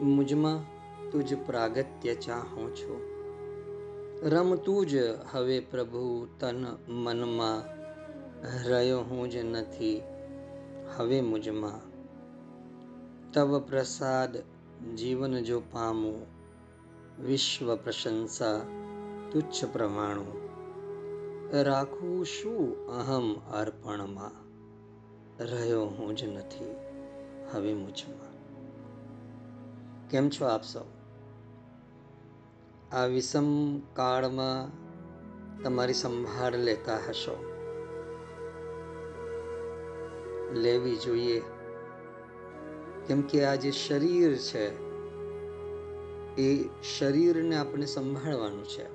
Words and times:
મુજમાં 0.00 0.78
તુજ 1.10 1.34
પ્રાગત્ય 1.46 2.14
ચાહું 2.14 2.76
છું. 2.76 3.00
રમતું 4.30 4.86
જ 4.86 4.96
હવે 5.30 5.60
પ્રભુ 5.60 6.28
તન 6.40 6.66
મનમાં, 6.88 7.78
રહ્યો 8.68 9.00
હું 9.00 9.30
જ 9.30 9.36
નથી 9.36 10.02
હવે 10.96 11.20
મુજમાં. 11.20 11.88
તવ 13.32 13.60
પ્રસાદ 13.60 14.36
જીવન 14.94 15.42
જો 15.42 15.60
પામું, 15.60 16.26
વિશ્વ 17.24 17.76
પ્રશંસા 17.76 18.60
તુચ્છ 19.32 19.64
પ્રમાણું. 19.72 20.48
રાખું 21.62 22.24
શું 22.24 22.86
અહમ 22.86 23.34
અર્પણમાં, 23.34 24.30
રહ્યો 25.44 25.84
હું 25.84 26.16
જ 26.16 26.24
નથી 26.24 26.76
હવે 27.52 27.74
મુજમાં. 27.74 28.27
કેમ 30.10 30.28
છો 30.28 30.44
આપ 30.44 30.64
સૌ? 30.64 30.80
આ 32.92 33.04
વિષમ 33.04 33.78
કાળમાં 33.78 34.70
તમારી 35.62 35.92
સંભાળ 35.92 36.56
લેતા 36.56 36.96
હશો. 37.08 37.44
લેવી 40.54 40.96
જોઈએ. 40.96 41.42
કેમ 43.06 43.22
કે 43.22 43.44
આ 43.44 43.54
જે 43.54 43.70
શરીર 43.70 44.36
છે, 44.36 44.88
એ 46.36 46.68
શરીરને 46.98 47.56
આપણે 47.56 47.86
સંભાળવાનું 47.86 48.64
છે. 48.64 48.86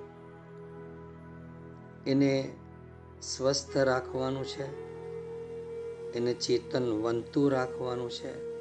એને 2.12 2.56
સ્વસ્થ 3.22 3.78
રાખવાનું 3.78 4.46
છે. 4.46 4.94
એને 6.14 6.34
ચેતન 6.34 7.02
વંતુ 7.02 7.50
રાખવાનું 7.50 8.10
છે. 8.10 8.53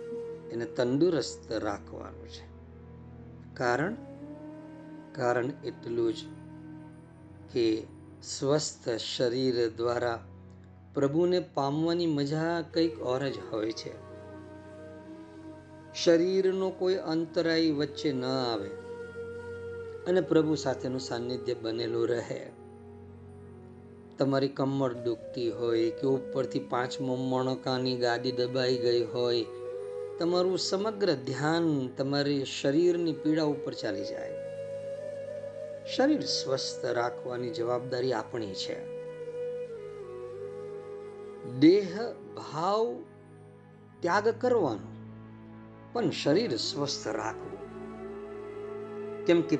એને 0.52 0.64
તંદુરસ્ત 0.64 1.52
રાખવાનું 1.52 2.28
છે. 2.28 2.52
કારણ? 3.54 3.96
કારણ 5.12 5.46
એટલું 5.64 6.14
જ 6.14 6.16
કે 7.52 7.82
સ્વસ્થ 8.22 8.88
શરીર 8.88 9.70
દ્વારા 9.70 10.20
પ્રભુને 10.94 11.40
પામવાની 11.40 12.06
મજા 12.06 12.64
કંઈક 12.74 13.00
ઓર 13.00 13.28
જ 13.28 13.34
હોય 13.52 13.72
છે. 13.72 14.12
શરીરનો 15.94 16.70
કોઈ 16.70 16.94
અંતરાય 16.94 17.70
વચ્ચે 17.70 18.12
ન 18.12 18.24
આવે 18.24 18.68
અને 20.04 20.20
પ્રભુ 20.20 20.54
સાથેનું 20.54 21.00
સાનિધ્ય 21.00 21.54
બનેલું 21.54 22.08
રહે. 22.08 22.52
તમારી 24.18 24.48
કમર 24.48 24.92
દુખતી 24.92 25.50
હોય 25.50 25.90
કે 25.90 26.06
ઉપરથી 26.06 26.58
પાંચમો 26.58 27.16
મણકાની 27.16 27.96
ગાડી 27.96 28.32
દબાઈ 28.32 28.78
ગઈ 28.78 29.04
હોય 29.04 29.46
તમારું 30.18 30.58
સમગ્ર 30.58 31.14
ધ્યાન 31.14 31.88
તમારી 31.96 32.44
શરીરની 32.44 33.12
પીડા 33.12 33.44
ઉપર 33.44 33.74
ચાલી 33.74 34.04
જાય. 34.04 34.34
શરીર 35.86 36.20
સ્વસ્થ 36.20 36.84
રાખવાની 36.84 37.50
જવાબદારી 37.50 38.12
આપણી 38.12 38.54
છે. 38.54 38.92
દેહ 41.60 42.12
ભાવ 42.36 42.96
ત્યાગ 44.00 44.28
કરવાનો, 44.28 44.88
પણ 45.92 46.10
શરીર 46.10 46.56
સ્વસ્થ 46.56 47.08
રાખવું. 47.08 47.58
કેમ 49.26 49.42
કે 49.42 49.56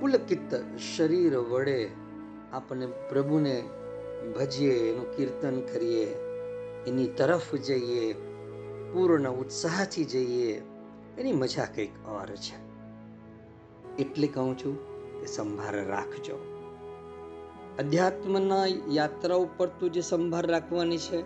પુલકિત 0.00 0.54
શરીર 0.96 1.36
વડે 1.36 1.88
આપણે 2.52 2.86
પ્રભુને 2.86 3.62
ભજીએ, 4.38 4.92
એનું 4.92 5.16
કીર્તન 5.16 5.60
કરીએ, 5.60 6.06
એની 6.86 7.06
તરફ 7.06 7.54
જઈએ 7.54 8.29
પૂર્ણ 8.92 9.28
ઉત્સાહથી 9.28 10.04
જઈએ, 10.04 10.62
એની 11.18 11.32
મજા 11.32 11.64
કંઈક 11.64 12.08
ઓર 12.08 12.30
છે. 12.36 12.56
એટલે 13.98 14.26
કહું 14.26 14.58
છું 14.58 14.76
કે 15.20 15.26
સંભાળ 15.26 15.86
રાખજો. 15.86 16.36
અધ્યાત્મના 17.78 18.66
યાત્રા 18.92 19.36
ઉપર 19.36 19.68
તો 19.68 19.88
જે 19.88 20.00
સંભાળ 20.00 20.46
રાખવાની 20.46 20.98
છે, 20.98 21.18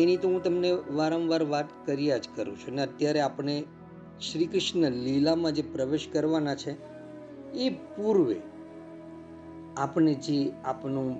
એની 0.00 0.16
તો 0.16 0.28
હું 0.28 0.42
તમને 0.42 0.70
વારંવાર 0.70 1.42
વાત 1.44 1.68
કર્યા 1.86 2.18
જ 2.18 2.28
કરું 2.36 2.56
છું. 2.56 2.72
અને 2.72 2.82
અત્યારે 2.82 3.20
આપણે 3.20 3.64
શ્રી 4.20 4.46
કૃષ્ણ 4.46 4.90
લીલામાં 4.90 5.52
જે 5.52 5.62
પ્રવેશ 5.62 6.08
કરવાના 6.12 6.54
છે, 6.54 6.72
એ 7.52 7.70
પૂર્વે 7.70 8.36
આપણે 9.76 10.14
જે 10.14 10.52
આપણું 10.64 11.10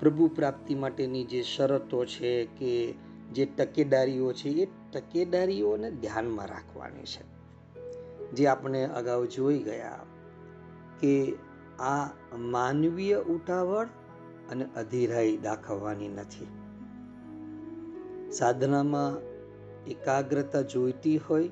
પ્રભુ 0.00 0.28
પ્રાપ્તિ 0.28 0.74
માટેની 0.74 1.24
જે 1.24 1.42
શરતો 1.42 2.04
છે 2.04 2.44
કે 2.44 2.94
જે 3.32 3.46
તકેદારીઓ 3.46 4.32
છે, 4.32 4.48
એ 4.48 4.68
તકેદારીઓને 4.92 5.90
ધ્યાનમાં 5.90 6.46
રાખવાની 6.46 7.02
છે. 7.02 7.36
જે 8.32 8.46
આપણે 8.46 8.86
અગાઉ 8.86 9.26
જોઈ 9.26 9.58
ગયા 9.58 10.00
કે 11.00 11.36
આ 11.80 12.10
માનવીય 12.38 13.14
ઉતાવળ 13.16 13.86
અને 14.50 14.64
અધીરાઈ 14.76 15.36
દાખવવાની 15.36 16.08
નથી. 16.08 16.46
સાધનામાં 18.32 19.16
એકાગ્રતા 19.84 20.60
જોઈતી 20.60 21.18
હોય 21.18 21.48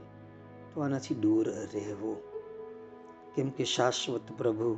તો 0.74 0.80
આનાથી 0.80 1.14
દૂર 1.14 1.48
રહેવું. 1.48 2.16
કેમ 3.34 3.50
કે 3.50 3.64
શાશ્વત 3.64 4.32
પ્રભુ, 4.38 4.76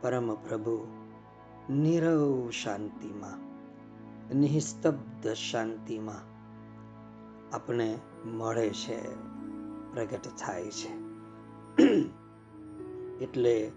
પરમ 0.00 0.34
પ્રભુ, 0.34 0.86
નિરવ 1.70 2.50
શાંતિમાં 2.50 3.45
નિસ્તબ્ધ 4.34 5.28
શાંતિમાં 5.28 6.36
આપણે 7.54 7.98
મળે 8.24 8.70
છે, 8.70 9.14
પ્રગટ 9.92 10.28
થાય 10.38 10.70
છે. 10.70 11.06
એટલે 13.24 13.70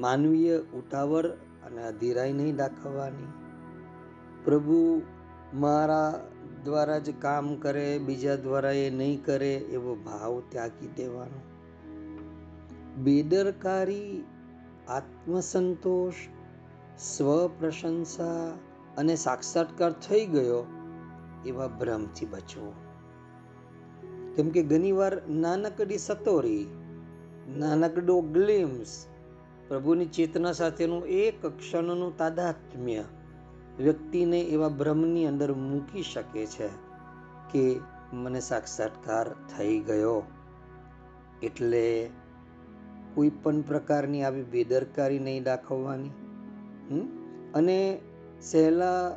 માનવીય 0.00 0.58
ઉતાવળ 0.58 1.26
અને 1.66 1.84
અધીરાઈ 1.84 2.32
નહીં 2.32 2.56
દાખવવાની. 2.56 3.26
પ્રભુ 4.44 5.02
મારા 5.54 6.30
દ્વારા 6.64 6.98
જ 6.98 7.14
કામ 7.18 7.54
કરે, 7.54 7.98
બીજા 7.98 8.36
દ્વારા 8.36 8.70
એ 8.70 8.90
નહીં 8.90 9.24
કરે 9.24 9.54
એવો 9.54 9.94
ભાવ 9.94 10.42
ત્યાગી 10.48 10.88
દેવાનો. 10.96 11.40
બેદરકારી, 13.02 14.24
આત્મસંતોષ 14.88 16.14
સ્વ 16.98 17.48
પ્રશંસા 17.48 18.52
અને 18.96 19.16
સાક્ષાત્કાર 19.16 19.92
થઈ 19.92 20.26
ગયો 20.26 20.66
એવા 21.46 21.68
ભ્રમથી 21.68 22.26
બચવું. 22.26 22.74
કેમ 24.36 24.50
કે 24.50 24.62
ઘણીવાર 24.62 25.22
નાનકડી 25.28 25.98
સતોરી, 25.98 26.66
નાનકડો 27.58 28.20
ગ્લિમ્સ 28.20 29.06
પ્રભુની 29.68 30.06
ચેતના 30.06 30.52
સાથેનું 30.52 31.06
એક 31.06 31.46
ક્ષણનું 31.46 32.16
તાદાત્મ્ય 32.16 33.04
વ્યક્તિને 33.78 34.40
એવા 34.40 34.68
ભ્રમની 34.68 35.26
અંદર 35.26 35.52
મૂકી 35.52 36.02
શકે 36.02 36.46
છે 36.46 36.68
કે 37.52 37.80
મને 38.12 38.40
સાક્ષાત્કાર 38.40 39.28
થઈ 39.28 39.78
ગયો. 39.78 40.22
એટલે 41.42 42.10
કોઈ 43.14 43.30
પણ 43.42 43.60
પ્રકારની 43.60 44.22
આવી 44.22 44.42
બેદરકારી 44.42 45.18
નહીં 45.18 45.42
દાખવવાની 45.42 46.10
અને 47.54 48.00
સહેલા 48.40 49.10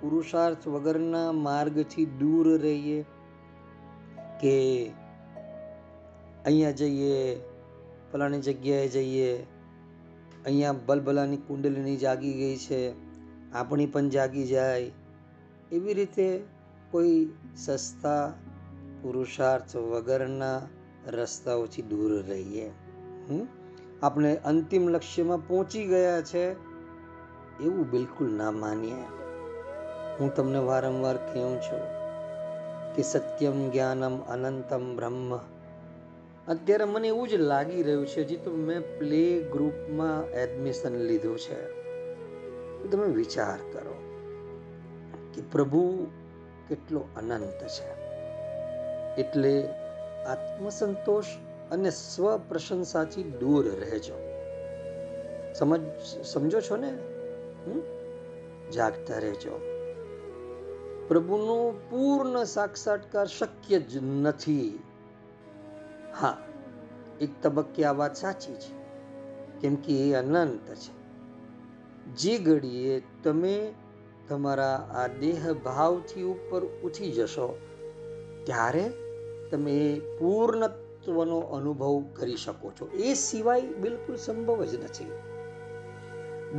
પુરુષાર્થ 0.00 0.68
વગરના 0.68 1.32
માર્ગથી 1.32 2.06
દૂર 2.06 2.58
રહીએ 2.58 3.02
કે 4.40 4.88
અહીંયા 6.46 6.70
જઈએ, 6.70 7.40
ફલાણી 8.12 8.40
જગ્યાએ 8.40 8.88
જઈએ, 8.88 9.46
અહીંયા 10.44 10.72
બલબલાની 10.72 11.36
કુંડલીની 11.36 11.96
જાગી 11.96 12.32
ગઈ 12.32 12.56
છે, 12.56 12.92
આપણી 13.52 13.86
પણ 13.86 14.08
જાગી 14.08 14.46
જાય. 14.46 14.90
એવી 15.72 15.94
રીતે 15.94 16.42
કોઈ 16.90 17.28
સસ્તા 17.56 18.32
પુરુષાર્થ 19.02 19.76
વગરના 19.76 20.60
રસ્તાઓથી 21.08 21.82
દૂર 21.82 22.22
રહીએ. 22.28 22.70
આપણે 24.02 24.36
અંતિમ 24.36 24.88
લક્ષ્યમાં 24.88 25.48
પહોંચી 25.48 25.86
ગયા 25.86 26.22
છે. 26.22 26.73
એવું 27.60 27.90
બિલકુલ 27.90 28.34
ના 28.34 28.50
માનીએ. 28.50 28.94
હું 30.20 30.34
તમને 30.34 30.58
વારંવાર 30.58 31.16
કહું 31.16 31.60
છું 31.60 31.80
કે 32.94 33.02
સત્યમ 33.02 33.70
જ્ઞાનમ 33.70 34.20
અનંતમ 34.20 34.96
બ્રહ્મ. 34.96 35.36
અત્યારે 36.48 36.84
મને 36.84 37.08
એવું 37.08 37.28
જ 37.28 37.34
લાગી 37.34 37.82
રહ્યું 37.82 38.06
છે 38.06 38.20
હજી 38.20 38.36
તો 38.36 38.50
મેં 38.50 38.98
પ્લે 38.98 39.42
ગ્રુપમાં 39.42 40.30
એડમિશન 40.30 40.94
લીધું 40.94 41.38
છે. 41.38 41.72
તમે 42.88 43.06
વિચાર 43.06 43.72
કરો 43.72 43.94
કે 45.34 45.42
પ્રભુ 45.52 46.06
કેટલો 46.68 47.00
અનંત 47.16 47.66
છે. 47.66 47.88
એટલે 49.20 49.68
આત્મસંતોષ 50.26 51.24
અને 51.70 51.90
સ્વ 51.90 52.36
પ્રશંસાથી 52.38 53.22
દૂર 53.22 53.64
રહેજો. 53.80 54.14
સમજ, 55.54 55.80
સમજો 56.24 56.60
છો 56.60 56.76
ને? 56.76 57.13
જાગતા 58.74 59.18
રહેજો. 59.18 59.60
પ્રભુનો 61.08 61.80
પૂર્ણ 61.90 62.44
સાક્ષાત્કાર 62.44 63.26
શક્ય 63.26 63.78
જ 63.78 63.96
નથી. 63.96 64.78
હા, 66.20 66.38
એક 67.20 67.30
તબક્કે 67.42 67.84
આ 67.84 67.92
વાત 67.92 68.16
સાચી 68.16 68.54
છે, 68.54 68.72
કેમ 69.60 69.74
કે 69.74 70.10
એ 70.10 70.14
અનંત 70.14 70.74
છે. 70.74 71.04
જે 72.14 72.38
ઘડીએ 72.38 73.02
તમે 73.24 73.74
તમારા 74.28 74.88
આ 74.94 75.06
દેહ 75.06 75.52
ભાવથી 75.52 76.22
ઉપર 76.22 76.64
ઉઠી 76.64 77.12
જશો, 77.12 77.58
ત્યારે 78.44 78.92
તમે 79.50 80.00
પૂર્ણત્વનો 80.18 81.38
અનુભવ 81.38 82.04
કરી 82.16 82.36
શકો 82.36 82.72
છો. 82.80 82.88
એ 82.88 83.14
સિવાય 83.14 83.60
બિલકુલ 83.60 84.16
સંભવ 84.16 84.64
જ 84.64 84.74
નથી. 84.84 85.10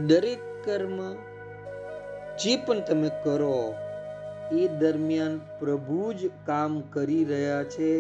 દરેક 0.06 0.40
કર્મ 0.66 1.14
જે 2.38 2.58
પણ 2.58 2.80
તમે 2.80 3.12
કરો, 3.24 3.74
એ 4.52 4.68
દરમિયાન 4.68 5.38
પ્રભુ 5.60 6.14
જ 6.14 6.30
કામ 6.46 6.82
કરી 6.82 7.26
રહ્યા 7.26 7.64
છે, 7.64 7.92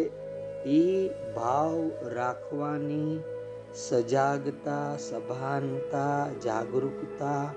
એ 0.65 1.09
ભાવ 1.35 1.89
રાખવાની 2.03 3.23
સજાગતા, 3.73 4.97
સભાનતા, 4.97 6.29
જાગૃતતા 6.43 7.53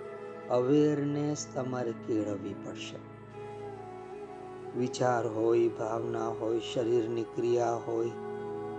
અવેરનેસ 0.50 1.46
તમારે 1.54 1.92
કેળવવી 1.92 2.54
પડશે. 2.64 2.96
વિચાર 4.78 5.26
હોય, 5.26 5.68
ભાવના 5.68 6.28
હોય, 6.28 6.60
શરીરની 6.74 7.22
ક્રિયા 7.22 7.72
હોય, 7.72 8.10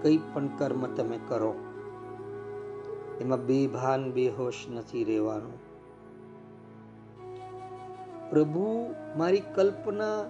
કંઈ 0.02 0.18
પણ 0.34 0.48
કર્મ 0.48 0.86
તમે 0.96 1.20
કરો, 1.28 1.56
એમાં 3.22 3.46
બેભાન, 3.46 4.12
બેહોશ 4.12 4.66
નથી 4.70 5.04
રહેવાનું. 5.04 5.59
પ્રભુ, 8.30 8.96
મારી 9.18 9.40
કલ્પના, 9.40 10.24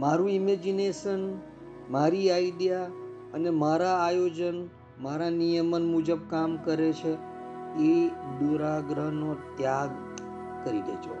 મારું 0.00 0.30
ઇમેજિનેશન 0.30 1.38
મારી 1.90 2.30
આઈડિયા 2.30 2.84
અને 3.34 3.50
મારા 3.50 3.98
આયોજન, 3.98 4.68
મારા 5.00 5.30
નિયમન 5.30 5.84
મુજબ 5.84 6.18
કામ 6.30 6.56
કરે 6.56 6.92
છે, 6.92 7.12
એ 7.78 8.08
દુરાગ્રહનો 8.08 9.36
ત્યાગ 9.56 9.90
કરી 10.64 10.82
દેજો. 10.82 11.16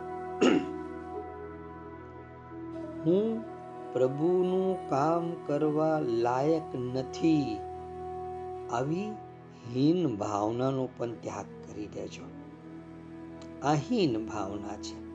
હું 3.06 3.44
પ્રભુનું 3.92 4.88
કામ 4.88 5.32
કરવા 5.46 6.00
લાયક 6.00 6.74
નથી. 6.94 7.58
આવી 8.72 9.10
હીન 9.74 10.16
ભાવનાનો 10.16 10.88
પણ 10.96 11.12
ત્યાગ 11.12 11.44
કરી 11.68 11.86
દેજો. 11.86 12.22
આ 13.62 13.74
હીન 13.74 14.26
ભાવના 14.26 14.76
છે. 14.76 15.05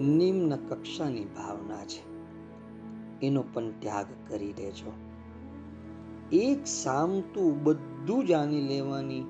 નિમ્ન 0.00 0.56
કક્ષાની 0.56 1.24
ભાવના 1.24 1.84
છે. 1.84 2.12
એનો 3.26 3.44
પણ 3.52 3.70
ત્યાગ 3.70 4.06
કરી 4.28 4.52
દેજો. 4.52 4.92
એક 6.32 6.66
સામતું 6.66 7.62
બધું 7.62 8.26
જાણી 8.26 8.60
લેવાની 8.60 9.20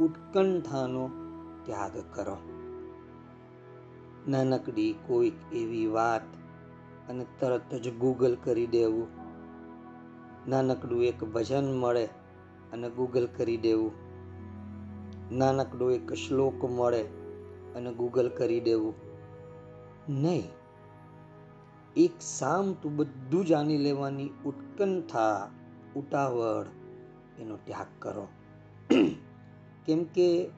ઉત્કંઠાનો 0.00 1.10
ત્યાગ 1.64 1.92
કરો. 2.14 2.36
નાનકડી 4.28 4.94
કોઈક 5.06 5.32
એવી 5.52 5.86
વાત 5.86 6.22
અને 7.08 7.26
તરત 7.40 7.74
જ 7.74 7.92
ગૂગલ 7.94 8.36
કરી 8.44 8.66
દેવું. 8.66 9.08
નાનકડું 10.48 11.04
એક 11.04 11.24
ભજન 11.24 11.74
મળે 11.74 12.04
અને 12.72 12.90
ગૂગલ 12.90 13.28
કરી 13.36 13.56
દેવું. 13.56 13.92
નાનકડો 15.32 15.90
એક 15.90 16.12
શ્લોક 16.12 16.64
મળે 16.64 17.02
અને 17.74 17.92
ગૂગલ 17.92 18.28
કરી 18.28 18.60
દેવું. 18.60 19.09
નહીં. 20.08 20.42
એક 21.96 22.12
સામતું 22.20 22.96
બધું 22.96 23.46
જાણી 23.46 23.78
લેવાની 23.78 24.30
ઉત્કંઠા 24.44 25.50
ઉતાવળ 25.96 26.66
એનો 27.38 27.56
ત્યાગ 27.56 27.86
કરો. 27.98 28.28
કેમ 29.86 30.04
કે 30.04 30.50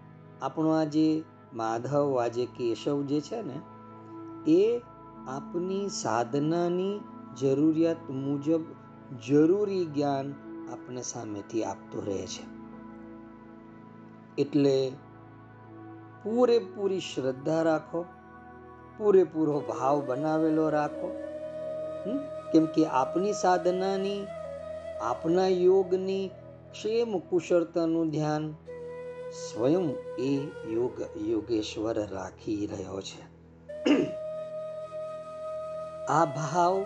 આપણો 0.43 0.69
આ 0.69 0.85
જે 0.85 1.23
માધવ 1.55 2.21
આજે 2.21 2.47
કેશવ 2.47 3.03
જે 3.03 3.21
છે 3.21 3.43
ને, 3.43 3.61
એ 4.51 4.81
આપની 5.27 5.89
સાધનાની 5.89 7.01
જરૂરિયાત 7.41 8.11
મુજબ 8.11 8.61
જરૂરી 9.29 9.87
જ્ઞાન 9.87 10.35
આપણે 10.73 11.03
સામેથી 11.03 11.65
આપતો 11.65 12.01
રહે 12.01 12.27
છે. 12.27 12.53
એટલે 14.39 14.93
પૂરેપૂરી 16.23 17.01
શ્રદ્ધા 17.01 17.63
રાખો. 17.63 18.05
પૂરેપૂરો 19.03 19.61
ભાવ 19.61 20.03
બનાવેલો 20.07 20.69
રાખો. 20.69 21.09
કેમ 22.53 22.67
કે 22.67 22.87
આપની 22.87 23.33
સાધનાની, 23.33 24.27
આપના 25.01 25.49
યોગની 25.49 26.31
ક્ષેમ 26.73 27.19
કુશળતાનું 27.19 28.11
ધ્યાન 28.11 28.55
સ્વયં 29.33 29.91
એ 30.19 30.49
યોગ, 30.73 31.03
યોગેશ્વર 31.29 32.07
રાખી 32.07 32.69
રહ્યો 32.73 33.01
છે. 33.01 33.23
આ 36.07 36.25
ભાવ 36.25 36.85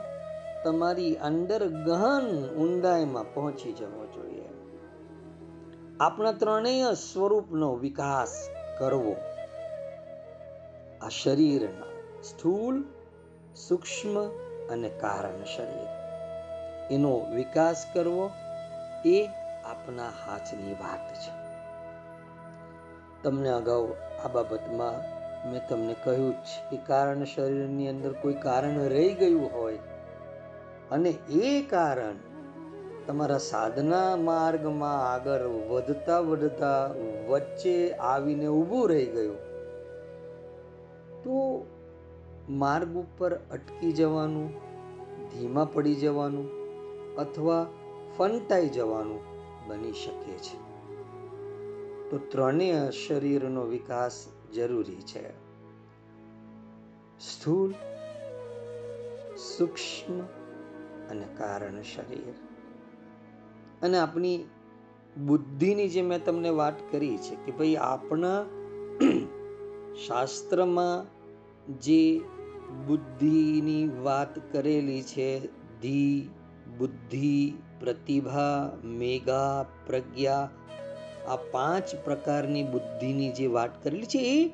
તમારી 0.64 1.16
અંદર 1.16 1.66
ગહન 1.66 2.48
ઊંડાઈમાં 2.54 3.34
પહોંચી 3.34 3.72
જવો 3.72 4.06
જોઈએ. 4.06 4.48
આપણા 6.00 6.32
ત્રણેય 6.32 6.84
સ્વરૂપનો 6.94 7.74
વિકાસ 7.74 8.48
કરવો. 8.78 9.16
આ 11.02 11.08
શરીરના 11.08 11.85
સ્થૂળ, 12.28 12.78
સૂક્ષ્મ 13.62 14.16
અને 14.72 14.90
કારણ 15.02 15.42
શરીર. 15.54 15.90
એનો 16.94 17.12
વિકાસ 17.34 17.80
કરવો 17.92 18.26
એ 19.12 19.18
આપના 19.70 20.12
હાથની 20.20 20.76
વાત 20.82 21.06
છે. 21.22 21.32
તમને 23.22 23.50
અગાઉ 23.52 23.84
આ 24.24 24.30
બાબતમાં 24.34 24.98
મેં 25.48 25.60
તમને 25.68 25.94
કહ્યું 26.04 26.32
જ 26.44 26.62
કે 26.68 26.78
કારણ 26.88 27.22
શરીરની 27.32 27.90
અંદર 27.90 28.12
કોઈ 28.22 28.38
કારણ 28.44 28.78
રહી 28.94 29.12
ગયું 29.20 29.46
હોય 29.54 29.82
અને 30.90 31.12
એ 31.42 31.52
કારણ 31.72 32.18
તમારા 33.06 33.42
સાધના 33.44 34.10
માર્ગમાં 34.22 34.98
આગળ 35.04 35.44
વધતા 35.70 36.20
વધતા 36.28 36.80
વચ્ચે 37.28 37.76
આવીને 38.10 38.46
ઊભું 38.50 38.84
રહી 38.92 39.08
ગયું, 39.14 39.38
તો 41.24 41.36
માર્ગ 42.50 42.96
ઉપર 42.96 43.34
અટકી 43.34 43.92
જવાનું, 43.92 44.50
ધીમા 45.30 45.64
પડી 45.64 45.94
જવાનું 45.94 46.48
અથવા 47.16 47.66
ફંટાઈ 48.16 48.68
જવાનું 48.68 49.20
બની 49.68 49.92
શકે 49.92 50.32
છે. 50.32 50.66
તો 52.10 52.18
ત્રણેય 52.18 52.90
શરીરનો 52.90 53.64
વિકાસ 53.64 54.26
જરૂરી 54.54 54.96
છે. 54.96 55.30
સ્થૂળ, 57.20 57.72
સૂક્ષ્મ 59.36 60.20
અને 61.10 61.24
કારણ 61.38 61.82
શરીર. 61.82 62.34
અને 63.82 63.98
આપણી 63.98 64.44
બુદ્ધિની 65.26 65.88
જે 65.88 66.02
મેં 66.02 66.24
તમને 66.24 66.48
વાત 66.48 66.92
કરી 66.92 67.16
છે 67.16 67.34
કે 67.34 67.52
ભાઈ 67.52 67.76
આપણા 67.76 68.44
શાસ્ત્રમાં 70.06 71.15
જે 71.66 72.20
બુદ્ધિની 72.86 73.88
વાત 73.88 74.52
કરેલી 74.52 75.02
છે, 75.02 75.46
ધી 75.80 76.30
બુદ્ધિ, 76.78 77.54
પ્રતિભા 77.80 78.72
મેઘા 78.84 79.62
પ્રજ્ઞા, 79.86 80.48
આ 81.28 81.36
પાંચ 81.36 81.94
પ્રકારની 82.04 82.62
બુદ્ધિની 82.62 83.32
જે 83.32 83.46
વાત 83.46 83.84
કરેલી 83.84 84.06
છે, 84.06 84.18
એ 84.18 84.50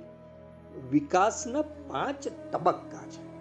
વિકાસના 0.90 1.62
પાંચ 1.62 2.28
તબક્કા 2.52 3.07
છે. 3.07 3.33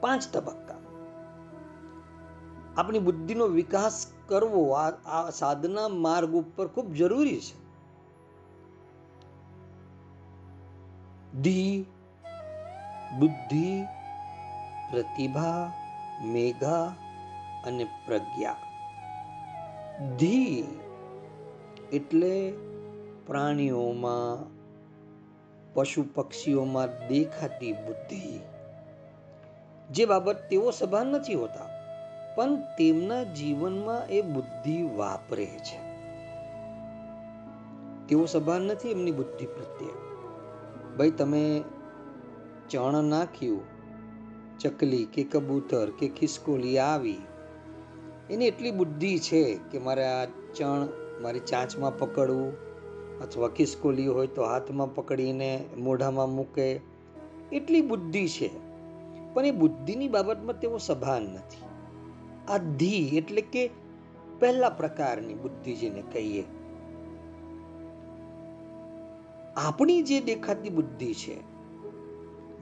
પાંચ 0.00 0.28
તબક્કા. 0.32 0.78
આપણી 2.76 2.98
બુદ્ધિનો 2.98 3.46
વિકાસ 3.46 4.06
કરવો 4.26 4.70
આ 4.70 5.30
સાધના 5.30 5.88
માર્ગ 5.88 6.32
ઉપર 6.32 6.66
ખૂબ 6.66 6.92
જરૂરી 6.92 7.40
છે. 7.40 7.69
ધી 11.42 11.86
બુદ્ધિ, 13.18 13.82
પ્રતિભા, 14.90 15.72
મેઘા 16.24 16.84
અને 17.66 17.84
પ્રજ્ઞા. 17.84 18.56
ધી 20.18 20.64
એટલે 21.92 22.52
પ્રાણીઓમાં 23.26 24.46
પશુ 25.74 26.04
પક્ષીઓમાં 26.14 27.08
દેખાતી 27.08 27.72
બુદ્ધિ. 27.72 28.40
જે 29.90 30.06
બાબત 30.06 30.48
તેઓ 30.50 30.70
સભાન 30.70 31.06
નથી 31.06 31.34
હોતા, 31.34 31.66
પણ 32.34 32.56
તેમના 32.56 33.22
જીવનમાં 33.22 34.08
એ 34.08 34.22
બુદ્ધિ 34.22 34.82
વાપરે 34.82 35.46
છે. 35.46 35.78
તેઓ 38.06 38.24
સભાન 38.24 38.62
નથી, 38.62 38.90
એમની 38.90 39.10
બુદ્ધિ 39.10 39.46
પ્રત્યે. 39.46 40.09
ભાઈ, 40.96 41.10
તમે 41.10 41.62
ચણ 42.70 43.04
નાખ્યું, 43.04 43.60
ચકલી 44.58 45.04
કે 45.04 45.24
કબૂતર 45.24 45.90
કે 45.90 46.08
ખિસકોલી 46.08 46.78
આવી, 46.78 47.20
એની 48.30 48.46
એટલી 48.46 48.70
બુદ્ધિ 48.70 49.18
છે 49.18 49.58
કે 49.70 49.78
મારે 49.78 50.04
આ 50.04 50.24
ચણ 50.56 50.88
મારી 51.22 51.40
ચાંચમાં 51.40 51.98
પકડવું 51.98 52.52
અથવા 53.20 53.48
ખિસકોલી 53.48 54.06
હોય 54.06 54.26
તો 54.26 54.42
હાથમાં 54.42 54.94
પકડીને 54.94 55.64
મોઢામાં 55.78 56.30
મૂકે, 56.30 56.80
એટલી 57.52 57.80
બુદ્ધિ 57.80 58.28
છે. 58.28 58.50
પણ 59.34 59.46
એ 59.46 59.50
બુદ્ધિની 59.50 60.08
બાબતમાં 60.08 60.60
તેઓ 60.60 60.78
સભાન 60.78 61.22
નથી. 61.22 61.64
આ 62.48 62.58
ધી 62.58 63.16
એટલે 63.16 63.40
કે 63.40 63.70
પહેલા 64.38 64.70
પ્રકારની 64.70 65.34
બુદ્ધિ 65.34 65.74
જેને 65.74 66.02
કહીએ 66.12 66.44
આપણી 69.56 70.02
જે 70.02 70.20
દેખાતી 70.20 70.68
બુદ્ધિ 70.68 71.14
છે, 71.14 71.40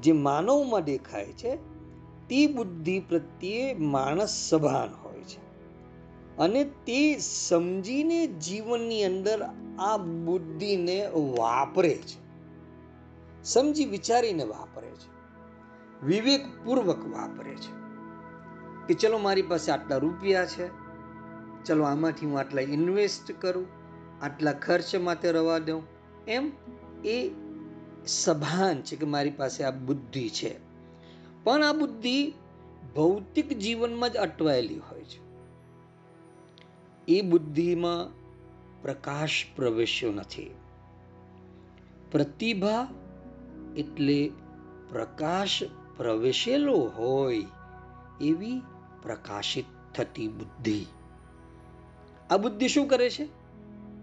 જે 0.01 0.13
માનવમાં 0.13 0.85
દેખાય 0.85 1.25
છે, 1.25 1.57
તે 2.29 2.47
બુદ્ધિ 2.47 3.01
પ્રત્યે 3.01 3.75
માણસ 3.75 4.29
સભાન 4.49 4.89
હોય 5.03 5.21
છે. 5.21 5.49
અને 6.37 6.65
તે 6.65 7.19
સમજીને 7.19 8.27
જીવનની 8.27 9.05
અંદર 9.05 9.43
આ 9.79 9.97
બુદ્ધિને 9.97 11.07
વાપરે 11.07 11.95
છે. 11.95 12.29
સમજી 13.45 13.85
વિચારીને 13.85 14.45
વાપરે 14.45 14.91
છે. 14.91 15.19
વિવેકપૂર્વક 16.07 17.07
વાપરે 17.07 17.55
છે. 17.55 17.79
કે 18.87 18.95
ચલો 18.95 19.19
મારી 19.19 19.43
પાસે 19.43 19.73
આટલા 19.73 19.97
રૂપિયા 19.97 20.47
છે, 20.47 20.69
ચલો 21.65 21.85
આમાંથી 21.85 22.27
હું 22.27 22.39
આટલા 22.39 22.63
ઇન્વેસ્ટ 22.63 23.33
કરું, 23.41 23.67
આટલા 24.23 24.53
ખર્ચ 24.53 24.97
માટે 24.97 25.33
રવા 25.33 25.59
દઉં, 25.59 25.83
એમ 26.29 26.53
એ 27.05 27.31
સભાન 28.07 28.83
છે 28.83 28.97
કે 28.97 29.07
મારી 29.07 29.31
પાસે 29.31 29.65
આ 29.65 29.71
બુદ્ધિ 29.71 30.29
છે. 30.29 30.57
પણ 31.45 31.63
આ 31.63 31.73
બુદ્ધિ 31.73 32.33
ભૌતિક 32.97 33.59
જીવનમાં 33.59 34.11
જ 34.11 34.17
અટવાયેલી 34.17 34.79
હોય 34.79 35.01
છે. 35.01 35.29
એ 37.09 37.23
બુદ્ધિમાં 37.23 38.19
પ્રકાશ 38.83 39.47
પ્રવેશ્યો 39.57 40.13
નથી. 40.13 40.55
પ્રતિભા 42.11 42.89
એટલે 43.77 44.31
પ્રકાશ 44.91 45.63
પ્રવેશેલો 45.97 46.91
હોય 46.97 47.45
એવી 48.21 48.63
પ્રકાશિત 49.03 49.65
થતી 49.95 50.29
બુદ્ધિ. 50.29 50.87
આ 52.31 52.37
બુદ્ધિ 52.37 52.69
શું 52.69 52.89
કરે 52.89 53.11
છે? 53.11 53.29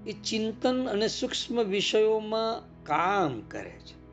એ 0.07 0.13
ચિંતન 0.23 0.87
અને 0.87 1.07
સૂક્ષ્મ 1.07 1.63
વિષયોમાં 1.63 2.74
કામ 2.85 3.41
કરે 3.41 3.79
છે. 3.79 4.05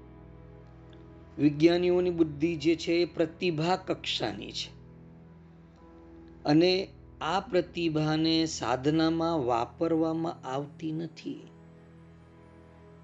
વિજ્ઞાનીઓની 1.42 2.10
બુદ્ધિ 2.10 2.56
જે 2.56 2.76
છે 2.76 2.92
એ 2.92 3.04
પ્રતિભા 3.04 3.76
કક્ષાની 3.76 4.52
છે. 4.52 4.82
અને 6.44 6.88
આ 7.20 7.40
પ્રતિભાને 7.40 8.46
સાધનામાં 8.46 9.44
વાપરવામાં 9.44 10.46
આવતી 10.46 10.92
નથી. 10.92 11.40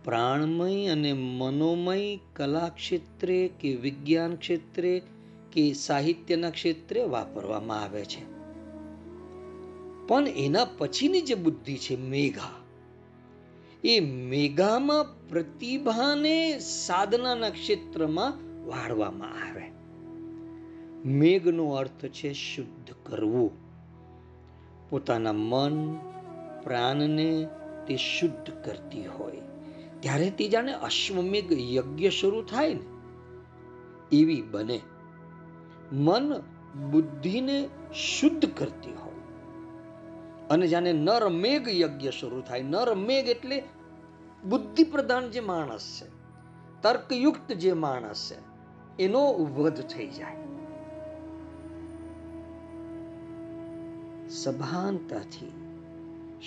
પ્રાણમય 0.05 0.87
અને 0.87 1.13
મનોમય 1.13 2.19
કલા 2.37 2.69
ક્ષેત્રે 2.69 3.51
કે 3.61 3.77
વિજ્ઞાન 3.77 4.37
ક્ષેત્રે 4.37 5.03
કે 5.53 5.73
સાહિત્યના 5.73 6.51
ક્ષેત્રે 6.51 7.03
વાપરવામાં 7.03 7.83
આવે 7.83 8.05
છે. 8.05 8.39
પણ 10.07 10.29
એના 10.29 10.65
પછીની 10.65 11.21
જે 11.21 11.35
બુદ્ધિ 11.35 11.77
છે, 11.77 11.97
મેઘા 11.97 12.68
એ 13.85 14.01
મેઘામાં 14.01 15.29
પ્રતિભાને 15.29 16.59
સાધનાના 16.59 17.51
ક્ષેત્રમાં 17.51 18.33
વાળવામાં 18.67 19.29
આવે. 19.29 19.71
મેઘનો 21.09 21.71
અર્થ 21.71 22.07
છે 22.07 22.33
શુદ્ધ 22.33 22.95
કરવું. 23.07 23.51
પોતાના 24.91 25.33
મન, 25.33 25.99
પ્રાણને 26.65 27.47
તે 27.87 27.97
શુદ્ધ 27.97 28.65
કરતી 28.65 29.07
હોય. 29.07 29.41
ત્યારે 30.01 30.31
તે 30.31 30.49
જાણે 30.49 30.73
અશ્વમેઘ 30.73 31.53
યજ્ઞ 31.53 32.09
શરૂ 32.09 32.43
થાય 32.43 32.75
ને, 32.75 32.81
એવી 34.13 34.43
બને. 34.43 34.81
મન 35.93 36.35
બુદ્ધિને 36.91 37.69
શુદ્ધ 37.95 38.47
કરતી 38.55 38.93
હોય. 38.93 39.08
અને 40.51 40.67
જાણે 40.67 40.93
નર 40.93 41.29
મેઘ 41.29 41.69
યજ્ઞ 41.69 42.11
શરૂ 42.11 42.41
થાય. 42.41 42.63
નર 42.63 42.95
મેઘ 42.95 43.29
એટલે 43.29 43.63
બુદ્ધિ 44.45 44.85
પ્રધાન 44.85 45.31
જે 45.31 45.41
માણસ 45.41 46.01
છે, 46.01 46.11
તર્કયુક્ત 46.83 47.53
જે 47.53 47.73
માણસ 47.73 48.33
છે, 48.33 48.39
એનો 49.03 49.33
વધ 49.33 49.81
થઈ 49.81 50.09
જાય. 50.09 50.37
સભાનતાથી, 54.29 55.53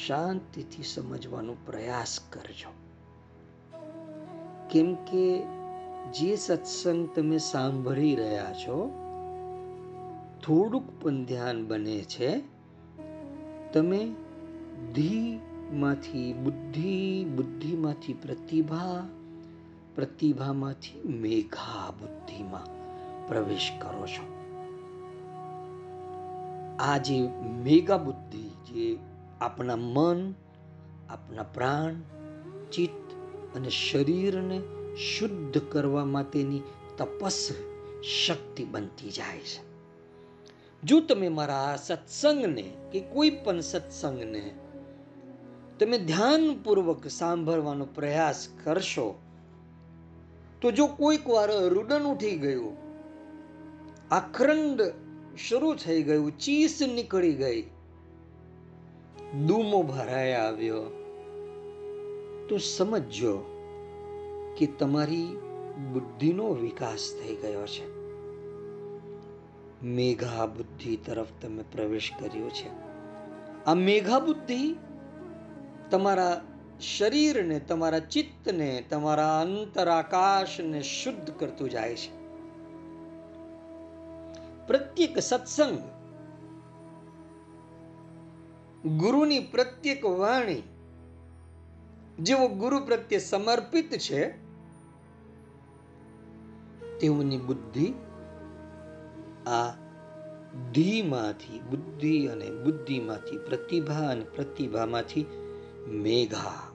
શાંતિથી 0.07 0.83
સમજવાનો 0.83 1.55
પ્રયાસ 1.65 2.19
કરજો. 2.29 2.71
કેમ 4.69 4.95
કે 4.95 5.43
જે 6.13 6.35
સત્સંગ 6.35 7.09
તમે 7.15 7.37
સાંભળી 7.37 8.15
રહ્યા 8.15 8.53
છો, 8.53 8.91
થોડુંક 10.43 11.03
પણ 11.03 11.25
ધ્યાન 11.25 11.67
બને 11.67 12.01
છે 12.01 12.50
તમે 13.73 14.15
ધીમાંથી, 14.93 16.33
બુદ્ધિ, 16.33 17.25
બુદ્ધિમાંથી 17.25 18.13
પ્રતિભા, 18.13 19.07
પ્રતિભામાંથી 19.95 21.07
મેઘા 21.07 21.91
બુદ્ધિમાં 21.91 22.81
પ્રવેશ 23.27 23.71
કરો 23.81 24.07
છો. 24.07 24.41
આ 26.79 26.97
જે 26.97 27.29
મેગા 27.63 27.97
બુદ્ધિ 27.97 28.49
જે 28.71 28.97
આપણા 29.41 29.75
મન, 29.75 30.33
આપણા 31.09 31.43
પ્રાણ, 31.43 31.93
ચિત્ત 32.71 33.13
અને 33.57 33.69
શરીરને 33.69 34.61
શુદ્ધ 34.95 35.61
કરવા 35.69 36.05
માટેની 36.05 36.61
તપસ 36.97 37.49
શક્તિ 38.25 38.65
બનતી 38.65 39.09
જાય 39.09 39.39
છે. 39.39 39.70
જો 40.83 41.01
તમે 41.01 41.29
મારા 41.29 41.75
સત્સંગને 41.75 42.71
કે 42.91 42.99
કોઈ 42.99 43.29
પણ 43.29 43.59
સત્સંગને 43.59 44.53
તમે 45.79 45.97
ધ્યાનપૂર્વક 45.97 47.07
સાંભળવાનો 47.07 47.85
પ્રયાસ 47.85 48.47
કરશો, 48.63 49.15
તો 50.61 50.71
જો 50.71 50.87
કોઈક 50.87 51.29
વાર 51.29 51.49
રુદન 51.67 52.03
ઉઠી 52.03 52.35
ગયું, 52.35 52.77
આખરંડ 54.11 54.81
શરૂ 55.37 55.75
થઈ 55.75 56.03
ગયું, 56.03 56.37
ચીસ 56.37 56.81
નીકળી 56.81 57.33
ગઈ, 57.33 57.61
દુમો 59.47 59.83
ભરાઈ 59.83 60.31
આવ્યો, 60.31 60.83
તો 62.49 62.57
સમજો 62.57 63.37
કે 64.57 64.65
તમારી 64.65 65.37
બુદ્ધિનો 65.93 66.53
વિકાસ 66.53 67.13
થઈ 67.21 67.35
ગયો 67.35 67.65
છે. 67.65 68.00
મેઘા 69.83 70.45
બુદ્ધિ 70.45 70.97
તરફ 70.97 71.27
તમે 71.41 71.63
પ્રવેશ 71.63 72.11
કર્યો 72.19 72.49
છે. 72.49 72.69
આ 73.65 73.73
મેઘા 73.73 74.19
બુદ્ધિ 74.19 74.75
તમારા 75.91 76.41
શરીરને, 76.81 77.59
તમારા 77.59 77.99
ચિત્તને, 77.99 78.83
તમારા 78.89 79.41
અંતરાકાશને 79.41 80.81
શુદ્ધ 80.81 81.31
કરતું 81.39 81.69
જાય 81.69 81.95
છે. 81.95 82.21
પ્રત્યેક 84.67 85.19
સત્સંગ 85.19 85.77
ગુરુની 88.87 89.39
પ્રત્યેક 89.39 90.05
વાણી 90.05 90.63
જેવો 92.19 92.47
ગુરુ 92.47 92.79
પ્રત્યે 92.79 93.19
સમર્પિત 93.19 93.97
છે, 93.97 94.31
તેઓની 96.99 97.37
બુદ્ધિ 97.37 97.93
આ 99.51 99.71
ધીમાંથી 100.73 101.59
બુદ્ધિ 101.59 102.27
અને 102.27 102.51
બુદ્ધિમાંથી 102.51 103.37
પ્રતિભા 103.37 104.09
અને 104.09 104.25
પ્રતિભામાંથી 104.35 105.25
મેઘા. 105.87 106.71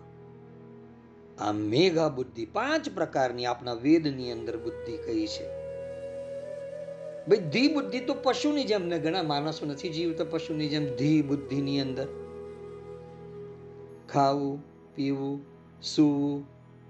આ 1.38 1.52
મેઘા 1.52 2.08
બુદ્ધિ 2.08 2.46
પાંચ 2.46 2.88
પ્રકારની 2.94 3.46
આપણા 3.46 3.72
વેદની 3.72 4.32
અંદર 4.32 4.56
બુદ્ધિ 4.56 4.96
કહી 4.96 5.26
છે. 5.26 5.46
ભાઈ 7.26 7.38
ધી 7.38 7.68
બુદ્ધિ 7.68 8.00
તો 8.00 8.14
પશુની 8.14 8.64
જેમ 8.64 8.86
ને 8.86 8.98
ઘણા 8.98 9.22
માણસો 9.22 9.66
નથી 9.66 9.88
જીવતા, 9.88 10.24
પશુની 10.24 10.68
જેમ 10.68 10.96
ધી 10.96 11.22
બુદ્ધિની 11.22 11.80
અંદર. 11.80 12.06
ખાવું, 14.08 14.62
પીવું, 14.94 15.40
સૂવું, 15.82 16.46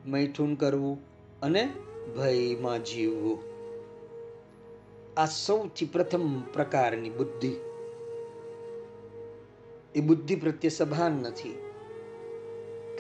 મૈથુન 0.07 0.55
કરવું 0.55 0.99
અને 1.41 1.69
ભયમાં 2.17 2.85
જીવવું. 2.85 3.56
આ 5.17 5.27
સૌથી 5.27 5.87
પ્રથમ 5.87 6.41
પ્રકારની 6.41 7.11
બુદ્ધિ. 7.11 7.57
એ 9.95 10.01
બુદ્ધિ 10.01 10.37
પ્રત્યે 10.37 10.69
સભાન 10.69 11.13
નથી. 11.13 11.59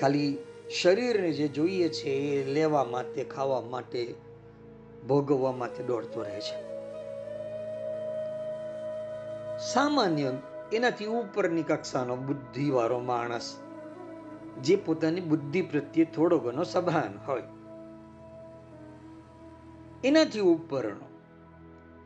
ખાલી 0.00 0.38
શરીરને 0.82 1.32
જે 1.32 1.48
જોઈએ 1.48 1.88
છે 1.88 2.10
એ 2.10 2.52
લેવા 2.52 2.84
માટે, 2.84 3.24
ખાવા 3.24 3.60
માટે, 3.60 4.14
ભોગવવા 5.08 5.52
માટે 5.52 5.82
દોડતો 5.82 6.22
રહે 6.22 6.40
છે. 6.40 6.66
સામાન્ય 9.72 10.32
એનાથી 10.72 11.06
ઉપરની 11.06 11.62
કક્ષાનો 11.62 12.16
બુદ્ધિવાળો 12.16 12.98
માણસ, 12.98 13.56
જે 14.62 14.76
પોતાની 14.76 15.20
બુદ્ધિ 15.20 15.62
પ્રત્યે 15.62 16.04
થોડો 16.04 16.38
ઘણો 16.38 16.62
સભાન 16.62 17.18
હોય, 17.26 17.42
એનાથી 20.04 20.40
ઉપરનો 20.40 21.15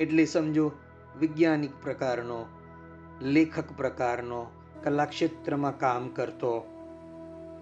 એટલે 0.01 0.25
સમજો, 0.25 0.73
વૈજ્ઞાનિક 1.21 1.71
પ્રકારનો, 1.83 2.47
લેખક 3.23 3.73
પ્રકારનો 3.77 4.47
કલા 4.85 5.05
ક્ષેત્રમાં 5.05 5.79
કામ 5.79 6.09
કરતો, 6.09 6.67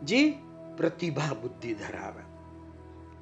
જે 0.02 0.34
પ્રતિભા 0.76 1.34
બુદ્ધિ 1.34 1.74
ધરાવે. 1.74 2.22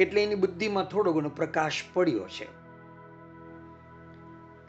એટલે 0.03 0.23
એની 0.23 0.35
બુદ્ધિમાં 0.35 0.85
થોડો 0.85 1.13
ઘણો 1.13 1.29
પ્રકાશ 1.29 1.83
પડ્યો 1.93 2.25
છે. 2.29 2.47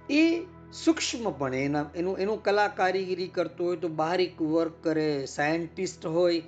એ 0.10 0.46
સૂક્ષ્મપણે 0.74 1.66
એના, 1.66 1.86
એનું 1.96 2.20
એનું 2.20 2.44
કલા 2.44 2.68
કારીગીરી 2.68 3.28
કરતો 3.28 3.66
હોય 3.66 3.78
તો 3.78 3.88
બારીક 3.88 4.42
વર્ક 4.42 4.74
કરે, 4.84 5.26
સાયન્ટિસ્ટ 5.26 6.06
હોય, 6.06 6.40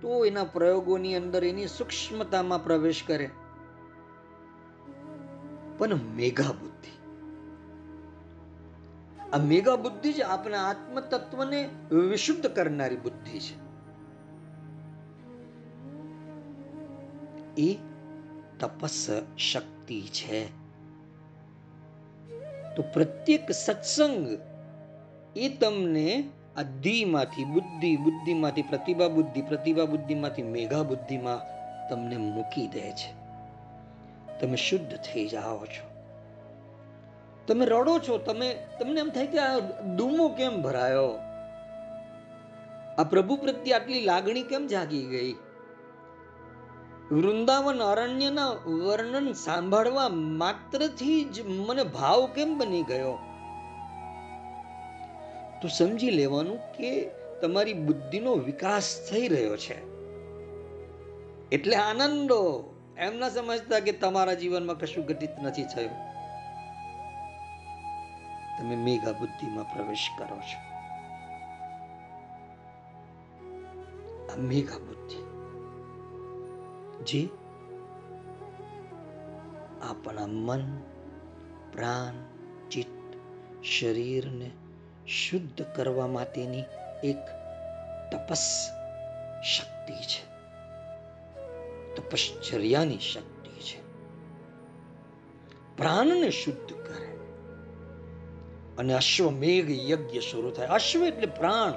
તો 0.00 0.24
એના 0.24 0.44
પ્રયોગોની 0.44 1.16
અંદર 1.16 1.44
એની 1.44 1.66
સૂક્ષ્મતામાં 1.66 2.64
પ્રવેશ 2.64 3.04
કરે. 3.06 3.30
પણ 5.78 5.94
મેઘા 5.94 6.50
આ 9.32 9.38
મેગા 9.38 9.76
બુદ્ધિ 9.76 10.12
જ 10.12 10.20
આપણા 10.20 10.68
આત્મ 10.68 11.00
તત્વને 11.00 11.68
વિશુદ્ધ 11.90 12.46
કરનારી 12.46 12.96
બુદ્ધિ 12.96 13.38
છે. 13.38 13.68
એ 17.60 17.78
તપસ 18.60 19.10
શક્તિ 19.38 20.00
છે. 20.00 20.44
તો 22.76 22.84
પ્રત્યેક 22.92 23.50
સત્સંગ 23.50 24.38
એ 25.36 25.48
તમને 25.48 26.28
આ 26.56 26.62
માંથી 27.06 27.44
બુદ્ધિ, 27.44 27.96
બુદ્ધિમાંથી 27.96 28.62
પ્રતિભા 28.62 29.08
બુદ્ધિ, 29.08 29.42
પ્રતિભા 29.42 29.84
બુદ્ધિમાંથી 29.84 30.42
મેઘા 30.42 30.82
બુદ્ધિમાં 30.82 31.40
તમને 31.88 32.16
મૂકી 32.16 32.66
દે 32.66 32.90
છે. 32.90 33.18
તમે 34.40 34.56
શુદ્ધ 34.56 34.96
થઈ 34.96 35.28
જાઓ 35.28 35.66
છો. 35.66 35.87
તમે 37.48 37.66
રડો 37.66 37.98
છો, 37.98 38.18
તમે, 38.18 38.66
તમને 38.80 39.00
એમ 39.00 39.08
થાય 39.08 39.26
કે 39.26 39.38
આ 39.38 39.58
ડૂમો 39.96 40.28
કેમ 40.28 40.62
ભરાયો? 40.62 41.18
આ 42.98 43.04
પ્રભુ 43.04 43.36
પ્રત્યે 43.36 43.72
આટલી 43.72 44.00
લાગણી 44.00 44.42
કેમ 44.42 44.66
જાગી 44.66 45.02
ગઈ? 45.02 45.32
વૃંદાવન 47.14 47.78
અરણ્યના 47.78 48.50
વર્ણન 48.50 49.32
સાંભળવા 49.32 50.08
માત્રથી 50.08 51.24
જ 51.24 51.46
મને 51.46 51.84
ભાવ 51.84 52.26
કેમ 52.26 52.58
બની 52.58 52.82
ગયો? 52.82 53.18
તો 55.62 55.68
સમજી 55.68 56.10
લેવાનું 56.10 56.56
કે 56.56 57.10
તમારી 57.42 57.72
બુદ્ધિનો 57.72 58.34
વિકાસ 58.34 59.08
થઈ 59.10 59.28
રહ્યો 59.28 59.56
છે. 59.56 59.88
એટલે 61.50 61.76
આનંદો. 61.76 62.74
એમ 62.98 63.18
ના 63.18 63.28
સમજતા 63.28 63.80
કે 63.80 63.92
તમારા 63.92 64.34
જીવનમાં 64.34 64.78
કશું 64.78 65.04
ઘટિત 65.04 65.30
નથી 65.42 65.64
થયું. 65.64 66.07
તમે 68.58 68.76
મેઘા 68.76 69.12
બુદ્ધિમાં 69.12 69.74
પ્રવેશ 69.74 70.08
કરો 70.18 70.36
છો. 70.36 70.68
મેઘા 74.38 74.78
બુદ્ધિ 74.78 75.28
જે 77.04 77.28
આપણા 79.82 80.26
મન, 80.26 80.82
પ્રાણ, 81.72 82.14
ચિત્ત, 82.68 83.16
શરીરને 83.64 84.50
શુદ્ધ 85.06 85.62
કરવા 85.62 86.06
માટેની 86.06 86.64
એક 87.04 87.18
તપસ 88.12 88.70
શક્તિ 89.42 89.94
છે. 89.94 90.28
તપશ્ચર્યાની 91.94 92.98
શક્તિ 92.98 93.50
છે. 93.50 93.82
પ્રાણને 95.76 96.30
શુદ્ધ 96.30 96.72
કરે. 96.72 97.17
અને 98.78 98.94
અશ્વમેઘ 98.94 99.70
યજ્ઞ 99.70 100.18
શરૂ 100.18 100.50
થાય. 100.50 100.66
અશ્વ 100.66 101.04
એટલે 101.04 101.26
પ્રાણ, 101.26 101.72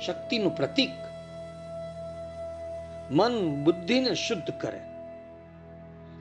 શક્તિનું 0.00 0.56
પ્રતીક. 0.56 0.90
મન 3.10 3.64
બુદ્ધિને 3.64 4.14
શુદ્ધ 4.14 4.52
કરે 4.60 4.80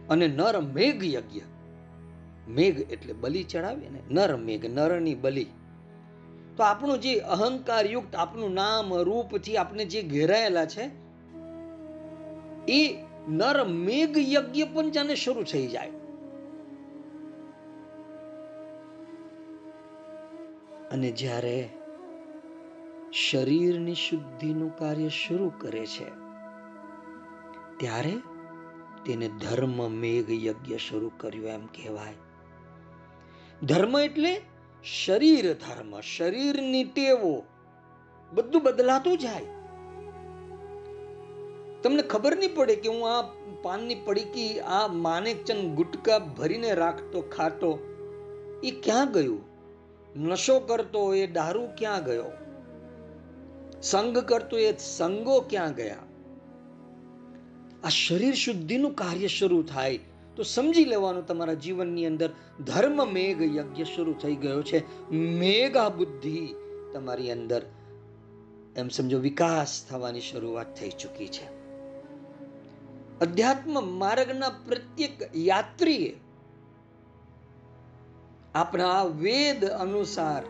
અને 0.09 0.27
નર 0.27 0.61
મેઘ 0.61 1.03
યજ્ઞ. 1.03 1.39
મેઘ 2.47 2.79
એટલે 2.91 3.13
બલિ 3.13 3.43
ચડાવે 3.43 3.89
ને. 3.89 3.99
નર 4.11 4.35
મેઘ, 4.35 4.65
નરની 4.65 5.15
બલિ. 5.15 5.47
તો 6.57 6.63
આપણું 6.63 7.01
જે 7.01 7.15
અહંકાર 7.15 7.85
યુક્ત 7.85 8.15
આપણું 8.15 8.53
નામ, 8.53 8.93
રૂપથી 8.93 9.57
આપણે 9.57 9.85
જે 9.85 10.01
ઘેરાયેલા 10.01 10.65
છે, 10.65 11.05
એ 12.67 12.97
નર 13.29 13.63
મેઘ 13.63 14.17
યજ્ઞ 14.17 14.63
પણ 14.73 14.89
જાણે 14.89 15.15
શરૂ 15.15 15.43
થઈ 15.43 15.67
જાય. 15.67 15.91
અને 20.91 21.11
જ્યારે 21.11 21.69
શરીરની 23.13 23.93
શુદ્ધિનું 23.93 24.77
કાર્ય 24.77 25.09
શરૂ 25.09 25.51
કરે 25.59 25.85
છે, 25.85 26.09
ત્યારે 27.77 28.15
તેને 29.05 29.27
ધર્મ 29.27 29.77
મેઘ 29.91 30.29
યજ્ઞ 30.29 30.77
શરૂ 30.77 31.11
કર્યું 31.17 31.47
એમ 31.47 31.65
કહેવાય. 31.65 32.17
ધર્મ 33.63 33.99
એટલે 33.99 34.41
શરીર 34.83 35.53
ધર્મ, 35.53 35.99
શરીરની 36.01 36.83
ટેવો, 36.83 37.43
બધું 38.33 38.63
બદલાતું 38.63 39.17
જાય. 39.17 39.51
તમને 41.83 42.01
ખબર 42.01 42.37
નહીં 42.37 42.55
પડે 42.55 42.75
કે 42.75 42.89
હું 42.89 43.03
આ 43.09 43.21
પાનની 43.61 43.95
પડીકી, 43.95 44.59
આ 44.59 44.87
માનેકચંદ 44.87 45.75
ગુટકા 45.75 46.19
ભરીને 46.19 46.71
રાખતો, 46.73 47.21
ખાતો, 47.21 47.71
એ 48.63 48.71
ક્યાં 48.71 49.11
ગયું? 49.11 49.54
નશો 50.17 50.59
કરતો 50.59 51.13
એ 51.13 51.27
દારૂ 51.27 51.67
ક્યાં 51.77 52.05
ગયો? 52.05 52.23
સંગ 53.81 54.17
કરતો 54.17 54.57
એ 54.57 54.77
સંગો 54.77 55.41
ક્યાં 55.41 55.73
ગયા? 55.73 55.95
આ 57.83 57.89
શરીર 57.89 58.33
શુદ્ધિનું 58.33 58.93
કાર્ય 58.93 59.27
શરૂ 59.27 59.63
થાય 59.63 59.99
તો 60.35 60.43
સમજી 60.43 60.85
લેવાનું 60.85 61.27
તમારા 61.27 61.53
જીવનની 61.53 62.05
અંદર 62.05 62.29
ધર્મ 62.65 63.13
મેઘ 63.13 63.41
યજ્ઞ 63.41 63.83
શરૂ 63.83 64.13
થઈ 64.13 64.35
ગયો 64.35 64.61
છે. 64.61 65.11
મેઘા 65.11 65.89
બુદ્ધિ 65.89 66.55
તમારી 66.93 67.31
અંદર, 67.31 67.61
એમ 68.75 68.87
સમજો, 68.87 69.19
વિકાસ 69.19 69.85
થવાની 69.89 70.21
શરૂઆત 70.21 70.75
થઈ 70.75 70.89
ચૂકી 70.89 71.27
છે. 71.27 71.65
અધ્યાત્મ 73.19 73.87
માર્ગના 73.87 74.49
પ્રત્યેક 74.49 75.29
યાત્રીએ 75.35 76.17
આપણા 78.55 79.03
વેદ 79.03 79.65
અનુસાર 79.65 80.43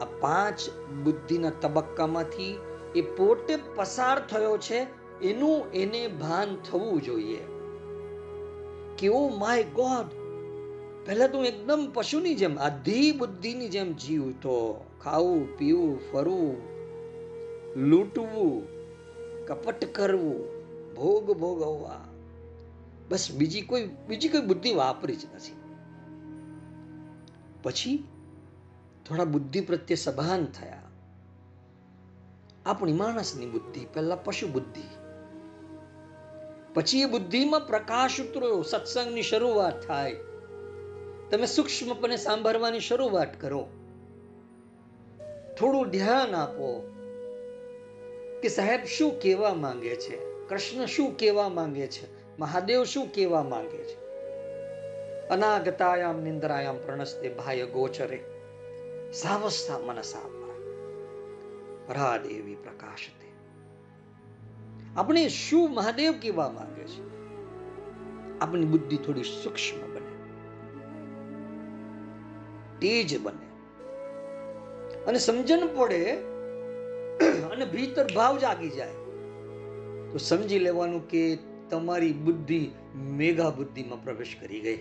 આ 0.00 0.04
પાંચ 0.20 0.58
બુદ્ધિના 1.04 1.50
તબક્કામાંથી 1.50 2.58
એ 2.96 3.00
પોતે 3.00 3.58
પસાર 3.74 4.26
થયો 4.26 4.58
છે, 4.58 4.86
એનું 5.22 5.72
એને 5.72 6.06
ભાન 6.06 6.56
થવું 6.70 7.02
જોઈએ. 7.02 7.40
કે 8.98 9.08
ઓ 9.08 9.28
માય 9.28 9.62
ગોડ 9.62 10.06
પહેલા 11.06 11.26
તો 11.26 11.44
એકદમ 11.44 11.90
પશુની 11.94 12.34
જેમ 12.34 12.58
આધી 12.58 13.12
બુદ્ધિની 13.12 13.68
જેમ 13.68 13.92
જીવતો 13.92 14.84
ખાવું, 15.04 15.58
પીવું, 15.58 16.12
ફરવું, 16.12 16.56
લૂંટવું, 17.76 18.66
કપટ 19.46 19.84
કરવું, 19.84 20.62
ભોગ 20.94 21.32
ભોગવવા. 21.32 22.04
બસ 23.08 23.32
બીજી 23.32 23.60
કોઈ 23.60 23.88
બીજી 24.08 24.28
કોઈ 24.28 24.40
બુદ્ધિ 24.40 24.72
વાપરી 24.72 25.16
જ 25.16 25.26
નથી. 25.34 25.61
પછી 27.62 28.04
થોડા 29.08 29.24
બુદ્ધિ 29.24 29.60
પ્રત્યે 29.60 29.94
સભાન 29.94 30.44
થયા. 30.44 30.82
આપણી 32.66 32.92
માણસની 32.92 33.46
બુદ્ધિ 33.46 33.86
પહેલા 33.94 34.16
પશુ 34.16 34.48
બુદ્ધિ. 34.48 34.82
પછી 36.74 37.00
એ 37.00 37.04
બુદ્ધિમાં 37.04 37.66
પ્રકાશ 37.66 38.20
ઉતર્યો, 38.20 38.62
સત્સંગની 38.62 39.22
શરૂઆત 39.22 39.86
થાય. 39.86 40.16
તમે 41.30 41.46
સૂક્ષ્મપણે 41.46 42.16
સાંભળવાની 42.16 42.80
શરૂઆત 42.80 43.40
કરો. 43.40 43.68
થોડું 45.58 45.90
ધ્યાન 45.90 46.34
આપો 46.34 46.88
કે 48.42 48.48
સાહેબ 48.48 48.84
શું 48.84 49.20
કહેવા 49.20 49.54
માંગે 49.54 49.96
છે? 49.96 50.46
કૃષ્ણ 50.48 50.86
શું 50.86 51.16
કહેવા 51.16 51.48
માંગે 51.48 51.86
છે? 51.86 52.38
મહાદેવ 52.38 52.84
શું 52.84 53.12
કહેવા 53.12 53.42
માંગે 53.42 53.78
છે? 53.78 54.01
અનાગતાયામ 55.30 56.20
નિંદ્રાયામ 56.20 56.78
પ્રણસ્તે 56.78 57.28
ભાય 57.28 57.66
ગોચરે 57.66 58.18
સાવસ્થા 59.12 59.78
મનસા 59.78 60.28
પરાદેવી 61.88 62.56
પ્રકાશતે 62.56 63.28
આપણે 64.96 65.28
શું 65.28 65.74
મહાદેવ 65.74 66.18
કહેવા 66.20 66.48
માંગે 66.48 66.84
છે 66.84 67.02
આપણી 68.40 68.64
બુદ્ધિ 68.64 68.96
થોડી 68.96 69.24
સૂક્ષ્મ 69.24 69.80
બને 69.88 70.12
તેજ 72.80 73.16
બને 73.18 73.46
અને 75.06 75.18
સમજણ 75.18 75.68
પડે 75.68 76.00
અને 77.52 77.66
ભીતર 77.66 78.06
ભાવ 78.14 78.38
જાગી 78.38 78.70
જાય 78.70 78.98
તો 80.12 80.18
સમજી 80.18 80.58
લેવાનું 80.58 81.04
કે 81.06 81.22
તમારી 81.70 82.12
બુદ્ધિ 82.12 82.62
મેઘા 83.16 83.50
બુદ્ધિમાં 83.50 84.04
પ્રવેશ 84.04 84.34
કરી 84.40 84.60
ગઈ 84.60 84.80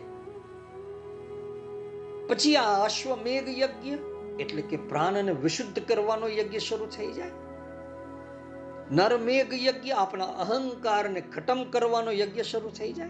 પછી 2.32 2.56
આ 2.56 2.84
અશ્વમેઘ 2.84 3.50
યજ્ઞ 3.50 3.94
એટલે 4.40 4.62
કે 4.62 4.78
પ્રાણને 4.78 5.32
વિશુદ્ધ 5.32 5.80
કરવાનો 5.80 6.28
યજ્ઞ 6.28 6.58
શરૂ 6.58 6.86
થઈ 6.86 7.12
જાય. 7.12 7.32
નરમેઘ 8.92 9.54
યજ્ઞ 9.54 9.90
આપણા 9.90 10.26
અહંકારને 10.26 11.22
ખતમ 11.22 11.64
કરવાનો 11.64 12.12
યજ્ઞ 12.12 12.42
શરૂ 12.42 12.70
થઈ 12.70 12.94
જાય. 12.94 13.10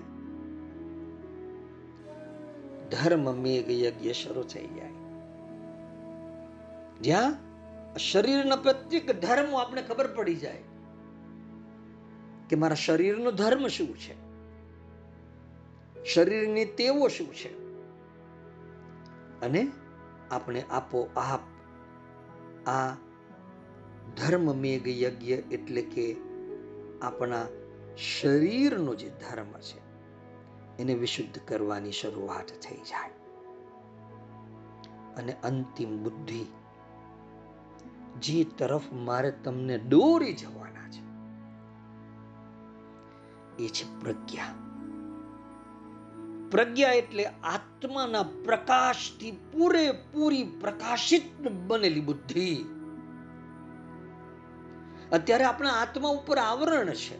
ધર્મ 2.90 3.36
મેઘ 3.36 3.72
યજ્ઞ 3.72 4.12
શરૂ 4.12 4.44
થઈ 4.44 4.68
જાય. 4.68 4.92
જ્યાં 7.02 7.38
શરીરના 7.98 8.56
પ્રત્યેક 8.56 9.22
ધર્મ 9.22 9.56
આપણે 9.56 9.82
ખબર 9.82 10.08
પડી 10.08 10.36
જાય 10.36 10.64
કે 12.50 12.56
મારા 12.56 12.76
શરીરનો 12.76 13.32
ધર્મ 13.32 13.68
શું 13.68 13.98
છે? 13.98 14.16
શરીરની 16.04 16.66
તેવો 16.66 17.08
શું 17.08 17.34
છે? 17.34 17.61
અને 19.42 19.72
આપણે 20.32 20.62
આપોઆપ 20.62 21.40
આ 22.68 22.96
ધર્મ 24.18 24.56
મેઘ 24.56 24.88
યજ્ઞ 24.88 25.54
એટલે 25.54 25.82
કે 25.82 26.16
આપણા 27.02 27.46
શરીરનો 27.98 28.96
જે 28.96 29.10
ધર્મ 29.10 29.52
છે, 29.60 29.80
એને 30.80 30.94
વિશુદ્ધ 30.94 31.40
કરવાની 31.48 31.92
શરૂઆત 31.92 32.46
થઈ 32.46 32.78
જાય. 32.78 33.12
અને 35.18 35.34
અંતિમ 35.44 36.04
બુદ્ધિ 36.04 36.46
જે 38.20 38.44
તરફ 38.44 38.94
મારે 38.94 39.32
તમને 39.32 39.78
દોરી 39.78 40.34
જવાના 40.34 40.90
છે, 40.90 41.04
એ 43.64 43.68
છે 43.68 44.00
પ્રજ્ઞા. 44.00 44.71
પ્રજ્ઞા 46.52 46.92
એટલે 46.92 47.26
આત્માના 47.26 48.24
પ્રકાશથી 48.24 49.32
પૂરેપૂરી 49.32 50.44
પ્રકાશિત 50.44 51.48
બનેલી 51.48 52.00
બુદ્ધિ. 52.00 52.66
અત્યારે 55.12 55.44
આપણા 55.44 55.70
આત્મા 55.70 56.10
ઉપર 56.10 56.38
આવરણ 56.38 56.90
છે. 56.90 57.16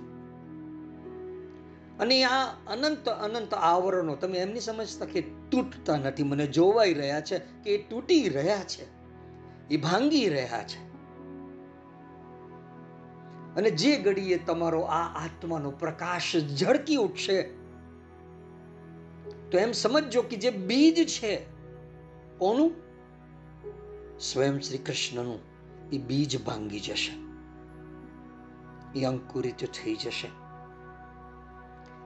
અને 1.98 2.24
આ 2.24 2.46
અનંત 2.68 3.10
અનંત 3.10 3.54
આવરણો, 3.54 4.16
તમે 4.16 4.38
એમની 4.38 4.60
સમજતા 4.60 5.06
કે 5.06 5.22
તૂટતા 5.22 5.98
નથી. 5.98 6.24
મને 6.24 6.48
જોવાઈ 6.48 6.94
રહ્યા 6.94 7.22
છે 7.22 7.40
કે 7.40 7.76
એ 7.76 7.90
તૂટી 7.90 8.30
રહ્યા 8.30 8.58
છે. 8.58 8.86
એ 9.72 9.78
ભાંગી 9.78 10.30
રહ્યા 10.30 10.64
છે. 10.64 10.92
અને 13.56 13.72
જે 13.72 13.98
ઘડીએ 13.98 14.38
તમારો 14.38 14.82
આ 14.82 15.24
આત્માનો 15.24 15.72
પ્રકાશ 15.72 16.38
ઝળકી 16.38 16.96
ઉઠશે 16.96 17.61
તો 19.52 19.58
એમ 19.58 19.72
સમજો 19.72 20.22
કે 20.22 20.36
જે 20.36 20.50
બીજ 20.50 21.08
છે, 21.08 21.46
કોનું? 22.38 22.72
સ્વયં 24.20 24.60
શ્રી 24.60 24.78
કૃષ્ણનું. 24.78 25.40
એ 25.94 25.98
બીજ 25.98 26.44
ભાંગી 26.44 26.80
જશે. 26.80 27.12
એ 29.00 29.06
અંકુરિત 29.06 29.56
થઈ 29.56 29.96
જશે. 29.96 30.28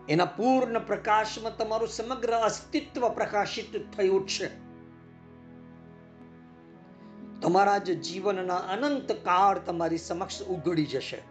એના 0.10 0.26
પૂર્ણ 0.26 0.80
પ્રકાશમાં 0.80 1.58
તમારું 1.58 1.88
સમગ્ર 1.88 2.32
અસ્તિત્વ 2.32 3.10
પ્રકાશિત 3.10 3.98
થઈ 3.98 4.10
ઉઠશે. 4.10 4.48
તમારા 7.42 7.78
જ 7.78 8.02
જીવનના 8.02 8.56
અનંત 8.56 9.12
કાળ 9.12 9.60
તમારી 9.60 9.98
સમક્ષ 9.98 10.42
ઉઘડી 10.42 10.86
જશે. 10.86 11.22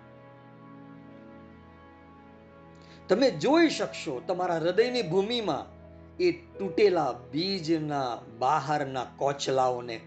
તમે 3.08 3.30
જોઈ 3.30 3.68
શકશો 3.68 4.20
તમારા 4.20 4.56
હૃદયની 4.56 5.02
ભૂમિમાં 5.02 5.73
એ 6.20 6.32
તૂટેલા 6.32 7.12
બીજના 7.12 8.18
બહારના 8.38 9.04
કોચલાઓને. 9.04 10.00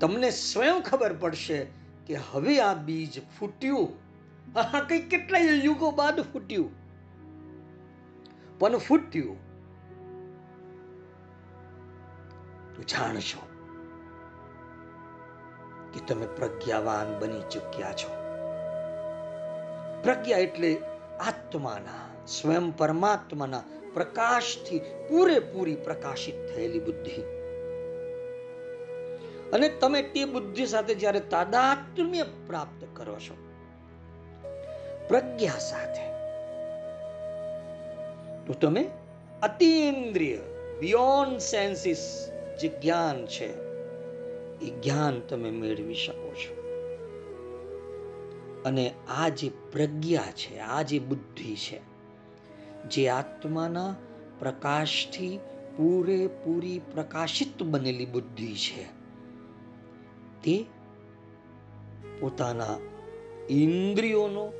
તમને 0.00 0.30
સ્વયં 0.30 0.82
ખબર 0.82 1.12
પડશે 1.12 1.66
કે 2.06 2.14
હવે 2.14 2.60
આ 2.60 2.74
બીજ 2.74 3.22
ફૂટ્યું. 3.38 3.88
કઈ 4.88 4.98
કેટલાય 4.98 5.42
યુગો 5.42 5.90
બાદ 5.90 6.20
ફૂટ્યું. 6.20 6.70
પણ 8.58 8.78
ફૂટ્યું. 8.78 9.36
તો 12.74 12.82
જાણશો 12.82 13.46
કે 15.94 16.00
તમે 16.00 16.26
પ્રજ્ઞાવાન 16.26 17.18
બની 17.18 17.40
ચૂક્યા 17.40 17.92
છો. 17.92 18.22
પ્રજ્ઞા 20.02 20.36
એટલે 20.36 20.80
આત્માના 21.20 22.11
સ્વયં 22.26 22.76
પરમાત્માના 22.76 23.62
પ્રકાશથી 23.94 24.78
પૂરેપૂરી 24.78 25.74
પ્રકાશિત 25.74 26.34
થયેલી 26.34 26.78
બુદ્ધિ. 26.78 27.22
અને 29.52 29.68
તમે 29.68 30.02
તે 30.02 30.24
બુદ્ધિ 30.24 30.66
સાથે 30.66 30.94
જ્યારે 30.94 31.20
તાદાત્મ્ય 31.20 32.22
પ્રાપ્ત 32.22 32.86
કરો 32.96 33.14
છો, 33.14 33.36
પ્રજ્ઞા 35.08 35.58
સાથે, 35.58 36.12
તો 38.46 38.52
તમે 38.52 38.90
અતિન્દ્રિય 39.42 40.38
બિયોન્ડ 40.80 41.38
સેન્સીસ 41.38 42.28
જે 42.60 42.68
જ્ઞાન 42.68 43.26
છે, 43.26 43.62
એ 44.58 44.70
જ્ઞાન 44.82 45.20
તમે 45.20 45.50
મેળવી 45.50 45.94
શકો 45.94 46.34
છો. 46.34 46.62
અને 48.64 48.92
આ 49.08 49.28
જે 49.28 49.50
પ્રજ્ઞા 49.72 50.22
છે, 50.22 50.58
આ 50.58 50.82
જે 50.82 50.98
બુદ્ધિ 50.98 51.56
છે 51.56 51.91
જે 52.90 53.08
આત્માના 53.08 53.96
પ્રકાશથી 54.38 55.40
પૂરેપૂરી 55.76 56.80
પ્રકાશિત 56.94 57.62
બનેલી 57.62 58.06
બુદ્ધિ 58.06 58.54
છે. 58.54 58.84
તે 60.42 60.66
પોતાના 62.20 62.78
ઇન્દ્રિયોનો 63.50 64.52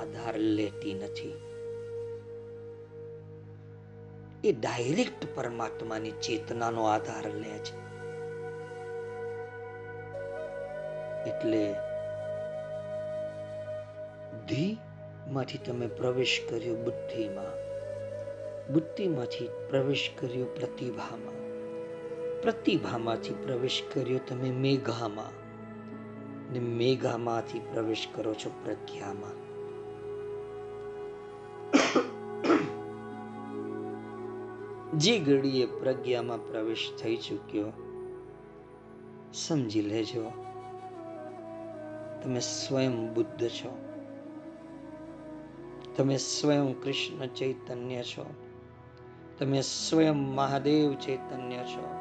આધાર 0.00 0.38
લેતી 0.38 0.94
નથી. 0.94 1.32
એ 4.44 4.52
ડાયરેક્ટ 4.52 5.26
પરમાત્માની 5.34 6.10
ચેતનાનો 6.10 6.84
આધાર 6.84 7.30
લે 7.30 7.58
છે. 7.58 7.88
એટલે 11.30 11.74
બુદ્ધિમાંથી 14.32 15.58
તમે 15.58 15.86
પ્રવેશ 15.86 16.40
કર્યો 16.50 16.74
બુદ્ધિમાં. 16.74 17.57
બુદ્ધિમાંથી 18.72 19.48
પ્રવેશ 19.70 20.10
કર્યો 20.18 20.44
પ્રતિભામાં. 20.44 21.38
પ્રતિભામાંથી 22.42 23.34
પ્રવેશ 23.34 23.82
કર્યો 23.94 24.20
તમે 24.28 24.50
મેઘામાં. 24.50 25.48
ને 26.52 26.58
મેઘામાંથી 26.58 27.58
પ્રવેશ 27.58 28.08
કરો 28.14 28.34
છો 28.34 28.50
પ્રજ્ઞામાં. 28.64 29.48
જે 34.98 35.18
ઘડીએ 35.18 35.66
પ્રજ્ઞામાં 35.66 36.46
પ્રવેશ 36.48 36.92
થઈ 36.98 37.16
ચૂક્યો, 37.16 37.72
સમજી 39.32 39.82
લેજો, 39.82 40.32
તમે 42.22 42.40
સ્વયં 42.40 43.14
બુદ્ધ 43.14 43.48
છો. 43.48 43.78
તમે 45.96 46.16
સ્વયં 46.16 46.82
કૃષ્ણ 46.82 47.26
ચૈતન્ય 47.26 48.02
છો. 48.02 48.47
તમે 49.38 49.60
સ્વયં 49.60 50.16
મહાદેવ 50.16 50.94
ચૈતન્ય 50.94 51.56
છો. 51.56 51.94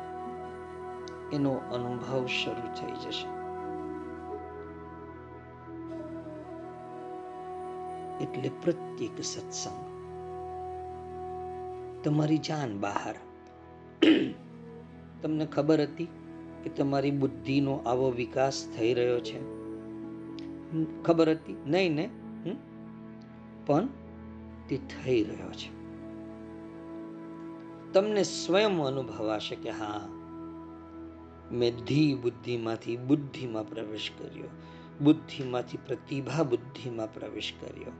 એનો 1.33 1.53
અનુભવ 1.53 2.25
શરૂ 2.25 2.73
થઈ 2.73 2.91
જશે. 2.91 3.27
એટલે 8.23 8.49
પ્રત્યેક 8.63 9.21
સત્સંગ. 9.23 9.87
તમારી 12.03 12.37
જાન 12.37 12.79
બહાર. 12.79 13.15
તમને 15.21 15.45
ખબર 15.45 15.81
હતી 15.81 16.07
કે 16.63 16.69
તમારી 16.69 17.11
બુદ્ધિનો 17.11 17.75
આવો 17.77 18.09
વિકાસ 18.11 18.67
થઈ 18.77 18.93
રહ્યો 18.93 19.19
છે? 19.19 19.39
ખબર 21.03 21.29
હતી? 21.29 21.63
નહીં 21.65 21.95
ને? 21.95 22.09
પણ 23.65 23.87
તે 24.69 24.77
થઈ 24.77 25.23
રહ્યો 25.23 25.49
છે. 25.49 25.76
તમને 27.93 28.23
સ્વયં 28.23 28.81
અનુભવાશે 28.81 29.55
કે 29.55 29.69
હા, 29.69 30.07
મેં 31.51 31.75
ધી 31.75 32.15
બુદ્ધિમાંથી 32.15 32.97
બુદ્ધિમાં 32.97 33.69
પ્રવેશ 33.69 34.11
કર્યો. 34.19 34.47
બુદ્ધિમાંથી 35.01 35.77
પ્રતિભા 35.77 36.43
બુદ્ધિમાં 36.43 37.13
પ્રવેશ 37.13 37.53
કર્યો. 37.59 37.91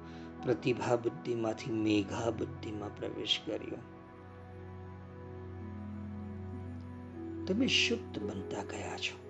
પ્રતિભા 0.44 0.96
બુદ્ધિમાંથી 0.96 1.72
મેઘા 1.72 2.32
બુદ્ધિમાં 2.32 2.98
પ્રવેશ 2.98 3.40
કર્યો. 3.46 3.78
તમે 7.46 7.68
શુદ્ધ 7.68 8.20
બનતા 8.20 8.64
ગયા 8.64 8.98
છો. 8.98 9.28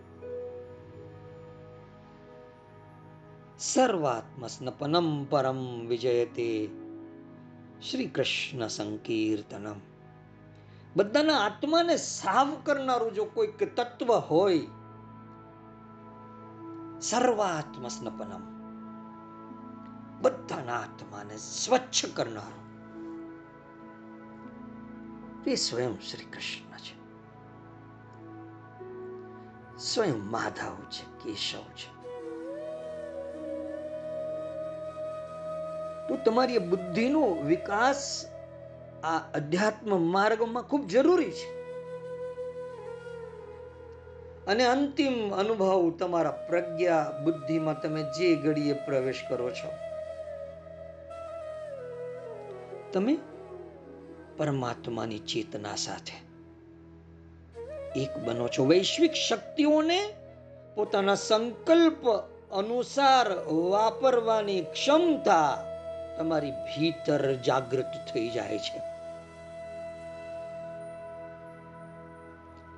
સર્વાત્મસ્નપનમ 3.60 5.24
પરમ 5.24 5.88
વિજયતે. 5.88 6.70
શ્રી 7.91 8.06
કૃષ્ણ 8.06 8.67
સંકીર્તનમ. 8.67 9.97
બધાના 10.98 11.38
આત્માને 11.38 11.98
સાવ 11.98 12.48
કરનારું 12.64 13.14
જો 13.14 13.26
કોઈક 13.26 13.76
તત્વ 13.76 14.14
હોય 14.14 14.60
સર્વાત્મ 17.02 17.88
સ્નપનમ 17.88 18.58
બધાના 20.22 20.80
આત્માને 20.80 21.38
સ્વચ્છ 21.38 22.06
કરનારું. 22.16 22.68
તે 25.44 25.56
સ્વયં 25.56 26.00
શ્રી 26.00 26.26
કૃષ્ણ 26.26 26.78
છે. 26.78 26.96
સ્વયં 29.78 30.32
માધવ 30.32 30.76
છે, 30.76 31.24
કેશવ 31.24 31.62
છે. 31.62 31.98
તો 36.08 36.18
તમારી 36.26 36.58
બુદ્ધિનો 36.58 37.36
વિકાસ 37.46 38.26
આ 39.08 39.17
અધ્યાત્મ 39.34 40.02
માર્ગમાં 40.02 40.63
ખૂબ 40.63 40.88
જરૂરી 40.88 41.32
છે. 41.32 41.58
અને 44.46 44.65
અંતિમ 44.65 45.36
અનુભવ 45.36 45.91
તમારા 46.00 46.32
પ્રજ્ઞા 46.32 47.12
બુદ્ધિમાં 47.24 47.82
તમે 47.82 48.04
જે 48.04 48.36
ઘડીએ 48.36 48.74
પ્રવેશ 48.74 49.24
કરો 49.30 49.52
છો. 49.52 49.72
તમે 52.93 53.17
પરમાત્માની 54.38 55.20
ચેતના 55.20 55.76
સાથે 55.76 56.17
એક 58.00 58.17
બનો 58.17 58.48
છો. 58.48 58.65
વૈશ્વિક 58.65 59.13
શક્તિઓને 59.13 60.13
પોતાના 60.76 61.15
સંકલ્પ 61.15 62.10
અનુસાર 62.52 63.32
વાપરવાની 63.48 64.62
ક્ષમતા 64.62 65.63
તમારી 66.17 66.52
ભીતર 66.52 67.34
જાગૃત 67.34 67.91
થઈ 68.13 68.30
જાય 68.30 68.58
છે. 68.58 68.97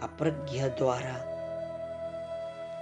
આ 0.02 0.08
દ્વારા. 0.68 1.30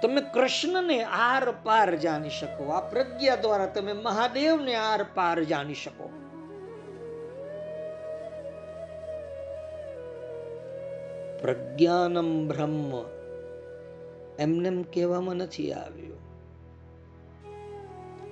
તમે 0.02 0.20
કૃષ્ણને 0.20 1.04
આર 1.04 1.50
પાર 1.50 1.94
જાણી 1.94 2.30
શકો. 2.30 2.70
આ 2.70 2.80
પ્રજ્ઞા 2.80 3.36
દ્વારા 3.36 3.66
તમે 3.66 3.92
મહાદેવને 3.92 4.74
આર 4.74 5.02
પાર 5.14 5.42
જાણી 5.42 5.74
શકો. 5.74 6.10
પ્રજ્ઞાનમ 11.42 12.48
બ્રહ્મ. 12.48 12.92
એમને 14.38 14.82
કહેવામાં 14.82 15.34
નથી 15.34 15.72
આવ્યું. 15.72 16.18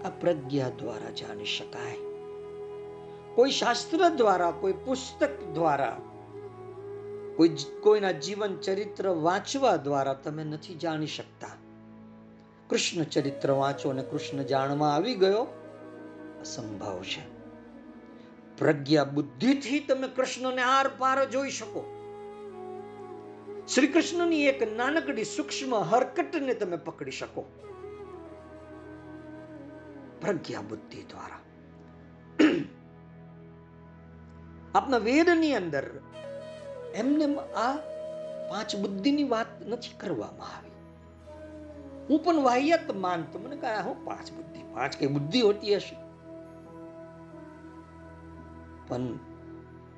આ 0.07 0.11
પ્રજ્ઞા 0.21 0.69
દ્વારા 0.69 1.11
જાણી 1.11 1.45
શકાય. 1.45 1.97
કોઈ 3.35 3.51
શાસ્ત્ર 3.51 4.09
દ્વારા, 4.09 4.51
કોઈ 4.51 4.73
પુસ્તક 4.73 5.45
દ્વારા 5.55 6.01
કોઈ 7.37 7.57
કોઈના 7.81 8.11
જીવન 8.11 8.57
ચરિત્ર 8.57 9.09
વાંચવા 9.09 9.77
દ્વારા 9.77 10.15
તમે 10.15 10.45
નથી 10.45 10.75
જાણી 10.75 11.07
શકતા. 11.07 11.49
કૃષ્ણ 12.71 13.03
ચરિત્ર 13.03 13.51
વાંચો 13.51 13.91
અને 13.91 14.03
કૃષ્ણ 14.03 14.43
જાણવા 14.43 14.89
આવી 14.89 15.15
ગયો, 15.15 15.45
અસંભવ 16.41 17.03
છે. 17.03 17.37
પ્રજ્ઞા 18.59 19.05
બુદ્ધિથી 19.05 19.81
તમે 19.81 20.09
કૃષ્ણને 20.09 20.63
આર 20.63 20.91
પાર 20.99 21.25
જોઈ 21.25 21.51
શકો. 21.51 21.93
શ્રી 23.75 23.87
કૃષ્ણની 23.87 24.45
એક 24.45 24.77
નાનકડી 24.77 25.25
સૂક્ષ્મ 25.25 25.75
હરકતને 25.75 26.55
તમે 26.55 26.77
પકડી 26.77 27.11
શકો. 27.11 27.43
પ્રજ્ઞા 30.21 30.61
બુદ્ધિ 30.61 31.03
દ્વારા. 31.03 31.41
આપના 34.75 34.97
વેદની 34.97 35.55
અંદર 35.55 36.01
એમને 36.97 37.39
આ 37.39 37.77
પાંચ 38.51 38.77
બુદ્ધિની 38.77 39.25
વાત 39.25 39.47
નથી 39.67 39.97
કરવામાં 39.97 40.57
આવી. 40.57 40.71
હું 42.11 42.25
પણ 42.25 42.37
વાહ્યત 42.37 42.91
માનતો 42.91 43.39
મને 43.39 43.57
કહે 43.57 43.83
હું 43.83 44.05
પાંચ 44.05 44.33
બુદ્ધિ, 44.33 44.59
પાંચ 44.75 44.97
કઈ 44.97 45.07
બુદ્ધિ 45.07 45.41
હોતી 45.41 45.77
હશે. 45.77 45.97
પણ 48.89 49.19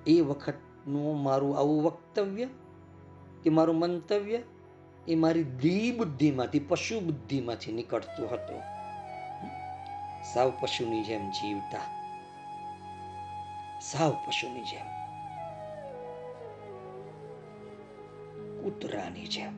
એ 0.07 0.21
વખતનું 0.21 1.23
મારું 1.23 1.59
આવું 1.59 1.85
વક્તવ્ય 1.85 2.45
કે 3.43 3.51
મારું 3.51 3.77
મંતવ્ય 3.77 4.39
એ 5.09 5.15
મારી 5.15 5.45
ધી 5.45 5.93
બુદ્ધિમાંથી, 5.93 6.59
પશુ 6.59 7.01
બુદ્ધિમાંથી 7.01 7.73
નીકળતો 7.73 8.27
હતો. 8.27 8.61
સાવ 10.35 10.53
પશુની 10.61 11.05
જેમ 11.05 11.31
જીવતા. 11.31 11.81
સાવ 13.81 14.13
પશુની 14.27 14.61
જેમ. 14.61 14.98
કૂતરાની 18.63 19.27
જેમ, 19.27 19.55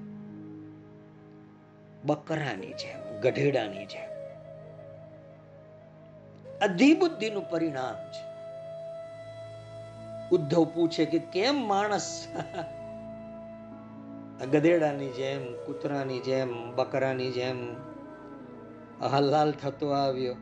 બકરાની 2.07 2.73
જેમ, 2.73 3.21
ગઢેડાની 3.21 3.87
જેમ. 3.87 4.09
અધિબુદ્ધિનું 6.61 7.51
પરિણામ 7.51 7.99
છે. 8.11 8.25
ઉદ્ધવ 10.35 10.65
પૂછે 10.65 11.05
કે 11.05 11.19
કેમ 11.19 11.57
માણસ? 11.69 12.27
ગધેડાની 14.53 15.11
જેમ, 15.11 15.43
કૂતરાની 15.65 16.21
જેમ, 16.21 16.77
બકરાની 16.77 17.31
જેમ 17.31 17.59
હલાલ 19.03 19.53
થતો 19.53 19.91
આવ્યો. 19.91 20.37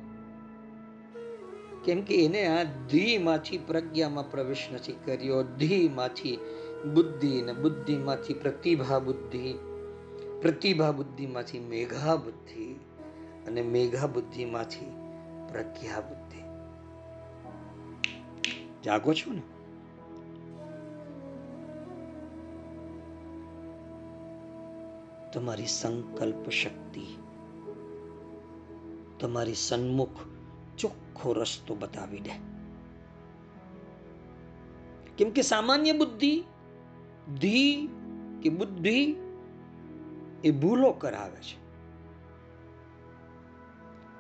કેમ 1.85 2.03
કે 2.03 2.25
એને 2.25 2.47
આ 2.47 2.63
ધીમાંથી 2.65 3.59
પ્રજ્ઞામાં 3.59 4.31
પ્રવેશ 4.31 4.69
નથી 4.75 4.97
કર્યો, 5.05 5.43
ધીમાંથી 5.43 6.39
બુદ્ધિ 6.85 7.43
ને 7.43 7.53
બુદ્ધિમાંથી 7.53 8.35
પ્રતિભા 8.35 8.99
બુદ્ધિ 8.99 9.53
પ્રતિભા 10.43 10.93
બુદ્ધિમાંથી 10.93 11.59
મેઘા 11.59 12.17
બુદ્ધિ 12.17 12.75
અને 13.47 13.63
મેઘા 13.63 14.07
બુદ્ધિમાંથી 14.07 14.87
પ્રજ્ઞા 15.53 16.01
બુદ્ધિ 16.01 16.39
જાગો 18.85 19.13
છો 19.13 19.33
ને? 19.33 19.43
તમારી 25.33 25.67
સંકલ્પ 25.67 26.51
શક્તિ, 26.51 27.17
તમારી 29.21 29.55
સન્મુખ 29.55 30.17
ચોખ્ખો 30.79 31.33
રસ્તો 31.33 31.75
બતાવી 31.75 32.21
દે. 32.21 32.31
કેમ 35.19 35.31
કે 35.31 35.43
સામાન્ય 35.43 35.93
બુદ્ધિ 35.93 36.45
ધી 37.35 37.89
કે 38.43 38.49
બુદ્ધિ 38.49 39.17
એ 40.45 40.51
ભૂલો 40.51 40.91
કરાવે 40.93 41.41
છે. 41.41 41.57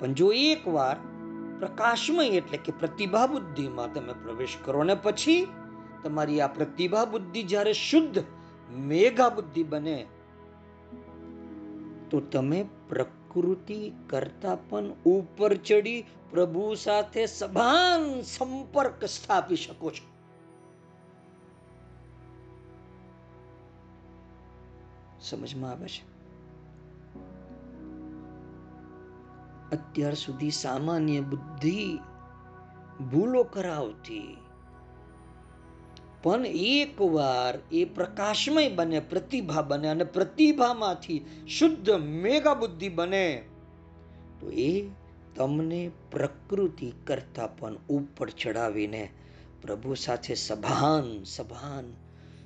પણ 0.00 0.12
જો 0.12 0.32
એકવાર 0.32 0.96
પ્રકાશમય 1.58 2.26
એટલે 2.26 2.58
કે 2.58 2.72
પ્રતિભા 2.72 3.26
બુદ્ધિમાં 3.26 3.92
તમે 3.92 4.12
પ્રવેશ 4.12 4.56
કરો 4.64 4.82
ને 4.82 4.94
પછી 4.94 5.46
તમારી 6.02 6.40
આ 6.40 6.46
પ્રતિભા 6.46 7.04
બુદ્ધિ 7.04 7.42
જ્યારે 7.42 7.72
શુદ્ધ 7.72 8.24
મેઘા 8.70 9.28
બુદ્ધિ 9.28 9.62
બને, 9.62 10.06
તો 12.10 12.20
તમે 12.20 12.64
પ્રકૃતિ 12.88 13.92
કરતા 14.10 14.54
પણ 14.54 14.84
ઉપર 15.04 15.54
ચડી 15.54 16.04
પ્રભુ 16.30 16.74
સાથે 16.74 17.26
સભાન 17.26 18.20
સંપર્ક 18.20 19.04
સ્થાપી 19.04 19.56
શકો 19.56 19.90
છો. 19.90 20.17
સમજમાં 25.30 25.70
આવે 25.70 25.88
છે. 25.88 26.18
અત્યાર 29.70 30.14
સુધી 30.14 30.50
સામાન્ય 30.50 31.20
બુદ્ધિ 31.20 31.98
ભૂલો 33.12 33.42
કરાવતી. 33.42 34.36
પણ 36.22 36.46
એકવાર 36.46 37.58
એ 37.72 37.84
પ્રકાશમય 37.84 38.68
બને, 38.68 39.00
પ્રતિભા 39.00 39.62
બને 39.62 39.88
અને 39.88 40.04
પ્રતિભામાંથી 40.04 41.24
શુદ્ધ 41.48 41.90
મેગા 41.90 42.54
બુદ્ધિ 42.54 42.88
બને, 42.88 43.42
તો 44.40 44.50
એ 44.50 44.90
તમને 45.36 45.90
પ્રકૃતિ 46.10 46.92
કરતા 47.06 47.46
પણ 47.46 47.76
ઉપર 47.76 48.30
ચડાવીને 48.30 49.10
પ્રભુ 49.62 49.94
સાથે 49.94 50.34
સભાન 50.34 51.24
સભાન 51.24 51.92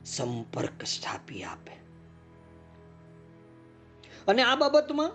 સંપર્ક 0.05 0.85
સ્થાપી 0.85 1.43
આપે. 1.45 1.92
અને 4.29 4.43
આ 4.43 4.57
બાબતમાં 4.57 5.13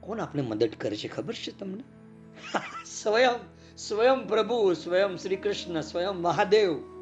કોણ 0.00 0.20
આપણે 0.20 0.42
મદદ 0.42 0.70
કરે 0.80 0.96
છે 0.96 1.08
ખબર 1.08 1.34
છે 1.34 1.58
તમને? 1.58 1.84
સ્વયં 2.84 3.34
સ્વયં 3.76 4.28
પ્રભુ, 4.28 4.72
સ્વયં 4.72 5.16
શ્રી 5.16 5.36
કૃષ્ણ, 5.36 5.80
સ્વયં 5.80 6.16
મહાદેવ. 6.16 6.96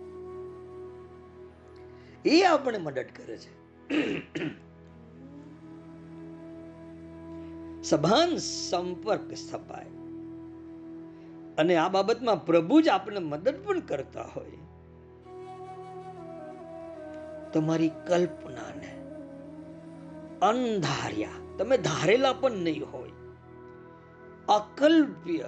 એ 2.24 2.42
આપણે 2.42 2.78
મદદ 2.78 2.94
કરે 2.94 3.36
છે. 3.36 3.64
સભાન 7.82 8.36
સંપર્ક 8.36 9.34
સ્થપાય. 9.34 9.86
અને 11.58 11.76
આ 11.76 11.88
બાબતમાં 11.88 12.46
પ્રભુ 12.46 12.80
જ 12.80 12.88
આપણને 12.88 13.18
મદદ 13.18 13.64
પણ 13.64 13.80
કરતા 13.80 14.22
હોય. 14.22 14.52
તમારી 17.52 17.88
કલ્પનાને 17.88 19.03
અંધાર્યા 20.44 21.28
તમે 21.58 21.78
ધારેલા 21.78 22.32
પણ 22.32 22.52
નહીં 22.52 22.82
હોય. 22.92 23.10
અકલ્પ્ય. 24.48 25.44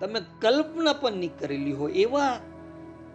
તમે 0.00 0.20
કલ્પના 0.40 0.92
પણ 0.92 1.12
નહીં 1.12 1.38
કરેલી 1.38 1.72
હોય. 1.72 1.92
એવા 1.92 2.36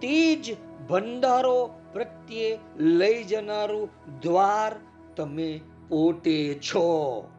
તેજ 0.01 0.57
ભંડારો 0.89 1.69
પ્રત્યે 1.93 2.59
લઈ 2.77 3.23
જનારું 3.23 3.89
દ્વાર 4.21 4.75
તમે 5.15 5.61
પોતે 5.89 6.59
છો. 6.61 7.29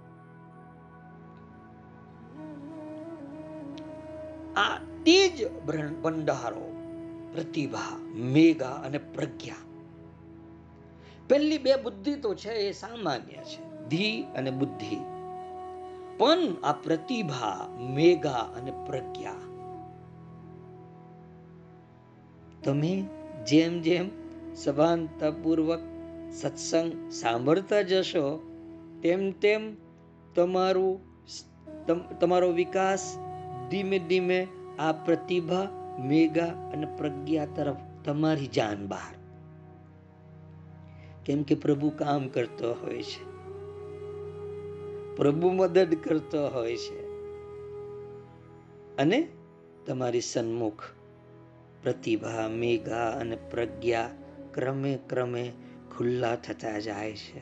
આ 4.56 4.78
તેજ 4.78 5.64
ભંડારો 6.02 6.66
પ્રતિભા 7.32 7.96
મેઘા 8.14 8.70
અને 8.70 8.98
પ્રજ્ઞા 8.98 9.69
પહેલી 11.30 11.58
બે 11.58 11.76
બુદ્ધિ 11.76 12.14
તો 12.14 12.34
છે 12.34 12.52
એ 12.52 12.72
સામાન્ય 12.72 13.42
છે. 13.42 13.88
ધી 13.88 14.22
અને 14.22 14.50
બુદ્ધિ. 14.50 14.96
પણ 16.18 16.38
આ 16.64 16.72
પ્રતિભા, 16.72 17.68
મેઘા 17.78 18.38
અને 18.56 18.72
પ્રજ્ઞા. 18.86 19.36
તમે 22.64 23.04
જેમ 23.46 23.80
જેમ 23.80 24.10
સભાનતાપૂર્વક 24.54 25.80
સત્સંગ 26.32 27.10
સાંભળતા 27.10 27.82
જશો, 27.82 28.26
તેમ 29.02 29.30
તેમ 29.30 29.76
તમારું 30.34 31.00
તમારો 32.20 32.52
વિકાસ 32.52 33.18
ધીમે 33.70 33.98
ધીમે 33.98 34.46
આ 34.78 34.92
પ્રતિભા, 34.92 35.68
મેઘા 35.98 36.46
અને 36.46 36.86
પ્રજ્ઞા 36.96 37.46
તરફ 37.46 37.76
તમારી 38.04 38.46
જાન 38.46 38.88
બહાર 38.88 39.19
કેમ 41.30 41.42
કે 41.42 41.54
પ્રભુ 41.54 41.90
કામ 41.90 42.28
કરતો 42.28 42.72
હોય 42.72 43.02
છે. 43.02 43.24
પ્રભુ 45.16 45.50
મદદ 45.50 45.94
કરતો 45.94 46.48
હોય 46.48 46.76
છે. 46.76 47.04
અને 48.96 49.28
તમારી 49.86 50.20
સન્મુખ 50.20 50.82
પ્રતિભા, 51.82 52.48
મેઘા 52.48 53.10
અને 53.10 53.36
પ્રજ્ઞા 53.50 54.10
ક્રમે 54.54 54.98
ક્રમે 55.08 55.52
ખુલ્લા 55.98 56.36
થતા 56.36 56.78
જાય 56.78 57.12
છે. 57.12 57.38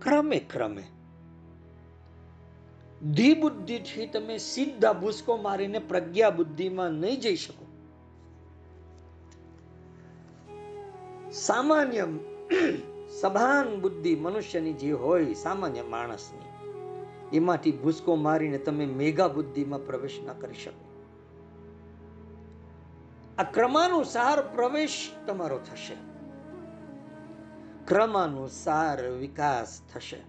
ક્રમે 0.00 0.38
ક્રમે. 0.38 0.84
ધી 3.10 3.34
બુદ્ધિથી 3.34 4.06
તમે 4.06 4.38
સીધા 4.38 4.92
ભૂસકો 4.92 5.36
મારીને 5.36 5.78
પ્રજ્ઞા 5.78 6.30
બુદ્ધિમાં 6.30 6.90
નહીં 6.90 7.20
જઈ 7.20 7.36
શકો. 7.36 7.66
સામાન્ય 11.32 12.06
સભાન 13.10 13.80
બુદ્ધિ 13.80 14.16
મનુષ્યની 14.16 14.72
જે 14.72 14.92
હોય 14.92 15.34
સામાન્ય 15.34 15.82
માણસની, 15.82 16.48
એમાંથી 17.36 17.72
ભૂસકો 17.72 18.16
મારીને 18.16 18.58
તમે 18.58 18.86
મેગા 18.86 19.28
બુદ્ધિમાં 19.28 19.86
પ્રવેશ 19.86 20.20
ના 20.26 20.32
કરી 20.32 20.54
શકો. 20.54 20.84
આ 23.38 23.42
ક્રમાનુસાર 23.42 24.42
પ્રવેશ 24.42 25.10
તમારો 25.26 25.58
થશે. 25.58 25.94
ક્રમાનુસાર 27.86 29.10
વિકાસ 29.10 29.80
થશે. 29.94 30.20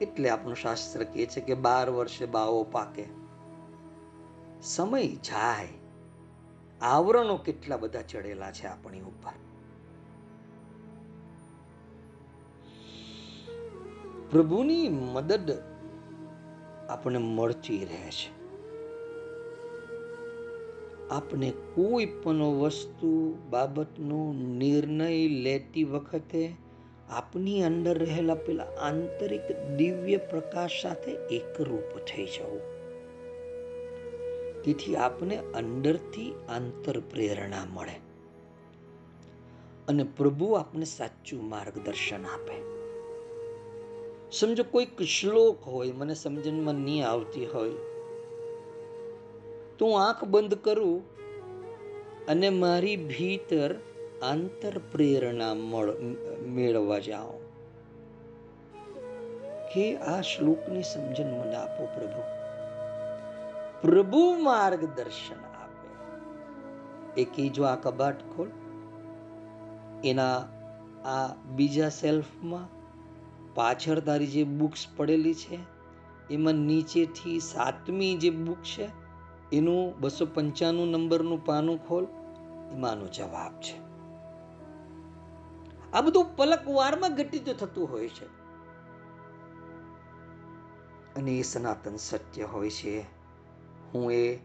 એટલે 0.00 0.28
આપણું 0.28 0.56
શાસ્ત્ર 0.56 1.04
કહે 1.04 1.26
છે 1.26 1.40
કે 1.40 1.54
બાર 1.54 1.90
વર્ષે 1.90 2.26
બાવો 2.26 2.64
પાકે. 2.64 3.04
સમય 4.62 5.06
જાય. 5.06 5.81
આવરણો 6.82 7.36
કેટલા 7.36 7.76
બધા 7.76 8.02
ચડેલા 8.02 8.52
છે 8.52 8.66
આપણી 8.66 9.00
ઉપર. 9.00 9.32
પ્રભુની 14.30 14.88
મદદ 14.88 15.50
આપણને 16.88 17.18
મળતી 17.18 17.78
રહે 17.78 18.10
છે. 18.10 18.42
આપણે 21.10 21.52
કોઈ 21.74 22.06
પણ 22.06 22.34
વસ્તુ 22.34 23.38
બાબતનો 23.50 24.32
નિર્ણય 24.32 25.28
લેતી 25.28 25.84
વખતે 25.84 26.54
આપની 27.08 27.64
અંદર 27.64 27.98
રહેલા 27.98 28.34
પેલા 28.34 28.64
આંતરિક 28.64 29.74
દિવ્ય 29.76 30.16
પ્રકાશ 30.16 30.70
સાથે 30.82 31.10
એકરૂપ 31.10 31.98
થઈ 31.98 32.26
જવું. 32.26 32.71
તેથી 34.64 34.96
આપને 34.96 35.36
અંદરથી 35.36 36.34
આંતર 36.48 37.00
પ્રેરણા 37.00 37.64
મળે. 37.64 38.00
અને 39.88 40.02
પ્રભુ 40.02 40.52
આપને 40.52 40.84
સાચું 40.84 41.48
માર્ગદર્શન 41.48 42.26
આપે. 42.26 42.72
સમજો 44.32 44.64
કોઈક 44.64 45.02
શ્લોક 45.02 45.62
હોય, 45.66 45.92
મને 45.92 46.14
સમજણમાં 46.14 46.74
નહીં 46.74 47.06
આવતી 47.06 47.46
હોય, 47.46 47.70
તો 49.78 49.86
હું 49.86 50.06
આંખ 50.06 50.24
બંધ 50.24 50.54
કરું 50.54 51.02
અને 52.26 52.50
મારી 52.50 52.96
ભીતર 52.96 53.74
આંતર 54.22 54.78
પ્રેરણા 54.92 55.54
મેળવવા 56.46 56.98
જાઓ 56.98 57.38
કે 59.74 59.96
આ 59.96 60.20
શ્લોકની 60.20 60.82
સમજણ 60.82 61.24
મને 61.24 61.54
આપો 61.54 61.86
પ્રભુ. 61.86 62.41
પ્રભુ 63.82 64.38
માર્ગદર્શન 64.38 65.40
આપે. 65.62 67.22
એ 67.22 67.48
જો 67.48 67.64
આ 67.64 67.76
કબાટ 67.76 68.20
ખોલ, 68.36 68.48
એના 70.04 70.36
આ 71.04 71.34
બીજા 71.34 71.88
સેલ્ફમાં 71.88 72.68
પાછળ 73.54 73.98
તારી 73.98 74.26
જે 74.26 74.44
બુક્સ 74.44 74.86
પડેલી 74.96 75.34
છે, 75.34 75.58
એમાં 76.30 76.54
નીચેથી 76.54 77.40
સાતમી 77.40 78.16
જે 78.16 78.30
બુક 78.30 78.56
છે, 78.56 78.88
એનું 79.52 80.00
બસો 80.00 80.26
પંચાણું 80.26 80.88
નંબરનું 80.88 81.46
પાનું 81.46 81.88
ખોલ, 81.88 82.06
એમાંનો 82.72 83.06
જવાબ 83.06 83.60
છે. 83.60 83.92
આ 85.92 86.00
બધું 86.00 86.36
પલક 86.36 86.68
વારમાં 86.68 87.14
ઘટિત 87.14 87.50
થતું 87.50 87.90
હોય 87.90 88.08
છે. 88.08 88.26
અને 91.14 91.30
એ 91.30 91.42
સનાતન 91.42 91.96
સત્ય 91.96 92.42
હોય 92.42 92.70
છે. 92.70 93.11
હું 93.94 94.12
એ 94.12 94.38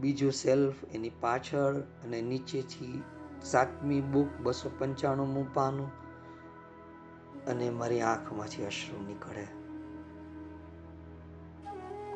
બીજું 0.00 0.32
સેલ્ફ 0.32 0.84
એની 0.94 1.10
પાછળ 1.20 1.74
અને 1.74 2.22
નીચેથી 2.22 3.02
સાતમી 3.42 4.00
બુક 4.00 4.42
બસો 4.42 4.70
પંચાણુંમું 4.78 5.54
પાનું 5.54 5.90
અને 7.46 7.70
મારી 7.70 8.00
આંખમાંથી 8.00 8.66
અશ્રુ 8.66 9.06
નીકળે. 9.06 9.46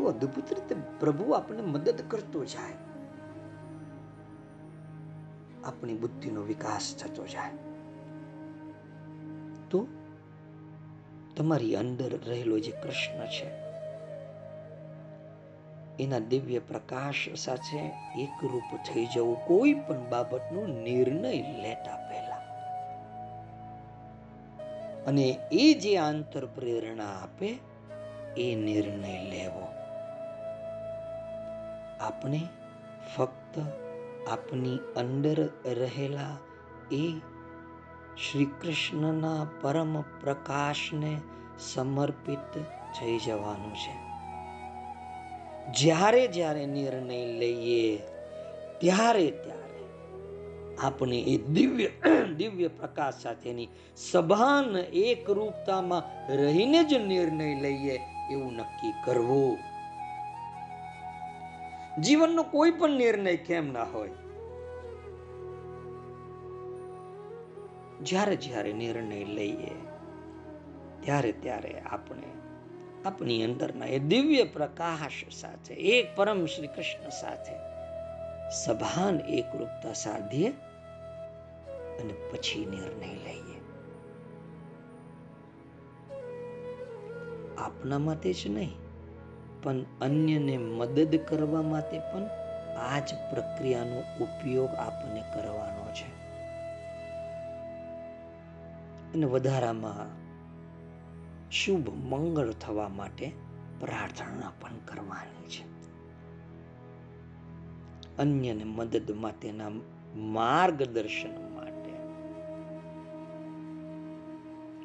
અદ્ભુત 0.05 0.53
રીતે 0.53 0.77
પ્રભુ 1.01 1.31
આપણને 1.31 1.63
મદદ 1.63 2.05
કરતો 2.09 2.45
જાય. 2.45 2.73
આપણી 5.65 5.99
બુદ્ધિનો 5.99 6.43
વિકાસ 6.43 6.97
થતો 6.97 7.27
જાય. 7.27 7.51
તો 9.71 9.87
તમારી 11.37 11.77
અંદર 11.77 12.19
રહેલો 12.27 12.59
જે 12.59 12.71
કૃષ્ણ 12.71 13.27
છે 13.27 13.64
એના 16.01 16.19
દિવ્ય 16.19 16.59
પ્રકાશ 16.59 17.29
સાથે 17.35 17.79
એકરૂપ 18.23 18.77
થઈ 18.77 19.07
જવું 19.07 19.47
કોઈ 19.47 19.75
પણ 19.75 20.11
બાબતનો 20.11 20.67
નિર્ણય 20.67 21.33
લેતા 21.63 21.97
પહેલા. 21.97 22.35
અને 25.07 25.39
એ 25.53 25.75
જે 25.75 25.97
આંતર 25.97 26.47
પ્રેરણા 26.47 27.05
આપે, 27.05 27.59
એ 28.37 28.55
નિર્ણય 28.55 29.31
લેવો. 29.31 29.67
આપણે 32.01 32.41
ફક્ત 33.17 33.59
આપની 34.29 34.79
અંદર 34.97 35.49
રહેલા 35.67 36.37
એ 36.93 37.13
શ્રી 38.31 38.45
કૃષ્ણના 38.45 39.47
પરમ 39.61 40.01
પ્રકાશને 40.01 41.21
સમર્પિત 41.59 42.59
થઈ 43.01 43.19
જવાનું 43.19 43.75
છે. 43.75 44.04
જ્યારે 45.73 46.29
જ્યારે 46.29 46.67
નિર્ણય 46.67 47.27
લઈએ, 47.27 47.97
ત્યારે 48.81 49.31
ત્યારે 49.31 49.65
આપણે 50.79 51.19
એ 51.19 51.39
દિવ્ય 51.39 51.89
દિવ્ય 52.37 52.69
પ્રકાશ 52.69 53.15
સાથેની 53.15 53.69
સભાન 53.97 54.77
એકરૂપતામાં 54.77 56.33
રહીને 56.37 56.85
જ 56.85 56.95
નિર્ણય 56.95 57.61
લઈએ 57.61 58.01
એવું 58.33 58.53
નક્કી 58.53 58.93
કરવું. 59.05 59.59
જીવનનો 62.03 62.43
કોઈ 62.43 62.71
પણ 62.71 62.91
નિર્ણય 62.91 63.37
કેમ 63.37 63.73
ના 63.73 63.83
હોય? 63.83 64.11
જ્યારે 68.03 68.37
જ્યારે 68.37 68.73
નિર્ણય 68.73 69.25
લઈએ, 69.25 69.73
ત્યારે 71.01 71.33
ત્યારે 71.33 71.81
આપણે 71.81 72.34
આપણી 73.05 73.45
અંદરના 73.45 73.87
એ 73.87 73.99
દિવ્ય 73.99 74.45
પ્રકાશ 74.45 75.35
સાથે, 75.35 75.75
એક 75.75 76.17
પરમ 76.17 76.47
શ્રી 76.47 76.67
કૃષ્ણ 76.67 77.09
સાથે 77.09 77.53
સભાન 78.51 79.21
એકરૂપતા 79.21 79.93
સાધીએ 79.93 80.51
અને 82.01 82.13
પછી 82.13 82.67
નિર્ણય 82.67 83.07
લઈએ. 83.07 83.61
આપના 87.59 87.99
માટે 87.99 88.33
જ 88.33 88.43
નહીં, 88.47 88.73
પણ 89.63 89.77
અન્યને 90.01 90.57
મદદ 90.59 91.17
કરવા 91.17 91.63
માટે 91.63 91.99
પણ 91.99 92.23
આ 92.77 92.99
જ 92.99 93.15
પ્રક્રિયાનો 93.31 94.25
ઉપયોગ 94.25 94.75
આપણને 94.75 95.21
કરવાનો 95.21 95.93
છે. 95.93 96.25
અને 99.13 99.27
વધારામાં 99.27 100.24
શુભ 101.55 101.89
મંગળ 101.89 102.51
થવા 102.51 102.89
માટે 102.89 103.33
પ્રાર્થના 103.81 104.53
પણ 104.61 104.71
કરવાની 104.85 105.49
છે. 105.49 105.65
અન્યને 108.17 108.65
મદદ 108.65 109.11
માટેના 109.11 109.71
માર્ગદર્શન 110.17 111.55
માટે 111.55 111.91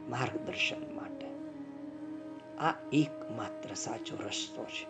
માર્ગદર્શન 0.10 0.96
માટે. 0.96 1.28
આ 2.58 2.74
એકમાત્ર 2.92 3.74
સાચો 3.74 4.16
રસ્તો 4.28 4.64
છે. 4.64 4.88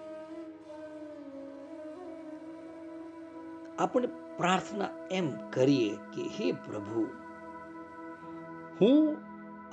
આપણે 3.77 4.07
પ્રાર્થના 4.37 4.89
એમ 5.11 5.49
કરીએ 5.49 5.95
કે, 5.95 6.21
હે 6.21 6.51
પ્રભુ, 6.51 7.07
હું 8.81 9.17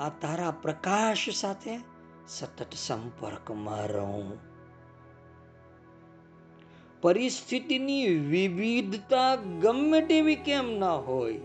આ 0.03 0.09
તારા 0.09 0.51
પ્રકાશ 0.51 1.31
સાથે 1.31 1.96
સતત 2.29 2.67
સંપર્કમાં 2.77 3.87
રહું 3.87 4.39
પરિસ્થિતિની 7.03 8.07
વિવિધતા 8.07 9.37
ગમે 9.37 10.01
તેવી 10.01 10.37
કેમ 10.37 10.79
ના 10.79 10.95
હોય, 10.95 11.41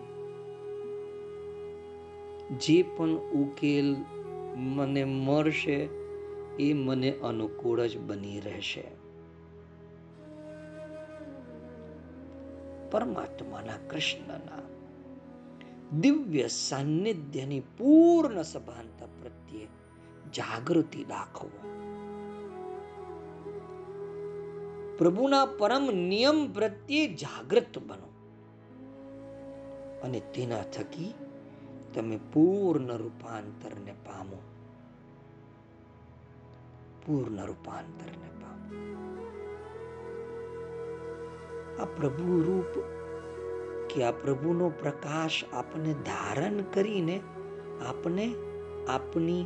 જે 2.59 2.83
પણ 2.83 3.09
ઉકેલ 3.09 3.95
મને 4.55 5.03
મળશે 5.03 5.89
એ 6.59 6.73
મને 6.73 7.11
અનુકૂળ 7.11 7.85
જ 7.85 7.97
બની 7.97 8.39
રહેશે. 8.39 8.83
પરમાત્માના 12.91 13.77
કૃષ્ણના 13.89 14.61
દિવ્ય 15.99 16.47
સાનિધ્યની 16.47 17.59
પૂર્ણ 17.77 18.41
સભાનતા 18.41 19.05
પ્રત્યે 19.05 19.67
જાગૃતિ 20.35 21.03
દાખવો. 21.03 21.49
પ્રભુના 24.97 25.45
પરમ 25.45 25.91
નિયમ 25.91 26.53
પ્રત્યે 26.53 27.13
જાગૃત 27.13 27.79
બનો. 27.79 28.11
અને 30.03 30.19
તેના 30.19 30.61
થકી 30.61 31.13
તમે 31.93 32.19
પૂર્ણ 32.33 32.97
રૂપાંતરને 32.97 33.91
પામો. 33.91 34.41
પૂર્ણ 37.05 37.45
રૂપાંતરને 37.45 38.29
પામો. 38.41 38.91
આ 41.81 41.85
પ્રભુ 41.85 42.43
રૂપ 42.43 42.79
કે 43.89 44.03
આ 44.03 44.11
પ્રભુનો 44.11 44.69
પ્રકાશ 44.69 45.43
આપને 45.53 45.93
ધારણ 45.93 46.61
કરીને 46.61 47.21
આપને 47.87 48.33
આપની 48.89 49.45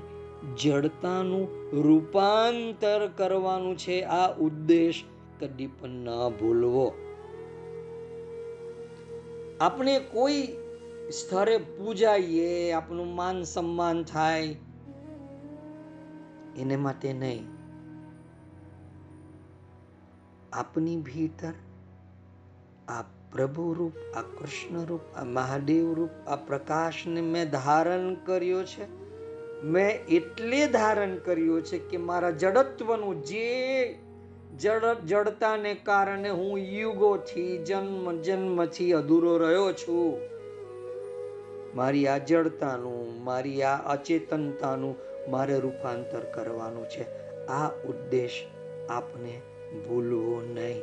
જડતાનું 0.54 1.48
રૂપાંતર 1.82 3.08
કરવાનું 3.08 3.78
છે 3.78 4.02
આ 4.02 4.34
ઉદ્દેશ. 4.38 5.04
કદી 5.40 5.68
પણ 5.68 5.90
ન 5.90 6.30
ભૂલવો. 6.30 6.94
આપણે 9.62 10.00
કોઈ 10.00 10.48
સ્થળે 11.12 11.58
પૂજાઈએ, 11.58 12.72
આપણું 12.72 13.16
માન 13.16 13.44
સન્માન 13.44 14.04
થાય, 14.04 14.56
એને 16.58 16.76
માટે 16.76 17.14
નહીં. 17.14 17.46
આપની 20.54 20.98
ભીતર 20.98 21.54
આ 22.88 23.02
પ્રભુ 23.32 23.74
રૂપ 23.74 24.18
આ 24.18 24.22
કૃષ્ણ 24.22 24.86
રૂપ 24.86 25.02
આ 25.16 25.24
મહાદેવ 25.24 25.94
રૂપ 25.94 26.10
આ 26.28 26.36
પ્રકાશને 26.36 27.22
મેં 27.22 27.50
ધારણ 27.50 28.14
કર્યો 28.14 28.64
છે. 28.64 29.05
મેં 29.66 30.06
એટલે 30.06 30.68
ધારણ 30.68 31.16
કર્યું 31.16 31.66
છે 31.66 31.78
કે 31.78 31.98
મારા 31.98 32.32
જડત્વનું 32.32 33.24
જે 33.24 33.96
જડ 34.60 34.94
જડતાને 35.06 35.74
કારણે 35.74 36.30
હું 36.30 36.58
યુગોથી 36.58 37.58
જન્મ 37.58 38.22
જન્મથી 38.22 38.94
અધૂરો 38.94 39.38
રહ્યો 39.38 39.74
છું. 39.74 40.20
મારી 41.76 42.08
આ 42.08 42.18
જડતાનું, 42.18 43.24
મારી 43.24 43.64
આ 43.64 43.94
અચેતનતાનું 43.94 44.96
મારે 45.32 45.60
રૂપાંતર 45.60 46.20
કરવાનું 46.20 46.86
છે. 46.86 47.04
આ 47.48 47.70
ઉદ્દેશ 47.70 48.46
આપને 48.90 49.42
ભૂલવો 49.90 50.42
નહીં. 50.54 50.82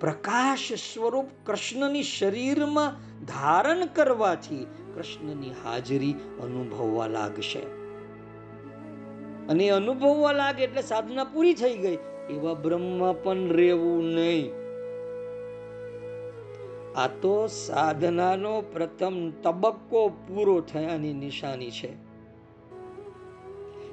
પ્રકાશ 0.00 0.72
સ્વરૂપ 0.72 1.26
કૃષ્ણની 1.46 2.02
શરીરમાં 2.02 2.92
ધારણ 3.24 3.86
કરવાથી 3.86 4.66
કૃષ્ણની 4.98 5.50
હાજરી 5.50 6.12
અનુભવવા 6.42 7.06
લાગશે. 7.06 7.58
અને 9.48 9.68
અનુભવવા 9.68 10.32
લાગે 10.32 10.64
એટલે 10.64 10.82
સાધના 10.82 11.24
પૂરી 11.24 11.54
થઈ 11.54 11.78
ગઈ. 11.78 11.98
એવા 12.30 12.54
બ્રહ્મ 12.54 13.12
પણ 13.12 13.48
રહેવું 13.48 14.04
નહીં. 14.04 14.52
આ 16.96 17.08
તો 17.08 17.46
સાધનાનો 17.46 18.60
પ્રથમ 18.60 19.30
તબક્કો 19.30 20.08
પૂરો 20.08 20.60
થયાની 20.60 21.12
નિશાની 21.12 21.70
છે. 21.70 21.94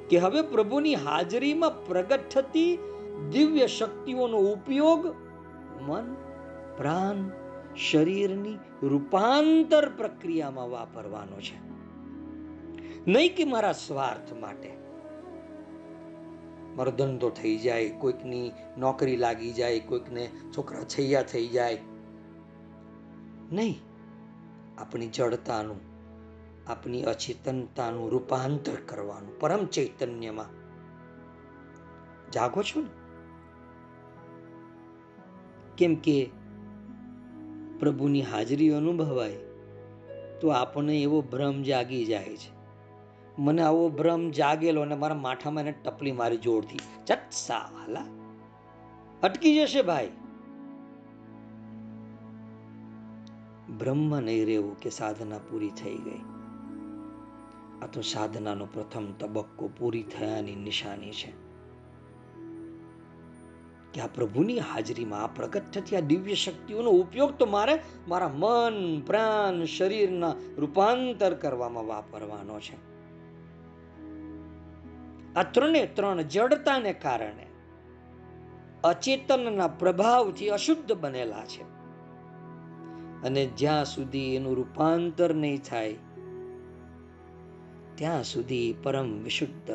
કે 0.09 0.17
હવે 0.17 0.41
પ્રભુની 0.41 0.95
હાજરીમાં 0.95 1.85
પ્રગટ 1.85 2.19
થતી 2.29 2.79
દિવ્ય 3.31 3.67
શક્તિઓનો 3.67 4.37
ઉપયોગ 4.37 5.05
મન, 5.81 6.15
પ્રાણ 6.77 7.44
શરીરની 7.77 8.57
રૂપાંતર 8.83 9.89
પ્રક્રિયામાં 9.89 10.69
વાપરવાનો 10.69 11.41
છે. 11.41 11.65
નહીં 13.11 13.35
કે 13.35 13.43
મારા 13.43 13.71
સ્વાર્થ 13.71 14.33
માટે. 14.33 14.77
મારો 16.75 16.91
ધંધો 16.91 17.29
થઈ 17.29 17.57
જાય, 17.57 17.89
કોઈકની 17.89 18.51
નોકરી 18.77 19.15
લાગી 19.15 19.53
જાય, 19.53 19.79
કોઈકને 19.79 20.31
છોકરા 20.57 20.83
છૈયા 20.83 21.23
થઈ 21.23 21.47
જાય. 21.47 21.77
નહીં, 23.51 23.81
આપણી 24.77 25.07
જડતાનું, 25.07 25.79
આપણી 26.67 27.03
અચેતનતાનું 27.03 28.11
રૂપાંતર 28.11 28.75
કરવાનું, 28.85 29.39
પરમ 29.39 29.65
ચૈતન્યમાં. 29.65 30.65
જાગો 32.31 32.63
છો 32.63 32.81
ને? 32.81 32.89
કેમ 35.77 35.95
કે 35.95 36.29
પ્રભુની 37.79 38.21
હાજરી 38.21 38.69
અનુભવાય, 38.69 39.35
તો 40.41 40.47
આપણને 40.47 41.01
એવો 41.01 41.21
ભ્રમ 41.21 41.63
જાગી 41.63 42.05
જાય 42.05 42.35
છે. 42.37 42.55
મને 43.37 43.61
આવો 43.61 43.89
ભ્રમ 43.89 44.29
જાગેલો 44.29 44.81
અને 44.81 44.95
મારા 44.95 45.15
માથામાં 45.15 45.63
એને 45.63 45.71
ટપલી 45.71 46.11
મારી 46.11 46.37
જોરથી 46.37 46.79
ચટ 47.05 47.19
સાલા. 47.31 48.05
અટકી 49.23 49.55
જશે 49.55 49.81
ભાઈ. 49.81 50.11
બ્રહ્મ 53.77 54.19
નહીં 54.19 54.45
રહેવું 54.45 54.79
કે 54.79 54.89
સાધના 54.89 55.37
પૂરી 55.37 55.69
થઈ 55.69 55.97
ગઈ. 55.97 56.19
આ 57.81 57.87
તો 57.93 58.01
સાધનાનો 58.01 58.65
પ્રથમ 58.65 59.11
તબક્કો 59.11 59.69
પૂરી 59.79 60.03
થયાની 60.03 60.55
નિશાની 60.55 61.11
છે. 61.11 61.44
કે 63.95 64.01
આ 64.01 64.07
પ્રભુની 64.07 64.59
હાજરીમાં 64.59 65.35
પ્રગટ 65.35 65.71
થતી 65.71 65.95
આ 65.95 65.99
દિવ્ય 65.99 66.35
શક્તિઓનો 66.35 66.89
ઉપયોગ 66.89 67.37
તો 67.37 67.45
મારે 67.45 67.75
મારા 68.07 68.31
મન, 68.33 69.01
પ્રાણ, 69.01 69.63
શરીરના 69.65 70.33
રૂપાંતર 70.57 71.33
કરવામાં 71.33 71.87
વાપરવાનો 71.87 72.59
છે. 72.59 72.77
આ 75.35 75.43
ત્રણે 75.43 75.85
ત્રણ 75.85 76.21
જડતાને 76.21 76.93
કારણે 76.93 77.47
અચેતનના 78.83 79.67
પ્રભાવથી 79.67 80.49
અશુદ્ધ 80.49 80.91
બનેલા 80.93 81.45
છે. 81.45 81.63
અને 83.23 83.45
જ્યાં 83.45 83.85
સુધી 83.85 84.35
એનું 84.35 84.55
રૂપાંતર 84.55 85.33
નહીં 85.33 85.61
થાય, 85.61 85.93
ત્યાં 87.95 88.23
સુધી 88.23 88.75
પરમ 88.83 89.23
વિશુદ્ધ 89.23 89.71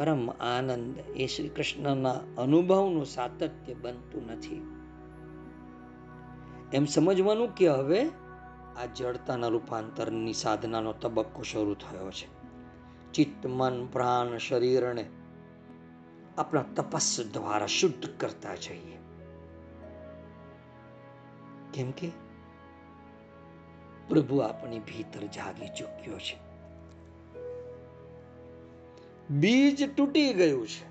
પરમ 0.00 0.30
આનંદ 0.30 0.98
એ 1.16 1.26
શ્રી 1.26 1.48
કૃષ્ણના 1.48 2.10
અનુભવનું 2.38 3.06
સાતત્ય 3.06 3.74
બનતું 3.74 4.26
નથી. 4.26 4.56
એમ 6.72 6.84
સમજવાનું 6.84 7.54
કે 7.54 7.68
હવે 7.68 8.06
આ 8.76 8.86
જડતાના 8.96 9.48
રૂપાંતરની 9.48 10.32
સાધનાનો 10.32 10.92
તબક્કો 10.92 11.42
શરૂ 11.42 11.74
થયો 11.74 12.10
છે. 12.10 12.28
ચિત્ત, 13.12 13.46
મન, 13.46 13.86
પ્રાણ 13.86 14.38
શરીરને 14.38 15.10
આપણા 16.38 16.62
તપસ 16.62 17.20
દ્વારા 17.32 17.66
શુદ્ધ 17.66 18.20
કરતા 18.20 18.54
જઈએ. 18.54 18.98
કેમ 21.74 21.90
કે 21.90 22.10
પ્રભુ 24.08 24.38
આપણી 24.38 24.78
ભીતર 24.78 25.26
જાગી 25.26 25.68
ચૂક્યો 25.68 26.18
છે. 26.18 26.49
બીજ 29.30 29.96
તૂટી 29.96 30.32
ગયું 30.32 30.68
છે. 30.68 30.90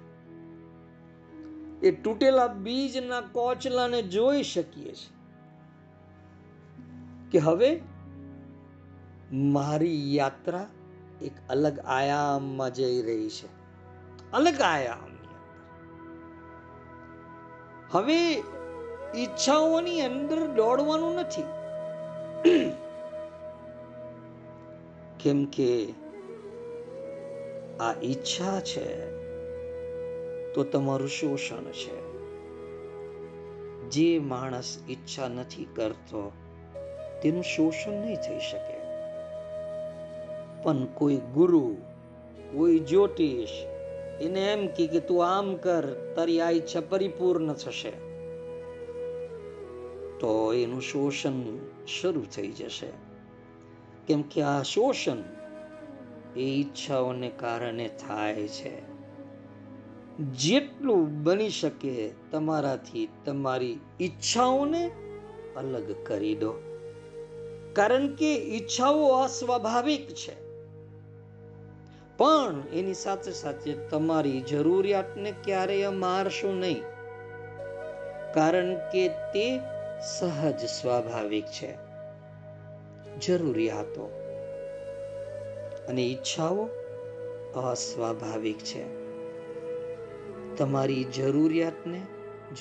એ 1.88 1.92
તૂટેલા 1.92 2.48
બીજના 2.48 3.22
કોચલાને 3.22 4.02
જોઈ 4.02 4.44
શકીએ 4.44 4.94
છીએ 4.94 5.18
કે 7.32 7.38
હવે 7.38 7.82
મારી 9.34 10.16
યાત્રા 10.16 10.68
એક 11.22 11.32
અલગ 11.50 11.80
આયામમાં 11.80 12.74
જઈ 12.74 13.02
રહી 13.02 13.30
છે. 13.30 13.48
અલગ 14.32 14.62
આયામ 14.62 15.10
હવે 17.92 18.32
ઈચ્છાઓની 19.16 20.02
અંદર 20.02 20.48
દોડવાનું 20.48 21.16
નથી. 21.16 21.44
કેમ 25.20 25.46
કે 25.46 25.94
આ 27.80 27.94
ઈચ્છા 28.04 28.60
છે, 28.60 29.12
તો 30.54 30.64
તમારું 30.64 31.10
શોષણ 31.10 31.64
છે. 31.64 32.10
જે 33.90 34.20
માણસ 34.20 34.78
ઈચ્છા 34.90 35.28
નથી 35.28 35.68
કરતો, 35.76 36.32
તેનું 37.24 37.44
શોષણ 37.44 37.92
નહીં 37.92 38.16
થઈ 38.16 38.40
શકે. 38.40 38.80
પણ 40.64 40.86
કોઈ 40.86 41.16
ગુરુ, 41.16 41.78
કોઈ 42.54 42.80
જ્યોતિષ, 42.80 43.50
એને 44.22 44.54
એમ 44.54 44.68
કે 44.68 44.88
તું 44.88 45.38
આમ 45.38 45.56
કર, 45.56 46.14
તારી 46.16 46.42
આ 46.42 46.50
ઈચ્છા 46.50 46.82
પરિપૂર્ણ 46.82 47.54
થશે. 47.54 47.92
તો 50.20 50.54
એનું 50.54 50.82
શોષણ 50.82 51.58
શરૂ 51.88 52.26
થઈ 52.36 52.48
જશે. 52.48 52.88
કેમ 54.08 54.22
કે 54.22 54.42
આ 54.42 54.62
શોષણ 54.62 55.16
એ 56.36 56.40
ઈચ્છાઓને 56.40 57.30
કારણે 57.30 57.88
થાય 57.88 58.48
છે. 58.48 59.00
જેટલું 60.20 61.24
બની 61.24 61.50
શકે 61.50 62.14
તમારાથી 62.32 63.10
તમારી 63.26 63.80
ઈચ્છાઓને 64.02 64.92
અલગ 65.56 65.96
કરી 66.06 66.36
દો. 66.36 66.54
કારણ 67.74 68.16
કે 68.16 68.36
ઈચ્છાઓ 68.36 69.08
અસ્વાભાવિક 69.08 70.10
છે. 70.10 70.50
પણ 72.18 72.64
એની 72.74 72.94
સાથે 72.94 73.32
સાથે 73.32 73.74
તમારી 73.74 74.42
જરૂરિયાતને 74.42 75.34
ક્યારેય 75.44 75.90
મારશો 75.90 76.52
નહીં. 76.52 76.82
કારણ 78.34 78.76
કે 78.76 79.08
તે 79.08 79.60
સહજ 80.20 80.60
સ્વાભાવિક 80.60 81.46
છે. 81.46 81.78
જરૂરિયાતો 83.20 84.19
અને 85.90 86.02
ઈચ્છાઓ 86.02 86.70
અસ્વાભાવિક 87.60 88.58
છે. 88.58 89.00
તમારી 90.56 91.04
જરૂરિયાતને 91.04 92.02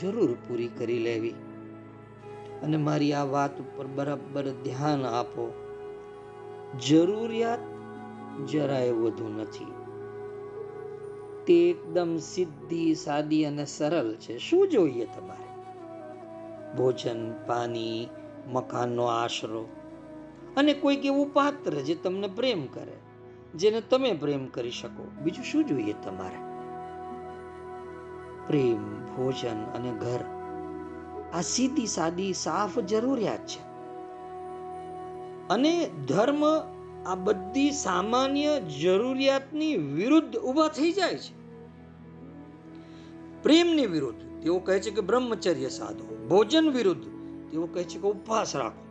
જરૂર 0.00 0.34
પૂરી 0.34 0.68
કરી 0.68 0.98
લેવી 0.98 1.34
અને 2.62 2.76
મારી 2.76 3.12
આ 3.12 3.24
વાત 3.24 3.60
ઉપર 3.60 3.86
બરાબર 3.86 4.48
ધ્યાન 4.48 5.06
આપો. 5.06 5.52
જરૂરિયાત 6.88 7.58
જરાય 8.46 8.90
વધુ 8.90 9.28
નથી. 9.28 9.72
તે 11.46 11.70
એકદમ 11.70 12.16
સીધી, 12.16 12.94
સાદી 12.94 13.44
અને 13.44 13.64
સરળ 13.64 14.14
છે. 14.14 14.38
શું 14.38 14.68
જોઈએ 14.68 15.04
તમારે? 15.04 15.48
ભોજન, 16.76 17.32
પાણી, 17.32 18.08
મકાનનો 18.46 19.04
આશરો 19.04 19.66
અને 20.56 20.72
કોઈક 20.72 21.06
એવું 21.06 21.34
પાત્ર 21.34 21.70
જે 21.70 21.94
તમને 21.94 22.28
પ્રેમ 22.28 22.66
કરે. 22.66 23.07
જેને 23.54 23.80
તમે 23.80 24.12
પ્રેમ 24.12 24.46
કરી 24.46 24.70
શકો. 24.70 25.10
બીજું 25.22 25.44
શું 25.44 25.64
જોઈએ 25.64 25.92
તમારે? 25.92 26.48
પ્રેમ, 28.46 29.04
ભોજન 29.04 29.64
અને 29.64 29.90
ઘર. 29.90 30.24
આ 31.34 31.40
સીધી 31.40 31.86
સાદી, 31.86 32.32
સાફ 32.32 32.78
જરૂરિયાત 32.78 33.46
છે. 33.46 33.68
અને 35.48 35.90
ધર્મ 36.08 36.44
આ 37.06 37.14
બધી 37.14 37.70
સામાન્ય 37.70 38.60
જરૂરિયાતની 38.60 39.76
વિરુદ્ધ 39.76 40.36
ઊભા 40.36 40.68
થઈ 40.68 40.92
જાય 40.92 41.14
છે. 41.14 41.38
પ્રેમની 43.42 43.86
વિરુદ્ધ. 43.86 44.42
તેઓ 44.42 44.58
કહે 44.58 44.80
છે 44.80 44.90
કે 44.90 45.00
બ્રહ્મચર્ય 45.00 45.68
સાધો. 45.68 46.26
ભોજન 46.28 46.70
વિરુદ્ધ. 46.70 47.04
તેઓ 47.50 47.66
કહે 47.66 47.84
છે 47.84 47.98
કે 47.98 48.08
ઉપવાસ 48.08 48.56
રાખો. 48.56 48.87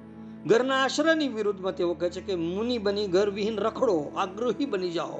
ઘરના 0.47 0.83
આશ્રયની 0.83 1.27
વિરુદ્ધમાં 1.27 1.75
તેઓ 1.75 1.93
કહે 1.93 2.09
છે 2.09 2.21
કે, 2.21 2.35
મુનિ 2.35 2.77
બની 2.77 3.07
ઘર 3.07 3.29
વિહીન 3.29 3.59
રખડો, 3.59 4.11
આગ્રહી 4.17 4.65
બની 4.65 4.91
જાઓ. 4.91 5.19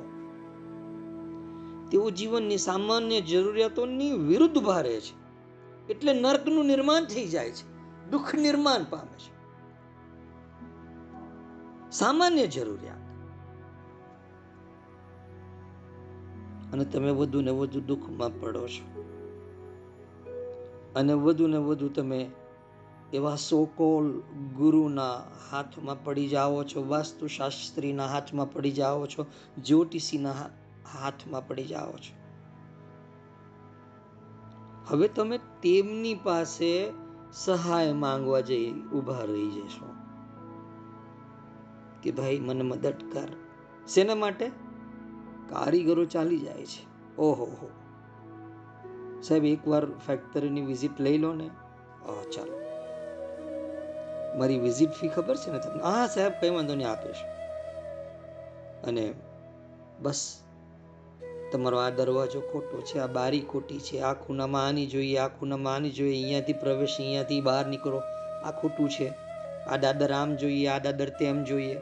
તેઓ 1.92 2.10
જીવનની 2.10 2.58
સામાન્ય 2.58 3.22
જરૂરિયાતોની 3.22 4.12
વિરુદ્ધ 4.12 4.58
ભારે 4.58 5.00
છે. 5.00 5.28
એટલે 5.90 6.14
નર્કનું 6.14 6.66
નિર્માણ 6.66 7.06
થઈ 7.06 7.28
જાય 7.28 7.52
છે, 7.52 7.78
દુઃખ 8.10 8.36
નિર્માણ 8.36 8.84
પામે 8.90 9.18
છે. 9.18 9.38
સામાન્ય 11.92 12.48
જરૂરિયાત. 12.48 12.98
અને 16.74 16.86
તમે 16.86 17.12
વધુ 17.12 17.42
ને 17.42 17.52
વધુ 17.52 17.82
દુઃખમાં 17.82 18.42
પડો 18.42 18.68
છો. 18.68 19.04
અને 20.96 21.14
વધુ 21.14 21.48
ને 21.48 21.58
વધુ 21.58 21.90
તમે 21.90 22.32
એવા 23.14 23.36
સોકોલ 23.36 24.22
ગુરુના 24.56 25.22
હાથમાં 25.52 26.04
પડી 26.04 26.28
જાઓ 26.28 26.64
છો, 26.64 26.88
વાસ્તુશાસ્ત્રીના 26.88 28.06
હાથમાં 28.06 28.52
પડી 28.52 28.72
જાઓ 28.72 29.06
છો, 29.06 29.26
જ્યોતિષીના 29.58 30.32
હાથમાં 31.02 31.48
પડી 31.48 31.64
જાઓ 31.64 31.92
છો. 31.92 32.18
હવે 34.86 35.08
તમે 35.08 35.38
તેમની 35.38 36.16
પાસે 36.16 36.92
સહાય 37.34 37.94
માંગવા 37.94 38.40
જઈ 38.40 38.72
ઊભા 38.72 39.22
રહી 39.24 39.50
જશો. 39.50 39.86
કે 42.04 42.12
ભાઈ, 42.12 42.40
મને 42.40 42.62
મદદ 42.62 42.94
કર. 43.14 43.28
શેના 43.88 44.16
માટે? 44.16 44.52
કારીગરો 45.50 46.06
ચાલી 46.06 46.40
જાય 46.40 46.66
છે. 46.66 47.16
ઓહો, 47.18 47.46
હો. 47.46 47.70
સાહેબ, 49.22 49.46
એકવાર 49.46 49.86
ફેક્ટરીની 49.86 50.62
વિઝિટ 50.62 51.02
લઈ 51.02 51.18
લો 51.18 51.34
ને. 51.34 51.50
ચાલો. 52.36 52.57
મારી 54.38 54.60
વિઝિટ 54.60 54.92
ફી 54.92 55.08
ખબર 55.08 55.38
છે 55.38 55.52
ને 55.52 55.60
તમને? 55.60 55.84
હા, 55.84 56.08
સાહેબ, 56.08 56.32
કંઈ 56.32 56.50
વાંધો 56.50 56.76
નહીં, 56.76 56.90
આપીશ. 56.90 57.16
અને 58.88 59.14
બસ, 60.00 60.40
તમારો 61.52 61.78
આ 61.78 61.90
દરવાજો 61.90 62.42
ખોટો 62.42 62.82
છે, 62.82 63.00
આ 63.00 63.08
બારી 63.08 63.42
ખોટી 63.42 63.80
છે, 63.80 64.00
આ 64.00 64.14
ખૂણામાં 64.14 64.68
આની 64.68 64.86
જોઈએ, 64.88 65.18
આ 65.18 65.28
ખૂણામાં 65.28 65.76
આની 65.76 65.90
જોઈએ, 65.90 66.24
અહીંયાથી 66.24 66.54
પ્રવેશ, 66.54 66.96
અહીંયાથી 67.00 67.42
બહાર 67.42 67.66
નીકળો. 67.66 67.98
આ 68.44 68.52
ખોટું 68.62 68.90
છે. 68.90 69.14
આ 69.70 69.78
દાદર 69.78 70.12
આમ 70.12 70.36
જોઈએ, 70.36 70.68
આ 70.68 70.80
દાદર 70.80 71.10
તેમ 71.10 71.44
જોઈએ. 71.44 71.78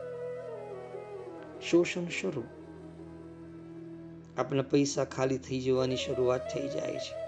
શોષણ 1.69 2.05
શરૂ. 2.05 2.43
આપણા 4.37 4.61
પૈસા 4.61 5.03
ખાલી 5.03 5.37
થઈ 5.37 5.59
જવાની 5.59 5.95
શરૂઆત 5.95 6.41
થઈ 6.53 6.67
જાય 6.67 6.95
છે. 6.95 7.25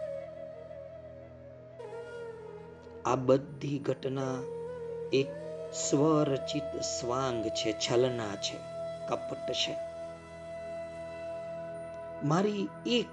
આ 3.05 3.15
બધી 3.15 3.79
ઘટના 3.79 4.56
એક 5.13 5.27
સ્વરચિત 5.73 6.81
સ્વાંગ 6.81 7.47
છે, 7.47 7.71
છલના 7.71 8.35
છે, 8.35 8.57
કપટ 9.07 9.51
છે. 9.51 9.77
મારી 12.23 12.69
એક 12.85 13.05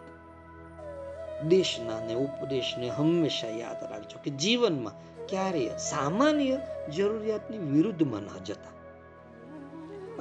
દેશના 1.45 2.07
ને 2.07 2.15
ઉપદેશને 2.15 2.89
હંમેશા 2.89 3.47
યાદ 3.47 3.85
રાખજો 3.91 4.19
કે 4.25 4.31
જીવનમાં 4.31 5.27
ક્યારેય 5.27 5.77
સામાન્ય 5.77 6.59
જરૂરિયાતની 6.97 7.59
વિરુદ્ધમાં 7.59 8.21
ન 8.21 8.45
જતા. 8.45 8.71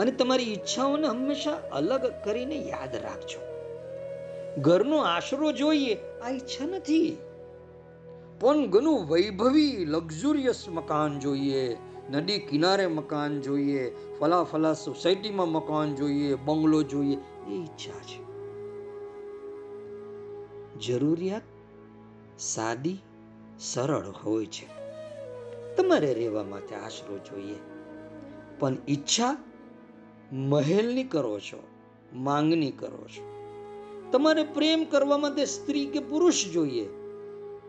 અને 0.01 0.11
તમારી 0.11 0.43
ઈચ્છાઓને 0.43 1.07
હંમેશા 1.07 1.51
અલગ 1.51 2.13
કરીને 2.24 2.55
યાદ 2.55 2.95
રાખજો. 2.95 3.39
ઘરનો 4.61 4.97
આશરો 4.97 5.51
જોઈએ, 5.51 5.95
આ 5.95 6.30
ઈચ્છા 6.30 6.65
નથી. 6.65 7.17
પણ 8.39 8.67
ઘણું 8.67 9.05
વૈભવી 9.05 9.86
લક્ઝુરિયસ 9.86 10.69
મકાન 10.69 11.19
જોઈએ, 11.19 11.77
નદી 12.11 12.39
કિનારે 12.39 12.88
મકાન 12.88 13.41
જોઈએ 13.41 13.95
ફલા 14.19 14.43
ફલા 14.43 14.73
સોસાયટીમાં 14.73 15.49
મકાન 15.49 15.95
જોઈએ, 15.95 16.36
બંગલો 16.36 16.84
જોઈએ, 16.84 17.17
એ 17.47 17.51
ઈચ્છા 17.51 17.99
છે. 17.99 18.23
જરૂરિયાત 20.79 21.41
સાદી, 22.39 22.97
સરળ 23.59 24.09
હોય 24.09 24.45
છે. 24.45 24.67
તમારે 25.75 26.13
રહેવા 26.13 26.43
માટે 26.43 26.75
આશરો 26.75 27.17
જોઈએ. 27.17 27.55
પણ 28.59 28.77
ઈચ્છા 28.88 29.38
મહેલની 30.31 31.03
કરો 31.03 31.39
છો 31.39 31.63
માંગણી 32.13 32.71
કરો 32.71 33.07
છો. 33.17 33.34
તમારે 34.11 34.43
પ્રેમ 34.43 34.84
કરવા 34.84 35.17
માટે 35.17 35.45
સ્ત્રી 35.45 35.86
કે 35.86 35.99
પુરુષ 35.99 36.45
જોઈએ. 36.53 36.89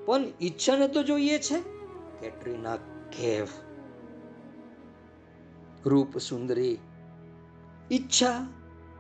પણ 0.06 0.24
ઈચ્છાને 0.40 0.88
તો 0.88 1.02
જોઈએ 1.02 1.38
છે. 1.38 1.60
કેટરીના 2.20 2.76
કેફ. 3.16 3.48
રૂપ 5.86 6.18
સુંદરી, 6.18 6.78
ઈચ્છા 7.92 8.46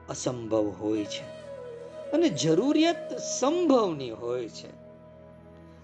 અસંભવ 0.08 0.70
હોય 0.70 1.04
છે 1.04 1.22
અને 2.10 2.28
જરૂરિયાત 2.28 3.16
સંભવની 3.16 4.10
હોય 4.10 4.48
છે. 4.48 4.68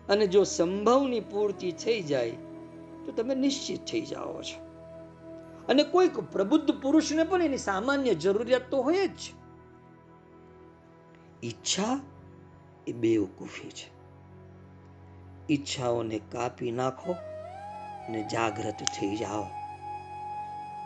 અને 0.09 0.27
જો 0.27 0.45
સંભવની 0.45 1.21
પૂર્તિ 1.21 1.73
થઈ 1.73 2.03
જાય, 2.03 2.31
તો 3.07 3.13
તમે 3.17 3.35
નિશ્ચિત 3.35 3.85
થઈ 3.85 4.01
જાઓ 4.01 4.43
છો. 4.43 4.71
અને 5.69 5.83
કોઈક 5.83 6.17
પ્રબુદ્ધ 6.17 6.83
પુરુષને 6.83 7.25
પણ 7.25 7.43
એની 7.43 7.59
સામાન્ય 7.59 8.15
જરૂરિયાત 8.15 8.71
તો 8.71 8.83
હોય 8.83 9.07
જ. 9.07 9.19
ઈચ્છા 11.45 12.01
એ 12.87 12.93
બેવકૂફી 12.93 13.69
છે. 13.69 14.00
ઈચ્છાઓને 15.51 16.19
કાપી 16.19 16.71
નાખો 16.71 17.13
અને 17.13 18.23
જાગૃત 18.23 18.75
થઈ 18.75 19.17
જાઓ. 19.17 19.43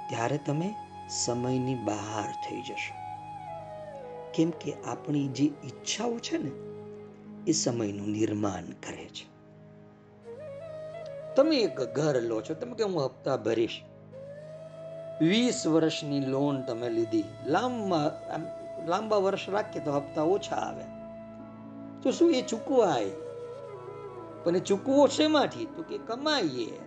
ત્યારે 0.09 0.39
તમે 0.39 0.75
સમયની 1.11 1.75
બહાર 1.75 2.31
થઈ 2.31 2.62
જશો. 2.62 2.95
કેમ 4.35 4.51
કે 4.51 4.75
આપણી 4.87 5.29
જે 5.29 5.45
ઈચ્છાઓ 5.45 6.19
છે 6.19 6.39
ને, 6.39 6.51
એ 7.47 7.53
સમયનું 7.53 8.09
નિર્માણ 8.09 8.65
કરે 8.65 9.05
છે. 9.05 9.35
તમે 11.35 11.57
એક 11.57 11.81
ઘર 11.81 12.23
લો 12.23 12.43
છો, 12.43 12.55
તમે 12.55 12.75
કે 12.75 12.85
હું 12.85 13.05
હપ્તા 13.05 13.37
ભરીશ? 13.37 13.83
વીસ 15.21 15.67
વર્ષની 15.67 16.21
લોન 16.21 16.62
તમે 16.62 16.89
લીધી. 16.89 17.25
લાંબા 17.47 18.23
લાંબા 18.87 19.17
વર્ષ 19.17 19.49
રાખીએ 19.49 19.83
તો 19.83 19.93
હપ્તા 19.93 20.23
ઓછા 20.23 20.57
આવે. 20.57 20.85
તો 22.03 22.11
શું 22.11 22.31
એ 22.31 22.43
ચૂકવાય? 22.43 23.24
પણ 24.45 24.57
એ 24.57 24.61
ચૂકવો 24.61 25.07
શેમાંથી 25.07 25.64
તો 25.64 25.82
કે 25.82 25.99
કમાઈએ. 25.99 26.78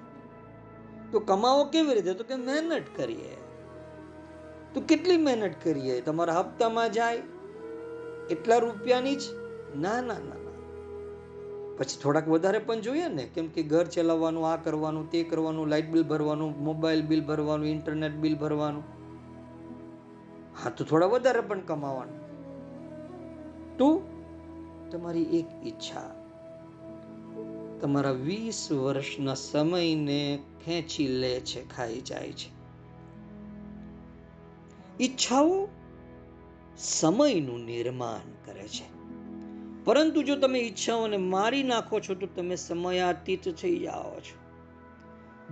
તો 1.11 1.19
કમાવો 1.19 1.65
કેવી 1.65 1.93
રીતે? 1.93 2.13
તો 2.13 2.23
કે 2.23 2.35
મહેનત 2.35 2.83
કરીએ. 2.95 3.37
તો 4.73 4.81
કેટલી 4.81 5.17
મહેનત 5.17 5.53
કરીએ? 5.63 6.01
તમારા 6.01 6.39
હપ્તામાં 6.39 6.91
જાય. 6.91 7.21
એટલા 8.29 8.57
રૂપિયાની 8.57 9.15
જ? 9.15 9.21
ના 9.79 10.01
ના 10.01 10.13
ના 10.13 10.13
ના. 10.13 10.47
પછી 11.77 12.01
થોડાક 12.01 12.27
વધારે 12.27 12.59
પણ 12.59 12.79
જોઈએ 12.79 13.07
ને. 13.07 13.23
કેમ 13.23 13.47
કે 13.47 13.63
ઘર 13.63 13.85
ચલાવવાનું, 13.85 14.51
આ 14.51 14.55
કરવાનું, 14.55 15.11
તે 15.11 15.23
કરવાનું, 15.23 15.67
લાઇટ 15.67 15.89
બિલ 15.89 16.03
ભરવાનું, 16.03 16.63
મોબાઈલ 16.63 17.05
બિલ 17.05 17.25
ભરવાનું, 17.25 17.67
ઇન્ટરનેટ 17.67 18.13
બિલ 18.15 18.37
ભરવાનું. 18.37 18.83
હા, 20.63 20.69
તો 20.69 20.85
થોડા 20.85 21.05
વધારે 21.05 21.41
પણ 21.41 21.59
કમાવાનું. 21.59 22.27
તો 23.77 24.01
તમારી 24.91 25.23
એક 25.23 25.67
ઈચ્છા. 25.67 26.16
તમારા 27.81 28.11
વીસ 28.11 28.71
વર્ષના 28.71 29.33
સમયને 29.33 30.39
ખેંચી 30.65 31.07
લે 31.07 31.39
છે, 31.39 31.69
ખાઈ 31.69 32.01
જાય 32.01 32.31
છે. 32.31 32.57
ઈચ્છાઓ 35.03 35.67
સમયનું 36.77 37.65
નિર્માણ 37.65 38.45
કરે 38.45 38.67
છે. 38.67 38.97
પરંતુ 39.83 40.23
જો 40.23 40.35
તમે 40.35 40.59
ઈચ્છાઓને 40.59 41.17
મારી 41.17 41.63
નાખો 41.63 41.99
છો, 41.99 42.15
તો 42.15 42.27
તમે 42.27 42.55
સમયાતીત 42.55 43.55
થઈ 43.55 43.79
જાઓ 43.79 44.19
છો. 44.19 44.47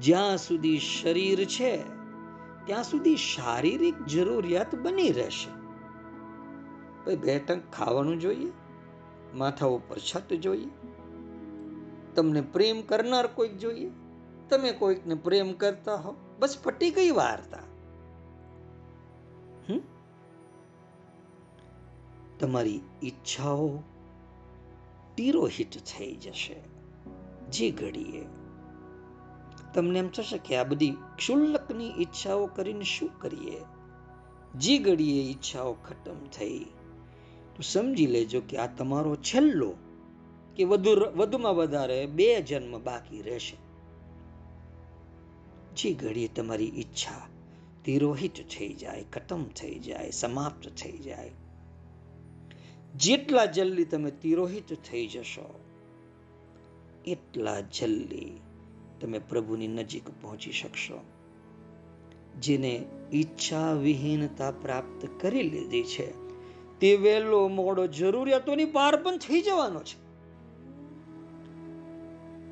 જ્યાં 0.01 0.37
સુધી 0.37 0.79
શરીર 0.79 1.45
છે, 1.45 1.77
ત્યાં 2.65 2.83
સુધી 2.83 3.15
શારીરિક 3.15 4.05
જરૂરિયાત 4.05 4.75
બની 4.75 5.09
રહેશે. 5.09 5.49
ભાઈ, 7.05 7.15
બે 7.15 7.39
ટંક 7.39 7.63
ખાવાનું 7.73 8.19
જોઈએ, 8.19 8.51
માથા 9.33 9.65
ઉપર 9.65 9.97
છત 9.97 10.33
જોઈએ 10.33 10.94
તમને 12.15 12.41
પ્રેમ 12.41 12.81
કરનાર 12.81 13.27
કોઈક 13.27 13.57
જોઈએ? 13.57 13.91
તમે 14.49 14.71
કોઈકને 14.71 15.15
પ્રેમ 15.15 15.53
કરતા 15.53 15.95
હો? 15.95 16.15
બસ 16.39 16.57
પટી 16.63 16.91
ગઈ 16.91 17.11
વાર્તા. 17.11 17.57
તમારી 22.39 22.81
ઈચ્છાઓ 23.03 23.79
તિરોહિત 25.17 25.77
થઈ 25.77 26.15
જશે. 26.15 26.55
જે 27.51 27.71
ઘડીએ. 27.71 28.25
તમને 29.73 29.99
એમ 29.99 30.07
થશે 30.07 30.37
કે 30.37 30.55
આ 30.55 30.63
બધી 30.63 30.91
ક્ષુલ્લકની 31.15 31.89
ઈચ્છાઓ 31.89 32.45
કરીને 32.45 32.83
શું 32.83 33.19
કરીએ? 33.19 33.61
જે 34.55 34.77
ઘડીએ 34.77 35.23
ઈચ્છાઓ 35.23 35.73
ખતમ 35.73 36.25
થઈ, 36.37 36.59
તો 37.55 37.61
સમજી 37.61 38.07
લેજો 38.07 38.41
કે 38.49 38.57
આ 38.57 38.67
તમારો 38.67 39.15
છેલ્લો 39.15 39.73
કે 40.55 40.63
વધુ 40.63 40.91
વધુમાં 41.15 41.55
વધારે 41.55 42.05
બે 42.05 42.41
જન્મ 42.41 42.79
બાકી 42.83 43.21
રહેશે. 43.21 43.57
જે 45.75 45.93
ઘડીએ 45.93 46.27
તમારી 46.27 46.65
ઈચ્છા 46.65 47.27
તિરોહિત 47.83 48.33
થઈ 48.33 48.73
જાય, 48.73 49.03
ખતમ 49.13 49.43
થઈ 49.43 49.79
જાય, 49.79 50.11
સમાપ્ત 50.11 50.69
થઈ 50.69 50.97
જાય. 50.97 51.31
જેટલા 52.95 53.45
જલ્દી 53.45 53.85
તમે 53.85 54.11
તિરોહિત 54.11 54.73
થઈ 54.73 55.07
જશો, 55.07 55.59
એટલા 57.07 57.59
જલ્દી 57.59 58.39
તમે 59.01 59.19
પ્રભુની 59.19 59.67
નજીક 59.67 60.09
પહોંચી 60.21 60.51
શકશો. 60.51 60.99
જેને 62.39 62.85
ઈચ્છા 63.13 63.73
વિહીનતા 63.73 64.51
પ્રાપ્ત 64.51 65.07
કરી 65.21 65.43
લીધી 65.43 65.83
છે, 65.83 66.11
તે 66.79 66.95
વહેલો 66.95 67.47
મોડો 67.47 67.87
જરૂરિયાતોની 67.87 68.65
પાર 68.65 68.95
પણ 68.95 69.17
થઈ 69.17 69.41
જવાનો 69.41 69.79
છે. 69.79 70.04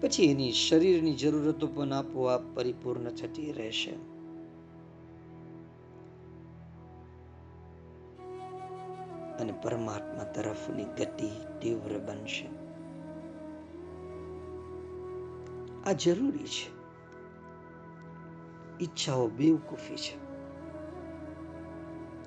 પછી 0.04 0.32
એની 0.32 0.52
શરીરની 0.52 1.14
જરૂરતો 1.14 1.68
પણ 1.68 1.94
આપોઆપ 1.94 2.42
પરિપૂર્ણ 2.56 3.10
થતી 3.10 3.52
રહેશે. 3.52 3.92
અને 9.40 9.54
પરમાત્મા 9.64 10.24
તરફની 10.24 10.84
ગતિ 10.84 11.30
તીવ્ર 11.62 12.00
બનશે. 12.00 12.48
આ 15.86 15.92
જરૂરી 15.92 16.46
છે. 16.46 16.84
ઈચ્છાઓ 18.84 19.28
બેવકૂફી 19.28 19.96
છે. 19.96 20.18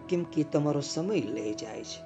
કેમ 0.08 0.22
કે 0.22 0.44
તમારો 0.44 0.80
સમય 0.80 1.20
લઈ 1.20 1.54
જાય 1.54 1.84
છે. 1.84 2.02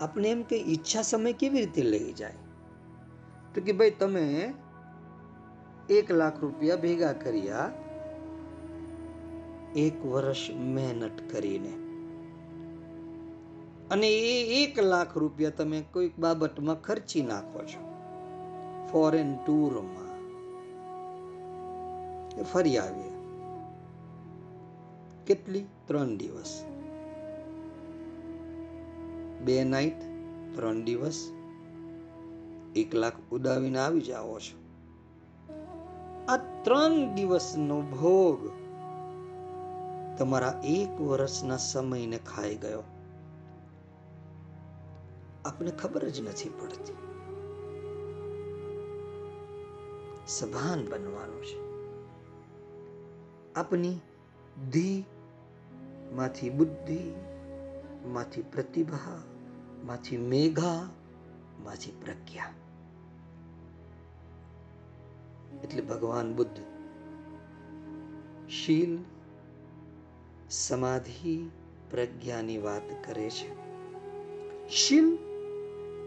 આપણે 0.00 0.30
એમ 0.30 0.42
કે 0.42 0.56
ઈચ્છા 0.56 1.02
સમય 1.02 1.32
કેવી 1.32 1.58
રીતે 1.58 1.82
લઈ 1.82 2.12
જાય? 2.12 2.34
તો 3.54 3.60
કે 3.60 3.72
ભાઈ 3.72 3.90
તમે 3.90 4.54
એક 5.90 6.10
લાખ 6.10 6.40
રૂપિયા 6.40 6.76
ભેગા 6.76 7.12
કર્યા 7.12 7.72
એક 9.76 10.06
વર્ષ 10.06 10.50
મહેનત 10.50 11.32
કરીને. 11.32 11.72
અને 13.90 14.08
એ 14.08 14.64
એક 14.64 14.78
લાખ 14.78 15.18
રૂપિયા 15.18 15.50
તમે 15.50 15.84
કોઈક 15.92 16.18
બાબતમાં 16.18 16.82
ખર્ચી 16.82 17.22
નાખો 17.22 17.58
છો. 17.62 17.88
ફોરેન 18.92 19.36
ટૂરમાં 19.46 20.08
ફરી 22.42 22.78
આવ્યા. 22.78 23.18
કેટલી? 25.26 25.64
ત્રણ 25.86 26.16
દિવસ. 26.16 26.64
બે 29.44 29.64
નાઈટ 29.64 29.98
ત્રણ 30.54 30.82
દિવસ. 30.82 31.37
એક 32.78 32.94
લાખ 32.94 33.12
ઉડાવીને 33.32 33.78
આવી 33.78 34.00
જાઓ 34.00 34.38
છો. 34.38 34.58
આ 36.28 36.36
ત્રણ 36.36 37.14
દિવસનો 37.14 37.80
ભોગ 37.80 38.50
તમારા 40.18 40.60
એક 40.64 41.00
વર્ષના 41.00 41.56
સમયને 41.56 42.18
ખાઈ 42.18 42.54
ગયો. 42.54 42.82
આપને 45.44 45.70
ખબર 45.70 46.08
જ 46.08 46.20
નથી 46.20 46.48
પડતી. 46.48 46.92
સભાન 50.26 50.86
બનવાનું 50.86 51.44
છે. 51.44 51.68
આપની 53.54 54.00
ધી 54.72 55.04
માંથી 56.12 56.50
બુદ્ધિ, 56.50 57.12
માંથી 58.06 58.42
પ્રતિભા, 58.42 59.22
માંથી 59.84 60.16
મેઘા, 60.16 60.90
માંથી 61.64 61.90
પ્રજ્ઞા. 62.04 62.67
એટલે 65.64 65.82
ભગવાન 65.82 66.36
બુદ્ધ 66.36 66.60
શીલ, 68.48 68.98
સમાધિ, 70.50 71.50
પ્રજ્ઞાની 71.90 72.58
વાત 72.58 73.06
કરે 73.06 73.30
છે. 73.30 73.68
શીલ 74.68 75.18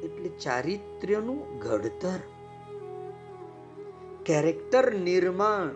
એટલે 0.04 0.30
ચારિત્ર્યનું 0.30 1.60
ઘડતર. 1.60 2.20
કેરેક્ટર 4.26 4.94
નિર્માણ. 4.94 5.70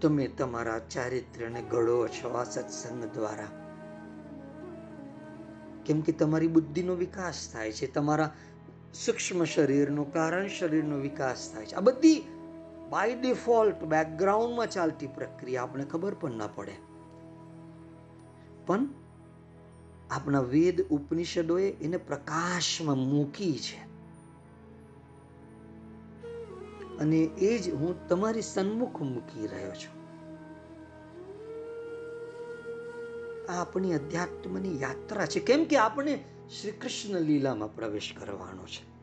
તમે 0.00 0.28
તમારા 0.28 0.78
ચારિત્ર્યને 0.78 1.62
ઘડો 1.62 2.08
છો 2.08 2.28
આ 2.28 2.44
સત્સંગ 2.44 3.04
દ્વારા. 3.04 3.46
કેમ 5.86 6.00
કે 6.00 6.12
તમારી 6.12 6.48
બુદ્ધિનો 6.48 6.94
વિકાસ 6.94 7.50
થાય 7.52 7.72
છે, 7.72 7.86
તમારા 7.86 8.34
સૂક્ષ્મ 8.94 9.44
શરીરનું 9.44 10.12
કારણ 10.12 10.46
શરીરનો 10.46 10.96
વિકાસ 10.96 11.52
થાય 11.52 11.66
છે. 11.66 11.74
આ 11.74 11.80
બધી 11.80 12.22
બાય 12.90 13.14
ડિફોલ્ટ 13.14 13.84
બેકગ્રાઉન્ડમાં 13.84 14.70
ચાલતી 14.70 15.06
પ્રક્રિયા 15.06 15.62
આપણે 15.62 15.84
ખબર 15.84 16.14
પણ 16.14 16.30
ના 16.30 16.46
પડે. 16.46 16.72
પણ 18.66 18.86
આપણા 20.10 20.40
વેદ 20.40 20.88
ઉપનિષદોએ 20.88 21.70
એને 21.70 21.96
પ્રકાશમાં 21.96 22.96
મૂકી 22.96 23.58
છે. 23.58 23.94
અને 26.98 27.16
એ 27.16 27.58
જ 27.58 27.74
હું 27.74 28.08
તમારી 28.08 28.42
સન્મુખ 28.42 29.02
મૂકી 29.02 29.46
રહ્યો 29.46 29.70
છું. 29.70 30.04
આ 33.52 33.60
આપણી 33.60 33.92
અધ્યાત્મની 33.92 34.80
યાત્રા 34.80 35.26
છે. 35.26 35.40
કેમ 35.40 35.64
કે 35.64 35.76
આપણે 35.76 36.24
શ્રી 36.50 36.70
કૃષ્ણ 36.70 37.20
લીલામાં 37.20 37.76
પ્રવેશ 37.76 38.14
કરવાનો 38.16 38.62
છે. 38.62 38.94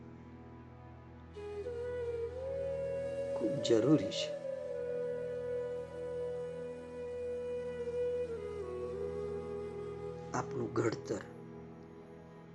ખૂબ 3.34 3.62
જરૂરી 3.62 4.04
છે. 4.04 4.42
આપણું 10.32 10.72
ઘડતર, 10.72 11.20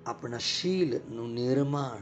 આપણા 0.06 0.38
શીલનું 0.38 1.34
નિર્માણ 1.34 1.98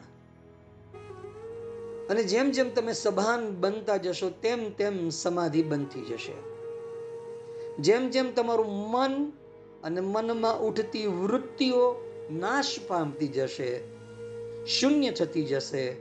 અને 2.09 2.23
જેમ 2.23 2.51
જેમ 2.51 2.69
તમે 2.69 2.93
સભાન 2.93 3.55
બનતા 3.59 3.97
જશો 3.97 4.29
તેમ 4.29 4.69
તેમ 4.69 5.09
સમાધિ 5.09 5.63
બનતી 5.63 6.01
જશે. 6.01 6.33
જેમ 7.79 8.09
જેમ 8.09 8.33
તમારું 8.33 8.67
મન 8.67 9.31
અને 9.83 9.99
મનમાં 9.99 10.59
ઉઠતી 10.59 11.07
વૃત્તિઓ 11.07 12.04
નાશ 12.32 12.80
પામતી 12.88 13.28
જશે, 13.28 13.84
શૂન્ય 14.65 15.11
થતી 15.11 15.45
જશે, 15.45 15.95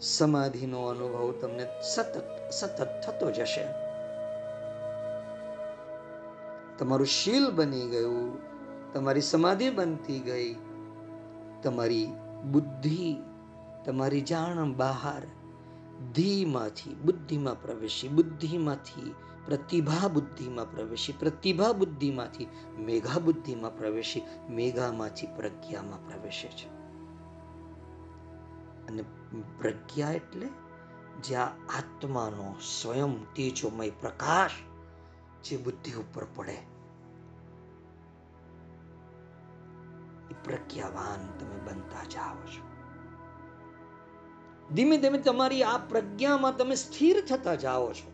સમાધિનો 0.00 0.86
અનુભવ 0.86 1.32
તમને 1.32 1.66
સતત 1.94 2.50
સતત 2.52 3.02
થતો 3.06 3.30
જશે. 3.30 3.64
તમારું 6.78 7.06
શીલ 7.06 7.50
બની 7.50 7.88
ગયું, 7.88 8.38
તમારી 8.92 9.20
સમાધિ 9.20 9.70
બનતી 9.70 10.18
ગઈ, 10.18 10.56
તમારી 11.62 12.06
બુદ્ધિ, 12.52 13.16
તમારી 13.84 14.20
જાણ 14.20 14.72
બહાર 14.72 15.22
ધીમાંથી, 16.14 16.94
બુદ્ધિમાં 16.94 17.62
પ્રવેશી, 17.62 18.08
બુદ્ધિમાંથી 18.08 19.14
પ્રતિભા 19.46 20.08
બુદ્ધિમાં 20.08 20.70
પ્રવેશી 20.70 21.12
પ્રતિભા 21.12 21.72
બુદ્ધિમાંથી 21.72 22.46
મેઘા 22.78 23.18
બુદ્ધિમાં 23.18 23.78
પ્રવેશી, 23.78 24.22
મેઘામાંથી 24.50 25.26
પ્રજ્ઞામાં 25.26 26.06
પ્રવેશે 26.08 26.48
છે. 26.48 26.68
અને 28.86 29.02
પ્રજ્ઞા 29.58 30.12
એટલે 30.12 30.48
જ્યાં 31.22 31.48
આત્માનો 31.48 32.54
સ્વયં 32.60 33.34
તેજોમય 33.34 33.90
પ્રકાશ 33.90 34.50
જે 35.44 35.56
બુદ્ધિ 35.56 35.92
ઉપર 35.92 36.26
પડે. 36.34 36.58
એ 40.30 40.34
પ્રજ્ઞાવાન 40.44 41.38
તમે 41.38 41.56
બનતા 41.56 42.04
જાઓ 42.04 42.34
છો. 42.34 42.72
ધીમે 44.74 44.98
ધીમે 44.98 45.18
તમારી 45.18 45.62
આ 45.62 45.78
પ્રજ્ઞામાં 45.78 46.56
તમે 46.56 46.74
સ્થિર 46.74 47.20
થતા 47.28 47.54
જાઓ 47.54 47.92
છો. 47.92 48.11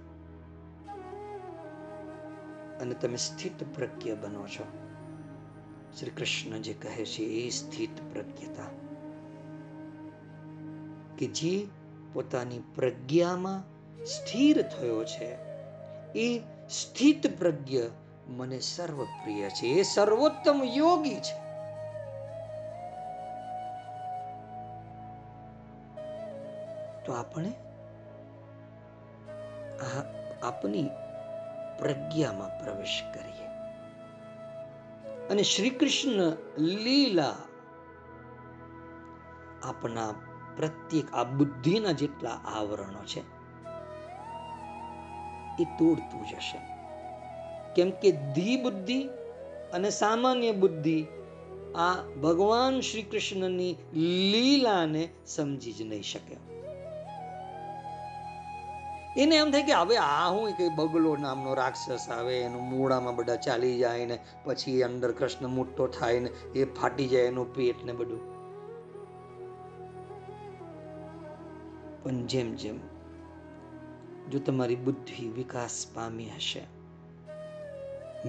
અને 2.81 2.95
તમે 2.95 3.17
સ્થિત 3.17 3.75
પ્રજ્ઞ 3.75 4.13
બનો 4.15 4.49
છો. 4.49 4.67
શ્રી 6.01 6.11
કૃષ્ણ 6.11 6.61
જે 6.61 6.75
કહે 6.75 7.05
છે 7.05 7.23
એ 7.23 7.51
સ્થિત 7.51 8.13
પ્રજ્ઞતા 8.13 8.69
કે 11.19 11.27
જે 11.27 11.67
પોતાની 12.13 12.61
પ્રજ્ઞામાં 12.75 13.61
સ્થિર 14.05 14.63
થયો 14.63 15.05
છે, 15.05 15.37
એ 16.15 16.41
સ્થિત 16.71 17.39
પ્રજ્ઞ 17.39 17.79
મને 18.29 18.61
સર્વપ્રિય 18.61 19.49
છે, 19.49 19.67
એ 19.67 19.83
સર્વોત્તમ 19.83 20.63
યોગી 20.65 21.15
છે. 21.15 21.49
તો 27.07 27.13
આપણે 27.13 27.53
આપની 30.43 30.91
પ્રજ્ઞામાં 31.79 32.65
પ્રવેશ 32.65 33.03
કરીએ. 33.15 33.49
અને 35.29 35.43
શ્રી 35.43 35.71
કૃષ્ણ 35.71 36.33
લીલા 36.59 37.35
આપના 39.63 40.15
પ્રત્યેક 40.57 41.15
આ 41.15 41.25
બુદ્ધિના 41.25 41.93
જેટલા 41.93 42.31
આવરણો 42.31 43.05
છે, 43.05 43.21
એ 45.63 45.65
તોડતું 45.79 46.27
જશે. 46.29 46.59
કેમ 47.75 47.91
કે 47.91 48.11
ધી 48.13 48.57
બુદ્ધિ 48.63 49.03
અને 49.73 49.91
સામાન્ય 49.91 50.53
બુદ્ધિ 50.53 51.07
આ 51.75 51.95
ભગવાન 52.23 52.81
શ્રી 52.81 53.03
કૃષ્ણની 53.03 53.77
લીલાને 54.33 55.09
સમજી 55.27 55.73
જ 55.73 55.83
નહીં 55.83 56.03
શકે. 56.03 56.58
એને 59.19 59.37
એમ 59.37 59.51
થાય 59.51 59.63
કે 59.63 59.75
હવે 59.75 59.97
આ 59.97 60.29
હું 60.31 60.53
કઈ 60.59 60.69
બગલો 60.77 61.13
નામનો 61.17 61.55
રાક્ષસ 61.55 62.05
આવે, 62.11 62.35
એનું 62.41 62.65
મૂળામાં 62.71 63.17
બધા 63.17 63.37
ચાલી 63.37 63.79
જાય 63.79 64.07
ને 64.07 64.19
પછી 64.45 64.83
અંદર 64.83 65.11
કૃષ્ણ 65.13 65.49
મોટો 65.49 65.87
થાય 65.87 66.21
ને 66.21 66.31
એ 66.55 66.65
ફાટી 66.65 67.09
જાય 67.09 67.23
એનું 67.25 67.55
પેટ 67.55 67.85
ને 67.85 67.93
બધું. 67.93 68.23
પણ 72.03 72.27
જેમ 72.27 72.55
જેમ 72.55 72.79
જો 74.31 74.39
તમારી 74.39 74.77
બુદ્ધિ 74.77 75.29
વિકાસ 75.37 75.87
પામી 75.95 76.31
હશે, 76.37 76.63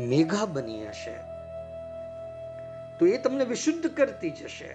મેઘા 0.07 0.45
બની 0.45 0.83
હશે, 0.87 1.15
તો 2.99 3.05
એ 3.05 3.17
તમને 3.17 3.45
વિશુદ્ધ 3.45 3.87
કરતી 3.97 4.31
જશે 4.31 4.71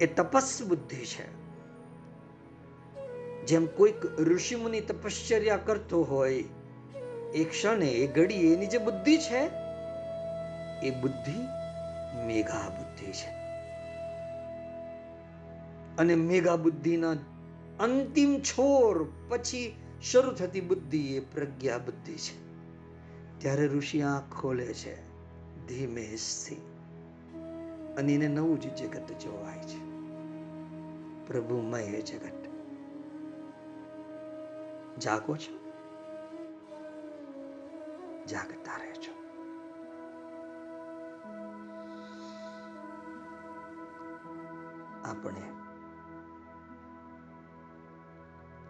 એ 0.00 0.06
તપસ 0.06 0.62
બુદ્ધિ 0.68 1.04
છે. 1.06 1.45
જેમ 3.46 3.66
કોઈક 3.66 4.20
ઋષિમુનિ 4.20 4.80
તપશ્ચર્યા 4.80 5.56
કરતો 5.56 6.02
હોય, 6.02 6.44
એ 7.34 7.44
ક્ષણે, 7.44 7.86
એ 7.86 8.06
ઘડી 8.06 8.52
એની 8.52 8.66
જે 8.66 8.78
બુદ્ધિ 8.78 9.16
છે, 9.16 9.38
એ 10.86 10.90
બુદ્ધિ 10.90 11.38
મેઘા 12.26 12.68
બુદ્ધિ 12.68 13.12
છે. 13.12 13.28
અને 15.98 16.14
મેઘા 16.14 16.56
બુદ્ધિના 16.56 17.10
અંતિમ 17.80 18.40
છોર 18.40 19.12
પછી 19.28 19.76
શરૂ 20.10 20.32
થતી 20.32 20.60
બુદ્ધિ 20.60 21.14
એ 21.14 21.20
પ્રજ્ઞા 21.20 21.78
બુદ્ધિ 21.78 22.12
છે. 22.12 22.46
ત્યારે 23.38 23.66
ઋષિ 23.66 24.02
આંખ 24.02 24.34
ખોલે 24.34 24.74
છે, 24.74 24.94
ધીમે 25.68 26.16
અને 27.96 28.14
એને 28.14 28.28
નવું 28.28 28.60
જ 28.60 28.74
જગત 28.74 29.12
જોવાય 29.12 29.58
છે. 29.58 29.86
પ્રભુમય 31.26 32.02
જગત. 32.02 32.45
જાગો 35.00 35.36
છો? 35.36 35.56
જાગતા 38.26 38.76
રહેજો. 38.76 39.12
આપણે 45.04 45.42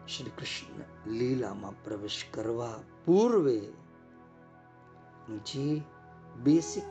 શ્રી 0.09 0.31
કૃષ્ણ 0.31 1.11
લીલામાં 1.11 1.85
પ્રવેશ 1.85 2.25
કરવા 2.31 2.79
પૂર્વે 3.05 3.61
જે 5.47 5.83
બેસિક 6.43 6.85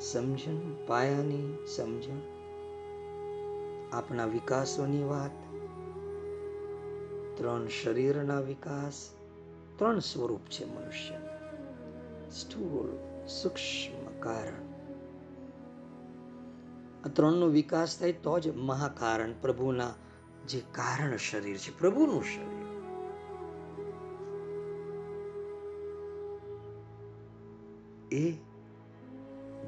સમજણ, 0.00 0.86
પાયાની 0.86 1.66
સમજણ, 1.76 2.18
આપણા 3.92 4.24
વિકાસોની 4.24 5.04
વાત 5.04 5.37
ત્રણ 7.38 7.68
શરીરના 7.68 8.40
વિકાસ, 8.40 9.10
ત્રણ 9.76 9.98
સ્વરૂપ 9.98 10.40
છે 10.40 10.64
મનુષ્ય. 10.64 11.14
સ્થૂળ, 12.30 12.88
સૂક્ષ્મ 13.26 14.20
કારણ. 14.20 14.68
આ 17.04 17.08
ત્રણનો 17.12 17.46
વિકાસ 17.46 17.98
થાય 17.98 18.12
તો 18.12 18.38
જ 18.38 18.48
મહાકારણ, 18.56 19.32
પ્રભુના 19.40 19.94
જે 20.48 20.62
કારણ 20.72 21.16
શરીર 21.16 21.56
છે, 21.56 21.78
પ્રભુનું 21.78 22.22
શરીર. 22.24 22.68
એ 28.12 28.32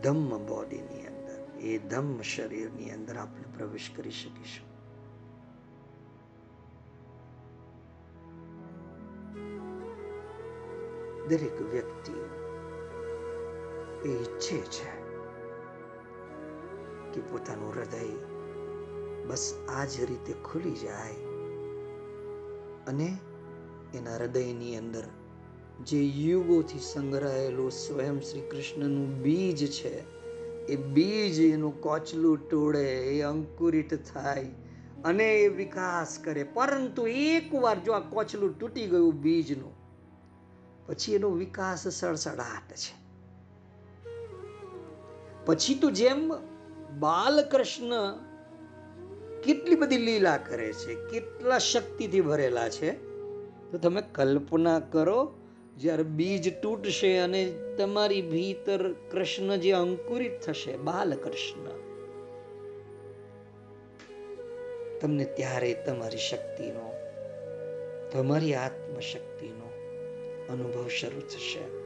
ધમ્મ 0.02 0.46
બોડીની 0.46 1.06
અંદર, 1.06 1.60
એ 1.60 1.78
ધમ્મ 1.78 2.22
શરીરની 2.22 2.90
અંદર 2.90 3.16
આપણે 3.16 3.44
પ્રવેશ 3.56 3.90
કરી 3.96 4.10
શકીશું. 4.10 4.69
દરેક 11.30 11.60
વ્યક્તિ 11.72 12.12
એ 14.04 14.08
ઈચ્છે 14.08 14.58
છે 14.58 14.90
કે 17.12 17.20
પોતાનું 17.20 17.72
હૃદય 17.72 18.02
બસ 19.28 19.54
આ 19.68 19.86
જ 19.86 20.04
રીતે 20.04 20.32
ખુલી 20.32 20.72
જાય 20.72 21.28
અને 22.86 23.08
એના 23.94 24.16
હૃદયની 24.16 24.76
અંદર 24.76 25.04
જે 25.80 26.00
યુગોથી 26.02 26.78
સંગ્રહાયેલું 26.78 27.70
સ્વયં 27.70 28.20
શ્રી 28.20 28.40
કૃષ્ણનું 28.40 29.22
બીજ 29.22 29.70
છે, 29.70 30.04
એ 30.68 30.76
બીજ 30.76 31.40
એનું 31.40 31.80
કોચલું 31.80 32.48
તોડે 32.48 33.16
એ 33.16 33.22
અંકુરિત 33.22 33.94
થાય 33.94 34.50
અને 35.04 35.26
એ 35.40 35.48
વિકાસ 35.48 36.18
કરે. 36.24 36.44
પરંતુ 36.44 37.06
એકવાર 37.06 37.78
જો 37.84 37.92
આ 37.92 38.00
કોચલું 38.00 38.58
તૂટી 38.58 38.86
ગયું 38.86 39.22
બીજનું 39.22 39.79
પછી 40.90 41.14
એનો 41.14 41.30
વિકાસ 41.30 41.88
સડસડાટ 41.88 42.70
છે. 42.72 42.94
પછી 45.46 45.74
તો 45.74 45.90
જેમ 45.90 46.32
બાલકૃષ્ણ 46.98 47.92
કેટલી 49.42 49.74
બધી 49.74 49.98
લીલા 49.98 50.36
કરે 50.36 50.72
છે, 50.72 50.94
કેટલા 50.94 51.58
શક્તિથી 51.58 52.20
ભરેલા 52.20 52.68
છે, 52.68 52.90
તો 53.70 53.78
તમે 53.78 54.02
કલ્પના 54.14 54.80
કરો 54.80 55.20
જ્યારે 55.76 56.02
બીજ 56.02 56.62
તૂટશે 56.62 57.18
અને 57.18 57.42
તમારી 57.78 58.22
ભીતર 58.22 58.92
કૃષ્ણ 58.92 59.56
જે 59.56 59.72
અંકુરિત 59.72 60.40
થશે, 60.40 60.76
બાલકૃષ્ણ, 60.76 61.66
તમને 65.00 65.24
ત્યારે 65.24 65.74
તમારી 65.86 66.18
શક્તિનો, 66.18 66.86
તમારી 68.12 68.54
આત્મશક્તિનો 68.54 69.59
અનુભવ 70.52 70.88
શરૂ 70.88 71.20
થશે. 71.20 71.80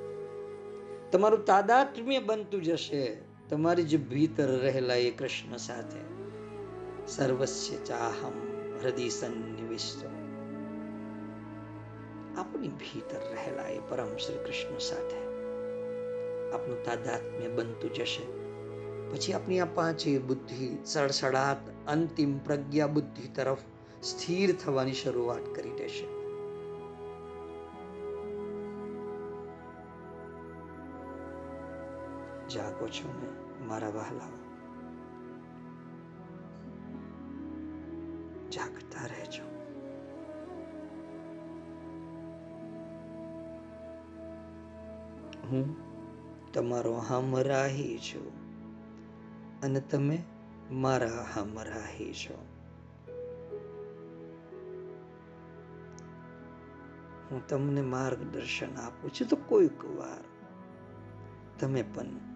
તમારું 1.10 1.44
તાદાત્મ્ય 1.44 2.18
બનતું 2.18 2.62
જશે. 2.62 3.16
તમારી 3.48 3.82
જે 3.82 3.96
ભીતર 3.96 4.46
રહેલા 4.46 4.94
એ 4.94 5.10
કૃષ્ણ 5.10 5.56
સાથે. 5.56 6.14
સર્વસ્ય 7.06 7.76
ચાહમ 7.76 8.32
હૃદય 8.82 9.08
સન્નિવિષ્ટ 9.08 10.04
આપણી 12.38 12.68
ભીતર 12.68 13.18
રહેલા 13.30 13.62
એ 13.62 13.78
પરમ 13.78 14.16
શ્રી 14.16 14.36
કૃષ્ણ 14.36 14.78
સાથે. 14.78 15.16
આપણું 16.52 16.84
તાદાત્મ્ય 16.84 17.48
બનતું 17.48 17.94
જશે. 17.94 18.44
પછી 19.10 19.32
આપણી 19.32 19.60
આ 19.60 19.64
પાંચે 19.64 20.18
બુદ્ધિ 20.18 20.78
સડસડાટ 20.84 21.88
અંતિમ 21.88 22.38
પ્રજ્ઞા 22.38 22.86
બુદ્ધિ 22.86 23.28
તરફ 23.28 23.58
સ્થિર 24.02 24.54
થવાની 24.64 24.92
શરૂઆત 24.92 25.54
કરી 25.54 25.70
દેશે. 25.70 26.13
જાગો 32.74 32.88
છો 32.88 33.08
ને? 33.08 33.28
મારા 33.66 33.88
વહાલાઓ 33.88 34.38
જાગતા 38.50 39.06
રહેજો. 39.06 39.44
હું 45.48 45.76
તમારો 46.52 46.94
હમરાહી 46.94 47.98
છું 47.98 48.32
અને 49.60 49.80
તમે 49.80 50.22
મારા 50.70 51.26
હમરાહી 51.34 52.12
છો. 52.12 52.46
હું 57.30 57.48
તમને 57.48 57.82
માર્ગદર્શન 57.82 58.76
આપું 58.76 59.10
છું 59.10 59.28
તો 59.28 59.36
કોઈક 59.36 59.84
વાર. 59.84 60.24
તમે 61.60 61.82
પણ 61.82 62.33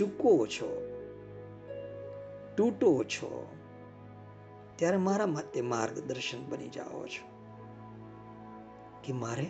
ચૂકો 0.00 0.46
છો? 0.46 0.82
તૂટો 2.56 3.04
છો? 3.04 3.56
ત્યારે 4.76 4.96
મારા 4.96 5.26
માટે 5.26 5.60
માર્ગદર્શન 5.60 6.46
બની 6.46 6.68
જાઓ 6.68 7.06
છો. 7.06 7.30
કે 9.04 9.12
મારે 9.12 9.46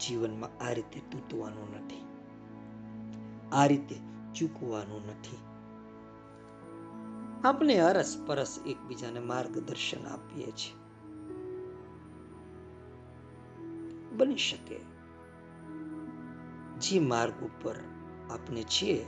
જીવનમાં 0.00 0.64
આ 0.64 0.72
રીતે 0.72 1.00
તૂટવાનું 1.00 1.74
નથી. 1.74 2.06
આ 3.52 3.66
રીતે 3.66 3.96
ચૂકવાનું 4.34 5.00
નથી. 5.06 5.36
આપણે 7.44 7.78
અરસ 7.78 8.24
પરસ 8.26 8.58
એકબીજાને 8.66 9.20
માર્ગદર્શન 9.20 10.06
આપીએ 10.06 10.46
છીએ. 10.46 10.74
બની 14.12 14.36
શકે. 14.36 14.80
જે 16.78 16.98
માર્ગ 16.98 17.34
ઉપર 17.44 17.74
આપણે 18.30 18.62
છીએ 18.62 19.06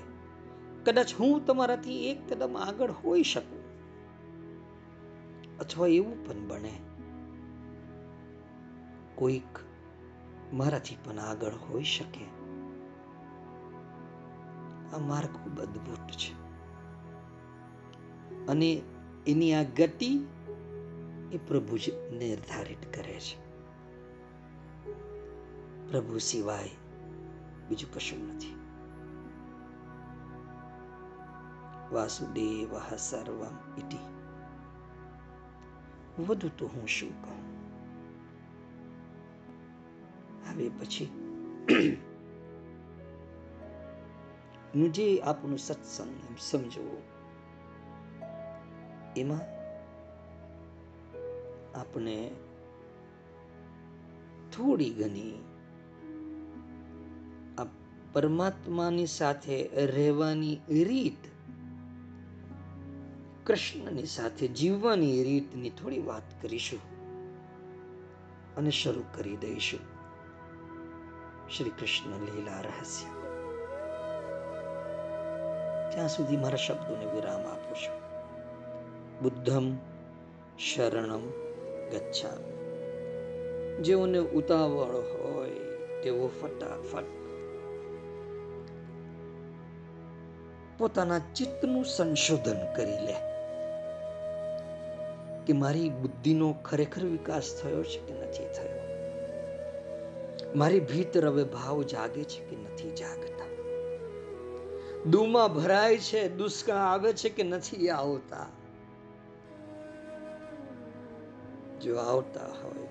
કદાચ 0.85 1.15
હું 1.15 1.47
તમારાથી 1.47 2.11
એક 2.11 2.33
કદમ 2.33 2.57
આગળ 2.57 2.91
હોઈ 2.91 3.23
શકું. 3.23 3.65
અથવા 5.59 5.87
એવું 5.87 6.27
પણ 6.27 6.49
બને. 6.49 6.79
કોઈક 9.15 9.59
મારાથી 10.53 10.97
પણ 11.05 11.19
આગળ 11.19 11.51
હોઈ 11.51 11.83
શકે. 11.83 12.25
આ 14.95 14.99
માર્ગ 14.99 15.29
ખૂબ 15.29 15.61
અદ્ભુત 15.61 16.11
છે. 16.11 16.45
અને 18.47 18.83
એની 19.27 19.55
આ 19.55 19.63
ગતિ 19.63 20.27
એ 21.33 21.39
પ્રભુ 21.39 21.79
જ 21.79 21.91
નિર્ધારિત 22.13 22.95
કરે 22.95 23.21
છે. 23.21 23.45
પ્રભુ 25.91 26.19
સિવાય 26.19 26.71
બીજું 27.69 27.95
કશું 27.95 28.35
નથી. 28.35 28.64
વાસુદેવ 31.95 32.73
સર્વમ 32.99 33.57
ઇતિ 33.79 34.01
વધુ 36.19 36.49
તો 36.59 36.67
હું 36.67 36.87
શું 36.89 37.15
કહું 37.23 37.43
હવે 40.45 40.67
પછી 40.71 41.11
જે 44.91 45.07
આપણું 45.23 45.59
સત્સંગ 45.59 46.15
એમ 46.29 46.37
સમજો 46.41 46.85
એમાં 49.17 49.47
આપણે 51.75 52.17
થોડી 54.53 54.91
ઘણી 54.91 55.37
આ 57.59 57.69
પરમાત્માની 58.13 59.07
સાથે 59.09 59.59
રહેવાની 59.87 60.57
રીત 60.85 61.34
કૃષ્ણની 63.47 64.07
સાથે 64.07 64.49
જીવવાની 64.49 65.25
રીતની 65.25 65.71
થોડી 65.71 65.99
વાત 65.99 66.43
કરીશું 66.43 66.81
અને 68.57 68.71
શરૂ 68.71 69.03
કરી 69.15 69.37
દઈશું. 69.37 69.81
શ્રી 71.57 71.71
કૃષ્ણ 71.71 72.11
લીલા 72.11 72.61
રહસ્ય. 72.61 73.07
ત્યાં 75.91 76.09
સુધી 76.09 76.37
મારા 76.37 76.57
શબ્દોને 76.57 77.05
વિરામ 77.07 77.41
આપું 77.41 77.77
છું. 77.77 78.01
બુદ્ધમ, 79.23 79.77
શરણમ 80.59 81.23
ગચ્છા 81.91 82.37
જેઓને 83.83 84.19
ઉતાવળ 84.19 84.95
હોય 84.95 85.51
તેઓ 86.03 86.29
ફટાફટ 86.29 87.05
પોતાના 90.79 91.19
ચિત્તનું 91.19 91.85
સંશોધન 91.85 92.75
કરી 92.75 93.07
લે. 93.07 93.34
કે 95.47 95.53
મારી 95.53 95.91
બુદ્ધિનો 95.91 96.53
ખરેખર 96.53 97.05
વિકાસ 97.05 97.61
થયો 97.63 97.83
છે 97.83 98.01
કે 98.01 98.15
નથી 98.15 98.45
થયો? 98.45 98.85
મારી 100.57 100.81
ભીતર 100.81 101.27
હવે 101.27 101.45
ભાવ 101.45 101.83
જાગે 101.83 102.25
છે 102.25 102.45
કે 102.45 102.57
નથી 102.57 102.91
જાગતા? 102.91 103.45
દુમાં 105.11 105.55
ભરાય 105.55 105.99
છે 105.99 106.29
દુષ્કાળ 106.29 106.77
આવે 106.77 107.13
છે 107.13 107.29
કે 107.29 107.43
નથી 107.43 107.89
આવતા? 107.89 108.47
જો 111.83 111.97
આવતા 111.97 112.47
હોય 112.47 112.89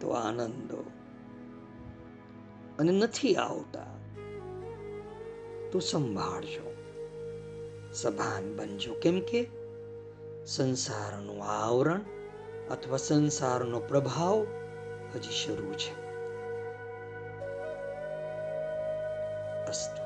તો 0.00 0.10
આનંદો. 0.10 0.84
અને 2.78 2.92
નથી 2.92 3.34
આવતા 3.34 3.86
તો 5.72 5.78
સંભાળજો. 5.78 6.76
સભાન 7.92 8.56
બનજો. 8.56 8.94
કેમ 8.94 9.20
કે 9.20 9.55
સંસારનું 10.46 11.44
આવરણ 11.44 12.00
અથવા 12.70 12.96
સંસારનો 12.96 13.80
પ્રભાવ 13.80 14.46
હજી 15.14 15.32
શરૂ 15.32 15.72
છે. 15.72 16.06
અસ્તુ. 19.68 20.05